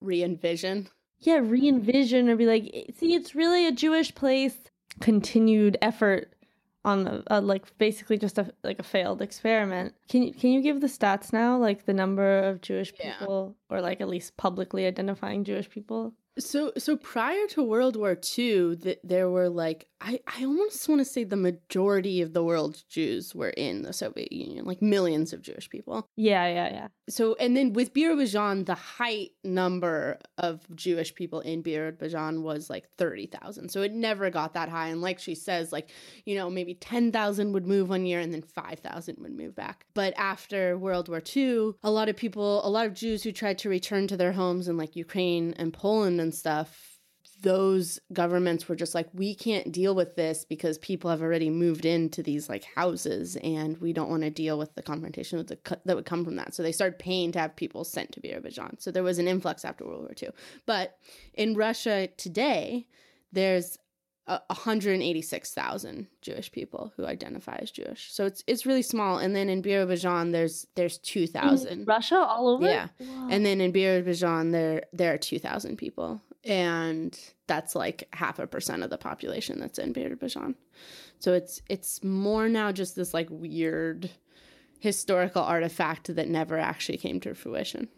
[0.00, 0.88] re-envision.
[1.20, 4.56] yeah re-envision or be like "Eh, see it's really a Jewish place.
[5.00, 6.32] Continued effort
[6.88, 9.94] on a, a, uh, like basically just a like a failed experiment.
[10.10, 13.18] Can you can you give the stats now like the number of Jewish Yeah.
[13.18, 16.14] people or like at least publicly identifying Jewish people?
[16.38, 21.00] So so prior to World War II, that there were like I I almost want
[21.00, 25.32] to say the majority of the world's Jews were in the Soviet Union, like millions
[25.32, 26.08] of Jewish people.
[26.16, 26.88] Yeah, yeah, yeah.
[27.08, 32.88] So and then with Birobidzhan, the height number of Jewish people in Birobidzhan was like
[32.96, 33.70] thirty thousand.
[33.70, 34.88] So it never got that high.
[34.88, 35.90] And like she says, like
[36.24, 39.56] you know maybe ten thousand would move one year and then five thousand would move
[39.56, 39.86] back.
[39.94, 43.58] But after World War II, a lot of people, a lot of Jews who tried
[43.58, 46.98] to return to their homes in like Ukraine and Poland and stuff.
[47.40, 51.84] Those governments were just like, we can't deal with this because people have already moved
[51.84, 55.78] into these like houses, and we don't want to deal with the confrontation with the,
[55.84, 56.54] that would come from that.
[56.54, 58.82] So they started paying to have people sent to Birobidzhan.
[58.82, 60.30] So there was an influx after World War II.
[60.66, 60.98] But
[61.34, 62.88] in Russia today,
[63.30, 63.78] there's
[64.28, 68.12] a 186,000 Jewish people who identify as Jewish.
[68.12, 69.18] So it's it's really small.
[69.18, 71.86] And then in Birobidzhan, there's there's 2,000.
[71.88, 72.66] Russia all over.
[72.66, 72.88] Yeah.
[73.30, 76.20] And then in Birobidzhan, there there are 2,000 people.
[76.44, 80.54] And that's like half a percent of the population that's in Birobidzhan.
[81.18, 84.10] So it's it's more now just this like weird
[84.78, 87.88] historical artifact that never actually came to fruition.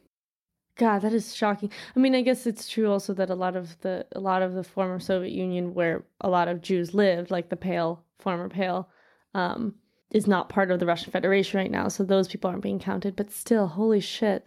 [0.77, 1.71] God, that is shocking.
[1.95, 4.55] I mean, I guess it's true also that a lot of the a lot of
[4.55, 8.89] the former Soviet Union, where a lot of Jews lived, like the Pale, former Pale,
[9.35, 9.75] um,
[10.11, 11.89] is not part of the Russian Federation right now.
[11.89, 13.15] So those people aren't being counted.
[13.17, 14.47] But still, holy shit!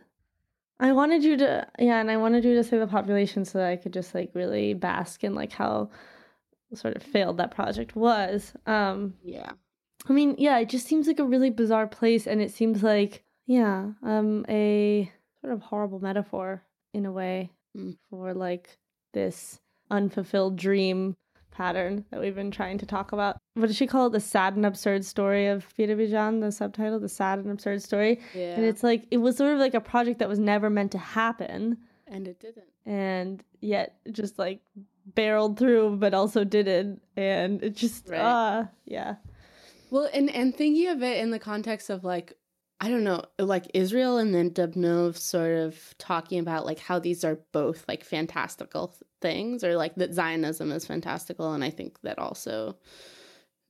[0.80, 3.70] I wanted you to, yeah, and I wanted you to say the population so that
[3.70, 5.90] I could just like really bask in like how
[6.74, 8.54] sort of failed that project was.
[8.66, 9.52] Um, Yeah.
[10.10, 13.24] I mean, yeah, it just seems like a really bizarre place, and it seems like,
[13.45, 15.10] yeah, um, a
[15.44, 16.64] sort of horrible metaphor
[16.94, 17.98] in a way Mm.
[18.10, 18.78] for like
[19.14, 19.60] this
[19.90, 21.15] unfulfilled dream
[21.49, 23.38] pattern that we've been trying to talk about.
[23.56, 24.11] What does she call it?
[24.11, 28.20] The sad and absurd story of Birobidzhan, the subtitle, the sad and absurd story.
[28.36, 28.53] Yeah.
[28.56, 30.98] And it's like it was sort of like a project that was never meant to
[30.99, 32.65] happen, and it didn't.
[32.86, 34.61] and yet just like
[35.15, 38.22] barreled through, but also didn't, and it just Right.
[38.22, 39.15] ah, yeah.
[39.90, 42.38] Well, and and thinking of it in the context of like
[42.84, 47.24] I don't know, like Israel and then Dubnov sort of talking about like how these
[47.24, 52.02] are both like fantastical th- things, or like that Zionism is fantastical, and I think
[52.02, 52.76] that also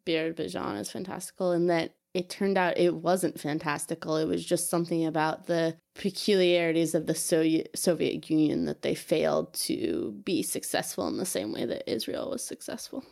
[0.08, 4.18] Birobidzhan is fantastical, and that it turned out it wasn't fantastical.
[4.18, 10.20] It was just something about the peculiarities of the Soviet Union that they failed to
[10.26, 13.06] be successful in the same way that Israel was successful.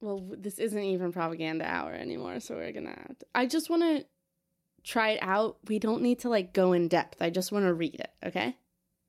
[0.00, 2.96] well, this isn't even propaganda hour anymore, so we're gonna.
[3.18, 4.06] To, I just want to
[4.82, 5.58] try it out.
[5.68, 7.20] We don't need to like go in depth.
[7.20, 8.10] I just want to read it.
[8.24, 8.56] Okay.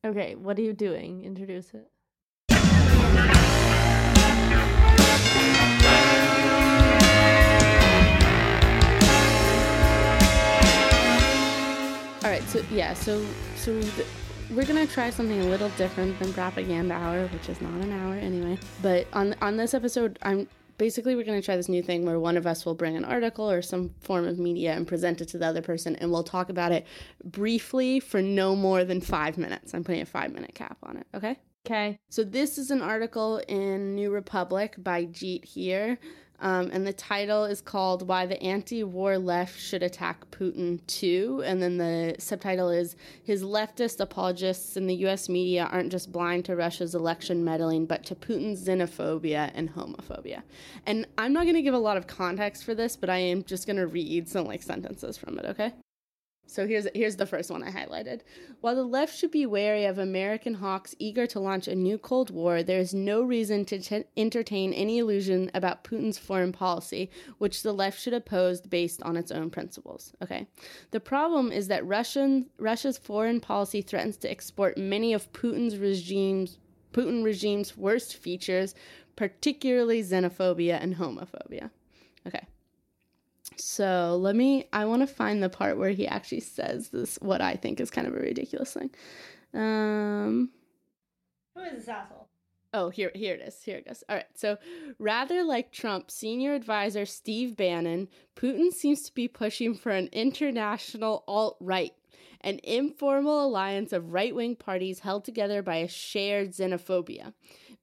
[0.06, 0.36] Okay.
[0.36, 1.24] What are you doing?
[1.24, 1.88] Introduce it.
[12.24, 12.44] All right.
[12.48, 12.94] So yeah.
[12.94, 13.82] So so
[14.52, 18.16] we're gonna try something a little different than propaganda hour, which is not an hour
[18.16, 18.58] anyway.
[18.82, 20.50] But on on this episode, I'm
[20.82, 23.48] basically we're gonna try this new thing where one of us will bring an article
[23.48, 26.50] or some form of media and present it to the other person, and we'll talk
[26.50, 26.88] about it
[27.24, 29.76] briefly for no more than five minutes.
[29.76, 31.06] I'm putting a five minute cap on it.
[31.14, 31.38] Okay.
[31.68, 32.00] Okay.
[32.10, 36.00] So this is an article in New Republic by Jeet Heer.
[36.42, 41.44] Um, and the title is called Why the Anti War Left Should Attack Putin Too.
[41.46, 46.46] And then the subtitle is His leftist apologists in the US media aren't just blind
[46.46, 50.42] to Russia's election meddling, but to Putin's xenophobia and homophobia.
[50.86, 53.44] And I'm not going to give a lot of context for this, but I am
[53.44, 55.74] just going to read some like sentences from it, okay?
[56.52, 58.24] So here's here's the first one I highlighted.
[58.60, 62.30] While the left should be wary of American hawks eager to launch a new Cold
[62.30, 67.64] War, there is no reason to t- entertain any illusion about Putin's foreign policy, which
[67.64, 70.12] the left should oppose based on its own principles.
[70.22, 70.46] Okay.
[70.92, 76.60] The problem is that Russian Russia's foreign policy threatens to export many of Putin's regime's
[76.92, 78.76] Putin regime's worst features,
[79.16, 81.70] particularly xenophobia and homophobia.
[82.28, 82.46] Okay.
[83.62, 84.68] So let me.
[84.74, 87.18] I want to find the part where he actually says this.
[87.22, 88.90] What I think is kind of a ridiculous thing.
[89.54, 90.50] Um.
[91.56, 92.28] Who is this asshole?
[92.74, 93.62] Oh, here, here it is.
[93.62, 94.04] Here it goes.
[94.08, 94.26] All right.
[94.34, 94.58] So,
[94.98, 101.26] rather like Trump, senior advisor Steve Bannon, Putin seems to be pushing for an international
[101.28, 101.92] alt right,
[102.40, 107.34] an informal alliance of right wing parties held together by a shared xenophobia.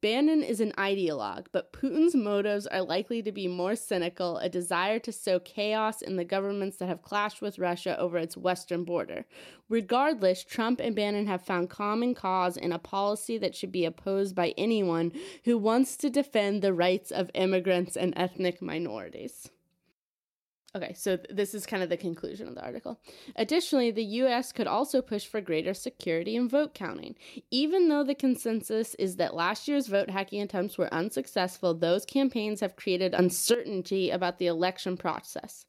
[0.01, 5.01] Bannon is an ideologue, but Putin's motives are likely to be more cynical a desire
[5.01, 9.27] to sow chaos in the governments that have clashed with Russia over its western border.
[9.69, 14.37] Regardless, Trump and Bannon have found common cause in a policy that should be opposed
[14.37, 15.11] by anyone
[15.45, 19.51] who wants to defend the rights of immigrants and ethnic minorities.
[20.79, 23.01] Okay, so th- this is kind of the conclusion of the article.
[23.35, 27.17] Additionally, the US could also push for greater security in vote counting.
[27.51, 32.61] Even though the consensus is that last year's vote hacking attempts were unsuccessful, those campaigns
[32.61, 35.67] have created uncertainty about the election process.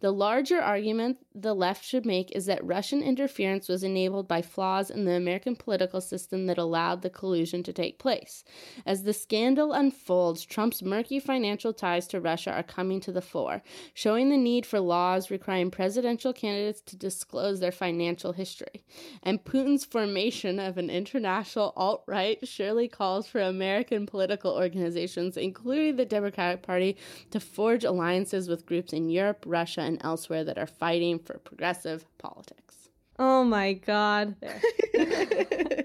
[0.00, 4.90] The larger argument the left should make is that Russian interference was enabled by flaws
[4.90, 8.44] in the American political system that allowed the collusion to take place.
[8.86, 13.62] As the scandal unfolds, Trump's murky financial ties to Russia are coming to the fore,
[13.92, 18.84] showing the need for laws requiring presidential candidates to disclose their financial history.
[19.22, 25.96] And Putin's formation of an international alt right surely calls for American political organizations, including
[25.96, 26.96] the Democratic Party,
[27.30, 32.04] to forge alliances with groups in Europe, Russia, and elsewhere that are fighting for progressive
[32.18, 32.90] politics.
[33.18, 34.36] Oh my god.
[34.40, 34.60] There.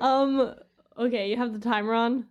[0.00, 0.54] um
[0.98, 2.26] okay, you have the timer on.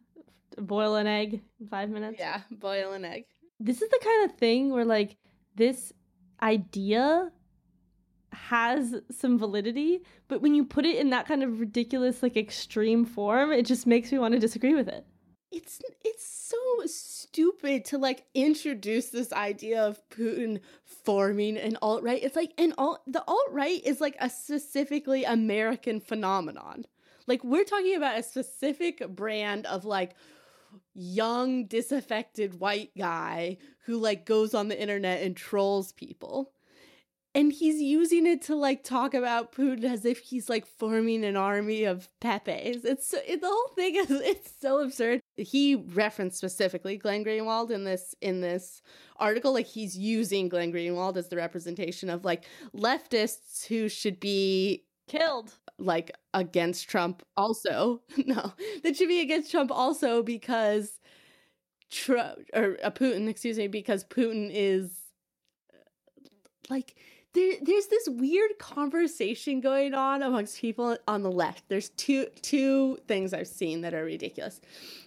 [0.57, 2.18] Boil an egg in 5 minutes.
[2.19, 3.26] yeah, boil an egg.
[3.59, 5.17] This is the kind of thing where like
[5.55, 5.93] this
[6.41, 7.31] idea
[8.31, 13.05] has some validity, but when you put it in that kind of ridiculous like extreme
[13.05, 15.05] form, it just makes me want to disagree with it.
[15.51, 22.23] it's it's so stupid to like introduce this idea of Putin forming an alt right.
[22.23, 26.85] It's like an alt the alt right is like a specifically American phenomenon.
[27.27, 30.15] Like we're talking about a specific brand of like
[30.94, 36.52] young disaffected white guy who like goes on the internet and trolls people.
[37.36, 41.36] And he's using it to like talk about Putin as if he's like forming an
[41.36, 42.86] army of Pepes.
[42.86, 45.20] It's so, it, the whole thing is it's so absurd.
[45.36, 48.84] He referenced specifically Glenn Greenwald in this in this
[49.18, 49.52] article.
[49.52, 52.45] Like he's using Glenn Greenwald as the representation of like
[52.76, 55.53] leftists who should be Killed.
[55.77, 58.01] like against Trump also.
[58.25, 58.53] no,
[58.84, 60.99] that should be against Trump also because
[61.91, 64.91] Trump or uh, Putin, excuse me, because Putin is
[65.73, 65.77] uh,
[66.69, 66.95] like
[67.34, 71.65] there there's this weird conversation going on amongst people on the left.
[71.67, 74.61] There's two two things I've seen that are ridiculous.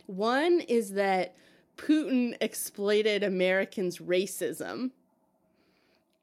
[0.06, 1.36] One is that
[1.76, 4.90] Putin exploited Americans' racism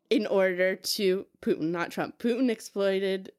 [0.09, 2.19] in order to Putin, not Trump.
[2.19, 3.31] Putin exploited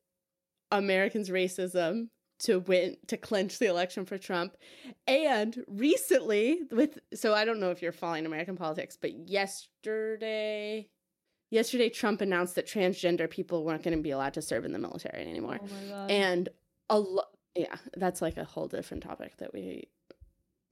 [0.70, 2.09] Americans' racism
[2.41, 4.57] to win to clinch the election for Trump.
[5.07, 10.89] And recently with so I don't know if you're following American politics, but yesterday
[11.51, 14.78] yesterday Trump announced that transgender people weren't going to be allowed to serve in the
[14.78, 15.61] military anymore.
[15.93, 16.07] Oh.
[16.09, 16.49] And
[16.91, 19.89] a lot yeah, that's like a whole different topic that we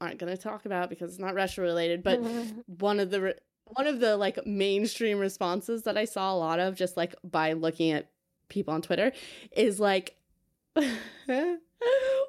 [0.00, 2.20] aren't going to talk about because it's not Russia related, but
[2.66, 3.34] one of the re-
[3.66, 7.52] one of the like mainstream responses that I saw a lot of just like by
[7.52, 8.10] looking at
[8.52, 9.12] people on Twitter
[9.50, 10.16] is like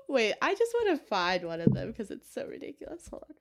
[0.09, 3.07] wait, I just want to find one of them because it's so ridiculous.
[3.09, 3.35] Hold on.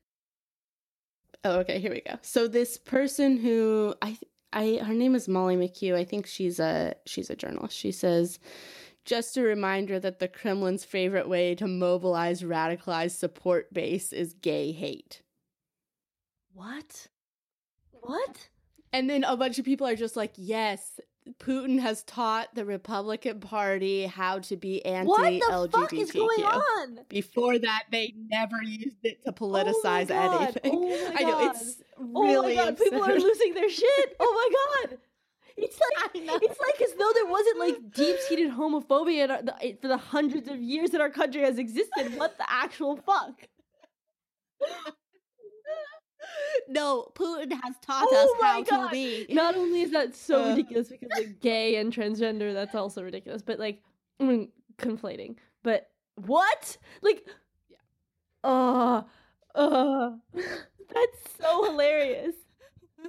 [1.44, 2.18] Oh, okay, here we go.
[2.22, 4.16] So this person who I
[4.52, 5.94] I her name is Molly McHugh.
[5.94, 7.76] I think she's a she's a journalist.
[7.76, 8.38] She says
[9.04, 14.70] just a reminder that the Kremlin's favorite way to mobilize radicalized support base is gay
[14.70, 15.22] hate.
[16.54, 17.08] What?
[17.90, 18.48] What?
[18.92, 21.00] And then a bunch of people are just like, yes,
[21.38, 25.70] Putin has taught the Republican Party how to be anti What LGBTQ.
[25.70, 27.00] the fuck is going on?
[27.08, 30.42] Before that, they never used it to Oh politicize God.
[30.42, 30.72] anything.
[30.74, 34.16] Oh I know it's Oh really my god, people are losing their shit.
[34.18, 34.32] Oh
[34.80, 34.98] my god.
[35.56, 36.10] It's like
[36.42, 40.48] it's like as though there wasn't like deep-seated homophobia in our, the, for the hundreds
[40.48, 42.16] of years that our country has existed.
[42.16, 43.34] What the actual fuck?
[46.68, 48.86] no, Putin has taught Oh us how God.
[48.86, 49.26] to be.
[49.30, 50.48] Not only is that so Uh.
[50.50, 53.42] ridiculous because like gay and transgender, that's also ridiculous.
[53.42, 53.82] But like,
[54.20, 55.36] I mean, conflating.
[55.62, 56.76] But what?
[57.02, 57.26] Like,
[57.68, 57.76] Yeah.
[58.44, 59.02] uh,
[59.54, 62.34] uh, that's so hilarious.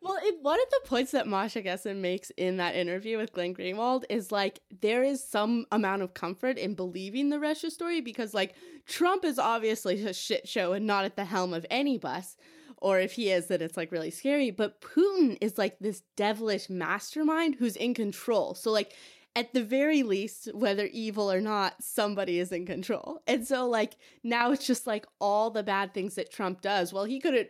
[0.00, 3.54] Well, it, one of the points that Masha Gessen makes in that interview with Glenn
[3.54, 8.32] Greenwald is like there is some amount of comfort in believing the Russia story because
[8.32, 8.54] like
[8.86, 12.36] Trump is obviously a shit show and not at the helm of any bus,
[12.78, 14.50] or if he is, that it's like really scary.
[14.50, 18.54] But Putin is like this devilish mastermind who's in control.
[18.54, 18.94] So like
[19.34, 23.20] at the very least, whether evil or not, somebody is in control.
[23.26, 26.92] And so like now it's just like all the bad things that Trump does.
[26.92, 27.46] Well, he could have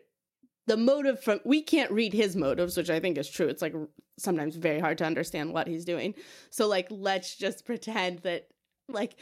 [0.67, 3.75] the motive from we can't read his motives which i think is true it's like
[4.19, 6.15] sometimes very hard to understand what he's doing
[6.51, 8.47] so like let's just pretend that
[8.89, 9.17] like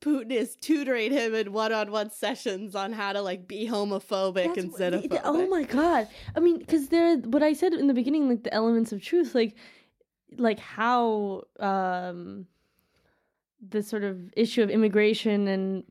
[0.00, 5.02] putin is tutoring him in one-on-one sessions on how to like be homophobic That's and
[5.02, 6.08] the- Oh my god!
[6.34, 9.34] I mean, because there, what I said in the beginning, like the elements of truth,
[9.34, 9.56] like,
[10.38, 12.46] like how um,
[13.68, 15.84] the sort of issue of immigration and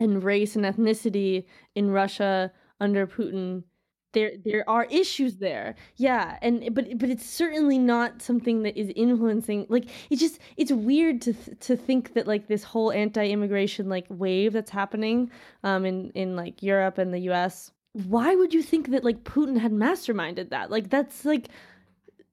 [0.00, 2.50] and race and ethnicity in Russia
[2.80, 3.64] under Putin.
[4.12, 8.90] There, there are issues there, yeah, and but but it's certainly not something that is
[8.96, 9.66] influencing.
[9.68, 14.06] Like it's just it's weird to th- to think that like this whole anti-immigration like
[14.08, 15.30] wave that's happening
[15.62, 19.58] um in in like Europe and the US why would you think that like Putin
[19.58, 20.70] had masterminded that?
[20.70, 21.48] Like that's like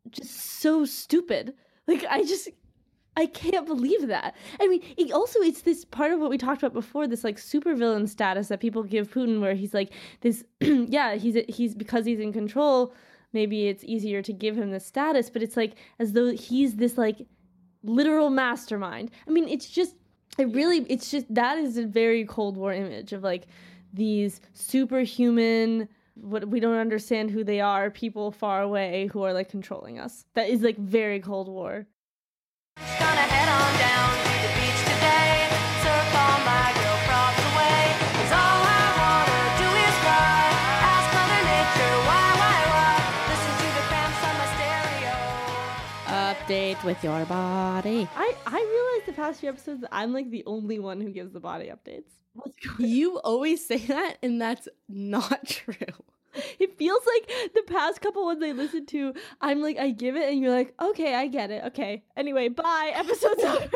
[0.09, 1.53] just so stupid.
[1.87, 2.49] Like I just
[3.17, 4.35] I can't believe that.
[4.59, 7.37] I mean, it also it's this part of what we talked about before, this like
[7.37, 10.43] supervillain status that people give Putin, where he's like this.
[10.61, 12.93] yeah, he's he's because he's in control.
[13.33, 16.97] Maybe it's easier to give him this status, but it's like as though he's this
[16.97, 17.25] like
[17.83, 19.11] literal mastermind.
[19.27, 19.95] I mean, it's just
[20.37, 23.47] it really it's just that is a very Cold War image of like
[23.93, 29.49] these superhuman what we don't understand who they are people far away who are like
[29.49, 31.85] controlling us that is like very cold war
[46.45, 48.07] update with your body.
[48.15, 51.39] I i realized the past few episodes i'm like the only one who gives the
[51.39, 52.11] body updates.
[52.33, 55.75] What's going you always say that and that's not true
[56.59, 60.29] it feels like the past couple ones i listened to i'm like i give it
[60.29, 62.03] and you're like okay i get it okay.
[62.15, 63.69] Anyway bye episode's over.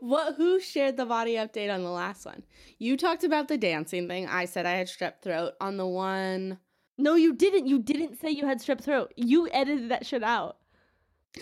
[0.00, 2.42] What who shared the body update on the last one?
[2.78, 4.26] You talked about the dancing thing.
[4.26, 6.58] I said i had strep throat on the one
[6.98, 7.68] no you didn't.
[7.68, 9.12] You didn't say you had strep throat.
[9.16, 10.56] You edited that shit out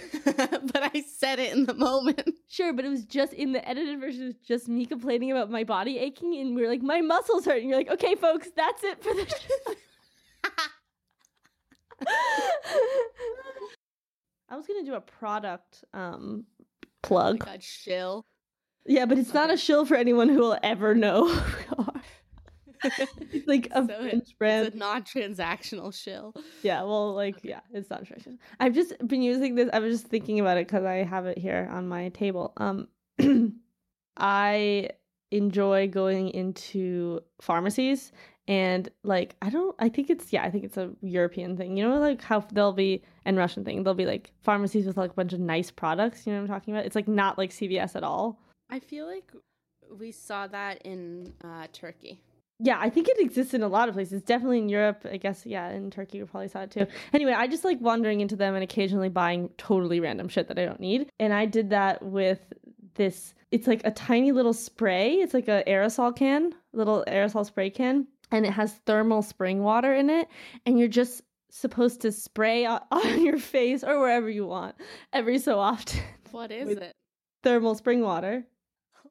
[0.25, 2.23] but I said it in the moment.
[2.49, 5.51] Sure, but it was just in the edited version, it was just me complaining about
[5.51, 7.61] my body aching, and we were like, my muscles hurt.
[7.61, 9.77] And you're like, okay, folks, that's it for the
[14.49, 16.45] I was gonna do a product um
[17.03, 17.41] plug.
[17.45, 18.25] God, shill.
[18.87, 21.29] yeah, but it's not a shill for anyone who will ever know
[23.47, 24.67] like a So it- brand.
[24.67, 26.35] It's a non-transactional shill.
[26.63, 28.39] Yeah, well, like, yeah, it's not attraction.
[28.61, 29.71] I've just been using this.
[29.73, 32.53] I was just thinking about it because I have it here on my table.
[32.57, 32.89] Um,
[34.17, 34.91] I
[35.33, 38.13] enjoy going into pharmacies
[38.49, 39.75] and like I don't.
[39.81, 40.45] I think it's yeah.
[40.45, 41.77] I think it's a European thing.
[41.77, 43.83] You know, like how they'll be and Russian thing.
[43.83, 46.27] They'll be like pharmacies with like a bunch of nice products.
[46.27, 46.87] You know what I'm talking about?
[46.87, 48.39] It's like not like CVS at all.
[48.71, 49.33] I feel like
[49.99, 52.21] we saw that in uh, Turkey.
[52.59, 54.23] Yeah, I think it exists in a lot of places.
[54.23, 55.45] Definitely in Europe, I guess.
[55.45, 56.87] Yeah, in Turkey, we probably saw it too.
[57.13, 60.65] Anyway, I just like wandering into them and occasionally buying totally random shit that I
[60.65, 61.11] don't need.
[61.21, 62.41] And I did that with
[62.95, 63.35] this.
[63.51, 65.15] It's like a tiny little spray.
[65.17, 69.95] It's like a aerosol can, little aerosol spray can, and it has thermal spring water
[69.95, 70.27] in it.
[70.65, 71.21] And you're just
[71.51, 74.77] supposed to spray on, on your face or wherever you want
[75.13, 76.01] every so often.
[76.31, 76.93] What is With- it?
[77.43, 78.45] thermal spring water.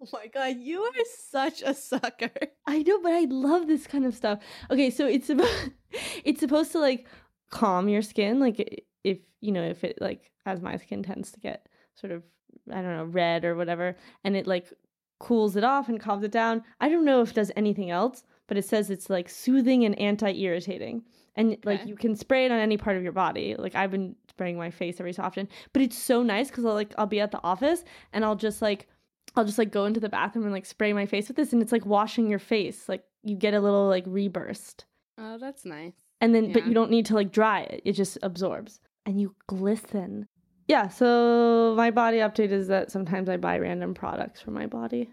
[0.06, 2.32] Oh my god, you are such a sucker.
[2.68, 4.40] I know, but I love this kind of stuff.
[4.72, 5.70] Okay, so it's about,
[6.24, 7.08] it's supposed to like
[7.52, 8.40] calm your skin.
[8.40, 12.24] Like if you know if it like as my skin tends to get sort of
[12.72, 14.72] I don't know red or whatever, and it like
[15.20, 16.64] cools it off and calms it down.
[16.82, 19.98] I don't know if it does anything else, but it says it's like soothing and
[20.00, 21.04] anti-irritating.
[21.38, 23.56] And like you can spray it on any part of your body.
[23.58, 26.74] Like I've been spraying my face every so often, but it's so nice because I'll
[26.74, 27.84] like I'll be at the office
[28.14, 28.88] and I'll just like
[29.36, 31.62] I'll just like go into the bathroom and like spray my face with this, and
[31.62, 32.88] it's like washing your face.
[32.88, 34.86] Like you get a little like reburst,
[35.18, 35.94] Oh, that's nice.
[36.22, 39.36] and then but you don't need to like dry it; it just absorbs, and you
[39.48, 40.28] glisten.
[40.68, 40.88] Yeah.
[40.88, 45.10] So my body update is that sometimes I buy random products for my body.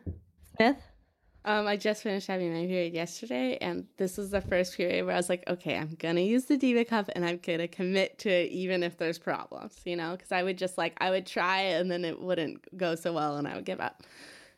[0.56, 0.76] Smith.
[1.44, 5.14] Um, I just finished having my period yesterday, and this was the first period where
[5.14, 8.30] I was like, okay, I'm gonna use the Diva Cup, and I'm gonna commit to
[8.30, 11.60] it, even if there's problems, you know, because I would just like I would try,
[11.62, 14.02] and then it wouldn't go so well, and I would give up.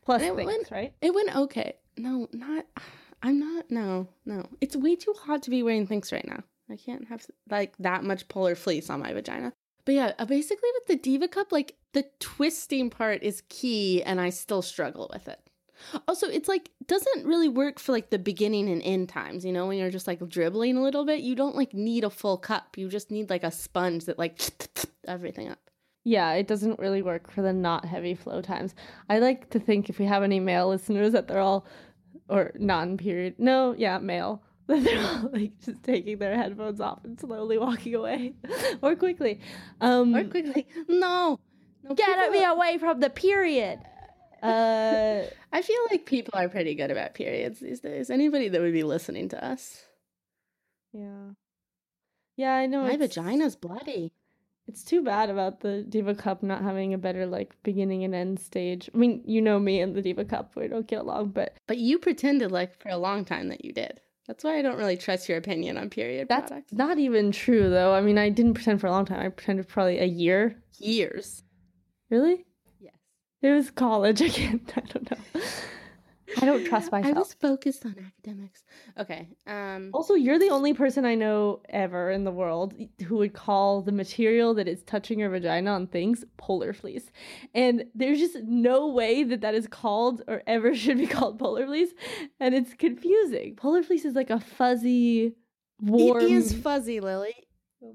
[0.05, 0.93] Plus And it things, went- right?
[1.01, 1.74] It went okay.
[1.97, 2.66] No, not.
[3.23, 3.70] I'm not.
[3.70, 4.44] No, no.
[4.61, 6.43] It's way too hot to be wearing things right now.
[6.70, 9.52] I can't have like that much polar fleece on my vagina.
[9.86, 14.20] But yeah, uh, basically with the Diva Cup, like the twisting part is key, and
[14.20, 15.40] I still struggle with it.
[16.09, 19.44] Also, it's like doesn't really work for like the beginning and end times.
[19.44, 22.10] You know, when you're just like dribbling a little bit, you don't like need a
[22.10, 22.76] full cup.
[22.76, 24.40] You just need like a sponge that like
[25.06, 25.59] everything up.
[26.05, 28.74] Yeah, it doesn't really work for the not heavy flow times.
[29.09, 31.66] I like to think if we have any male listeners that they're all
[32.28, 33.36] or non-period.
[33.38, 34.42] No, yeah, male.
[34.66, 38.32] That they're all like just taking their headphones off and slowly walking away
[38.82, 39.40] or quickly.
[39.78, 41.38] Um Or quickly, no,
[41.82, 43.80] no get me away from the period.
[44.43, 48.11] Uh I feel like people are pretty good about periods these days.
[48.11, 49.85] Anybody that would be listening to us.
[50.93, 51.31] yeah.
[52.36, 52.82] Yeah, I know.
[52.82, 54.12] My vagina's bloody.
[54.66, 58.40] It's too bad about the Diva Cup not having a better like beginning and end
[58.40, 58.90] stage.
[58.93, 61.78] I mean, you know me and the Diva Cup, we don't get along, but But
[61.78, 64.01] you pretended like for a long time that you did.
[64.27, 66.73] That's why I don't really trust your opinion on period that's products.
[66.73, 67.93] not even true though.
[67.94, 69.20] I mean, I didn't pretend for a long time.
[69.20, 70.62] I pretended probably a year.
[70.78, 71.43] Years.
[72.11, 72.47] Really?
[73.44, 74.62] It was college again.
[74.74, 75.42] I don't know.
[76.40, 77.14] I don't trust myself.
[77.14, 78.64] I was focused on academics.
[78.98, 79.28] Okay.
[79.46, 82.74] Um Also, you're the only person I know ever in the world
[83.06, 87.12] who would call the material that is touching your vagina on things polar fleece.
[87.54, 91.66] And there's just no way that that is called or ever should be called polar
[91.66, 91.92] fleece.
[92.40, 93.56] And it's confusing.
[93.56, 95.36] Polar fleece is like a fuzzy,
[95.80, 96.22] warm.
[96.22, 97.36] It is fuzzy, Lily.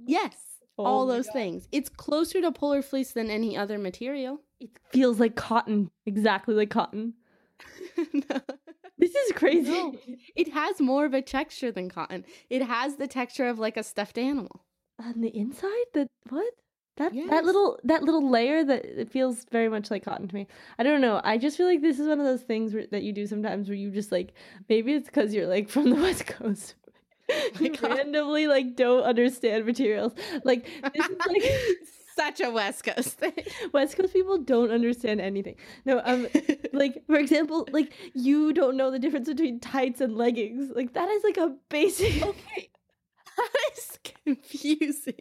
[0.06, 0.36] Yes.
[0.78, 1.34] Oh all those God.
[1.34, 1.68] things.
[1.72, 4.42] It's closer to polar fleece than any other material.
[4.60, 7.14] It feels like cotton, exactly like cotton.
[8.14, 8.42] No.
[8.98, 9.72] This is crazy.
[9.72, 9.96] No,
[10.36, 12.26] it has more of a texture than cotton.
[12.50, 14.66] It has the texture of like a stuffed animal.
[15.02, 16.54] On the inside, that what?
[16.98, 17.30] That Yes.
[17.30, 20.48] that little that little layer that it feels very much like cotton to me.
[20.78, 21.22] I don't know.
[21.24, 23.70] I just feel like this is one of those things where, that you do sometimes
[23.70, 24.34] where you just like
[24.68, 26.76] maybe it's because you're like from the west coast.
[27.32, 27.92] Oh you God.
[27.98, 30.12] randomly like don't understand materials.
[30.44, 31.44] Like this is like
[32.20, 33.32] Such a West Coast thing.
[33.74, 35.56] west coast people don't understand anything.
[35.86, 36.28] No, um,
[36.74, 40.70] like for example, like you don't know the difference between tights and leggings.
[40.76, 42.22] Like that is like a basic.
[42.24, 42.70] okay.
[43.38, 45.14] That is confusing.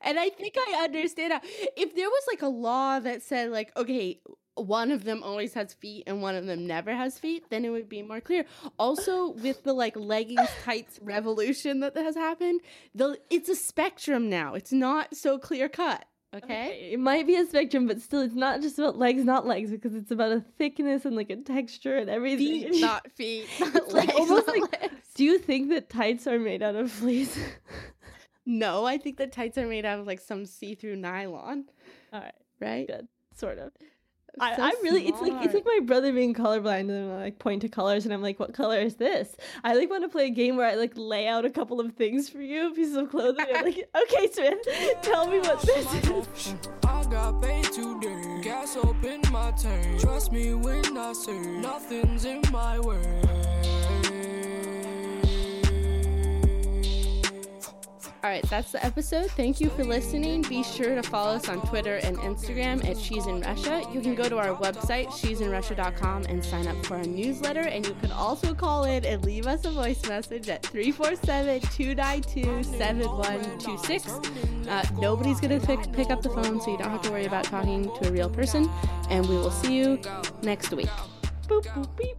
[0.00, 1.40] and I think I understand how
[1.76, 4.20] if there was like a law that said like, okay,
[4.56, 7.70] one of them always has feet and one of them never has feet, then it
[7.70, 8.44] would be more clear.
[8.78, 12.60] Also, with the like leggings tights revolution that has happened,
[12.94, 14.54] the it's a spectrum now.
[14.54, 16.04] It's not so clear cut.
[16.34, 16.90] Okay.
[16.92, 19.94] It might be a spectrum, but still, it's not just about legs, not legs, because
[19.94, 22.72] it's about a thickness and like a texture and everything.
[22.72, 23.46] Feet, not feet.
[23.60, 24.94] Not It's like almost like- legs.
[25.14, 27.38] Do you think that tights are made out of fleece?
[28.46, 31.66] No, I think the tights are made out of like some see-through nylon,
[32.12, 32.86] All right, right?
[32.86, 33.70] good, sort of.
[34.40, 37.38] I, So I really, it's like it's like my brother being colorblind, and I like
[37.38, 40.26] point to colors, and I'm like, "What color is this?" I like want to play
[40.26, 43.10] a game where I like lay out a couple of things for you, pieces of
[43.10, 43.46] clothing.
[43.54, 44.58] I'm like, "Okay, Smith,
[45.02, 46.54] tell me what this is."
[46.86, 48.40] I got paid today.
[48.42, 50.00] Gas up in my tank.
[50.00, 53.63] Trust me when I say nothing's in my way.
[58.24, 59.30] All right, that's the episode.
[59.32, 60.40] Thank you for listening.
[60.48, 63.82] Be sure to follow us on Twitter and Instagram at She's in Russia.
[63.92, 67.60] You can go to our website, she'sinrussia.com, and sign up for our newsletter.
[67.60, 72.62] And you can also call in and leave us a voice message at 347 292
[72.62, 74.08] 7126.
[74.68, 77.26] Uh, Nobody's going to pick, pick up the phone, so you don't have to worry
[77.26, 78.70] about talking to a real person.
[79.10, 80.00] And we will see you
[80.42, 80.88] next week.
[81.46, 82.16] Boop boop beep.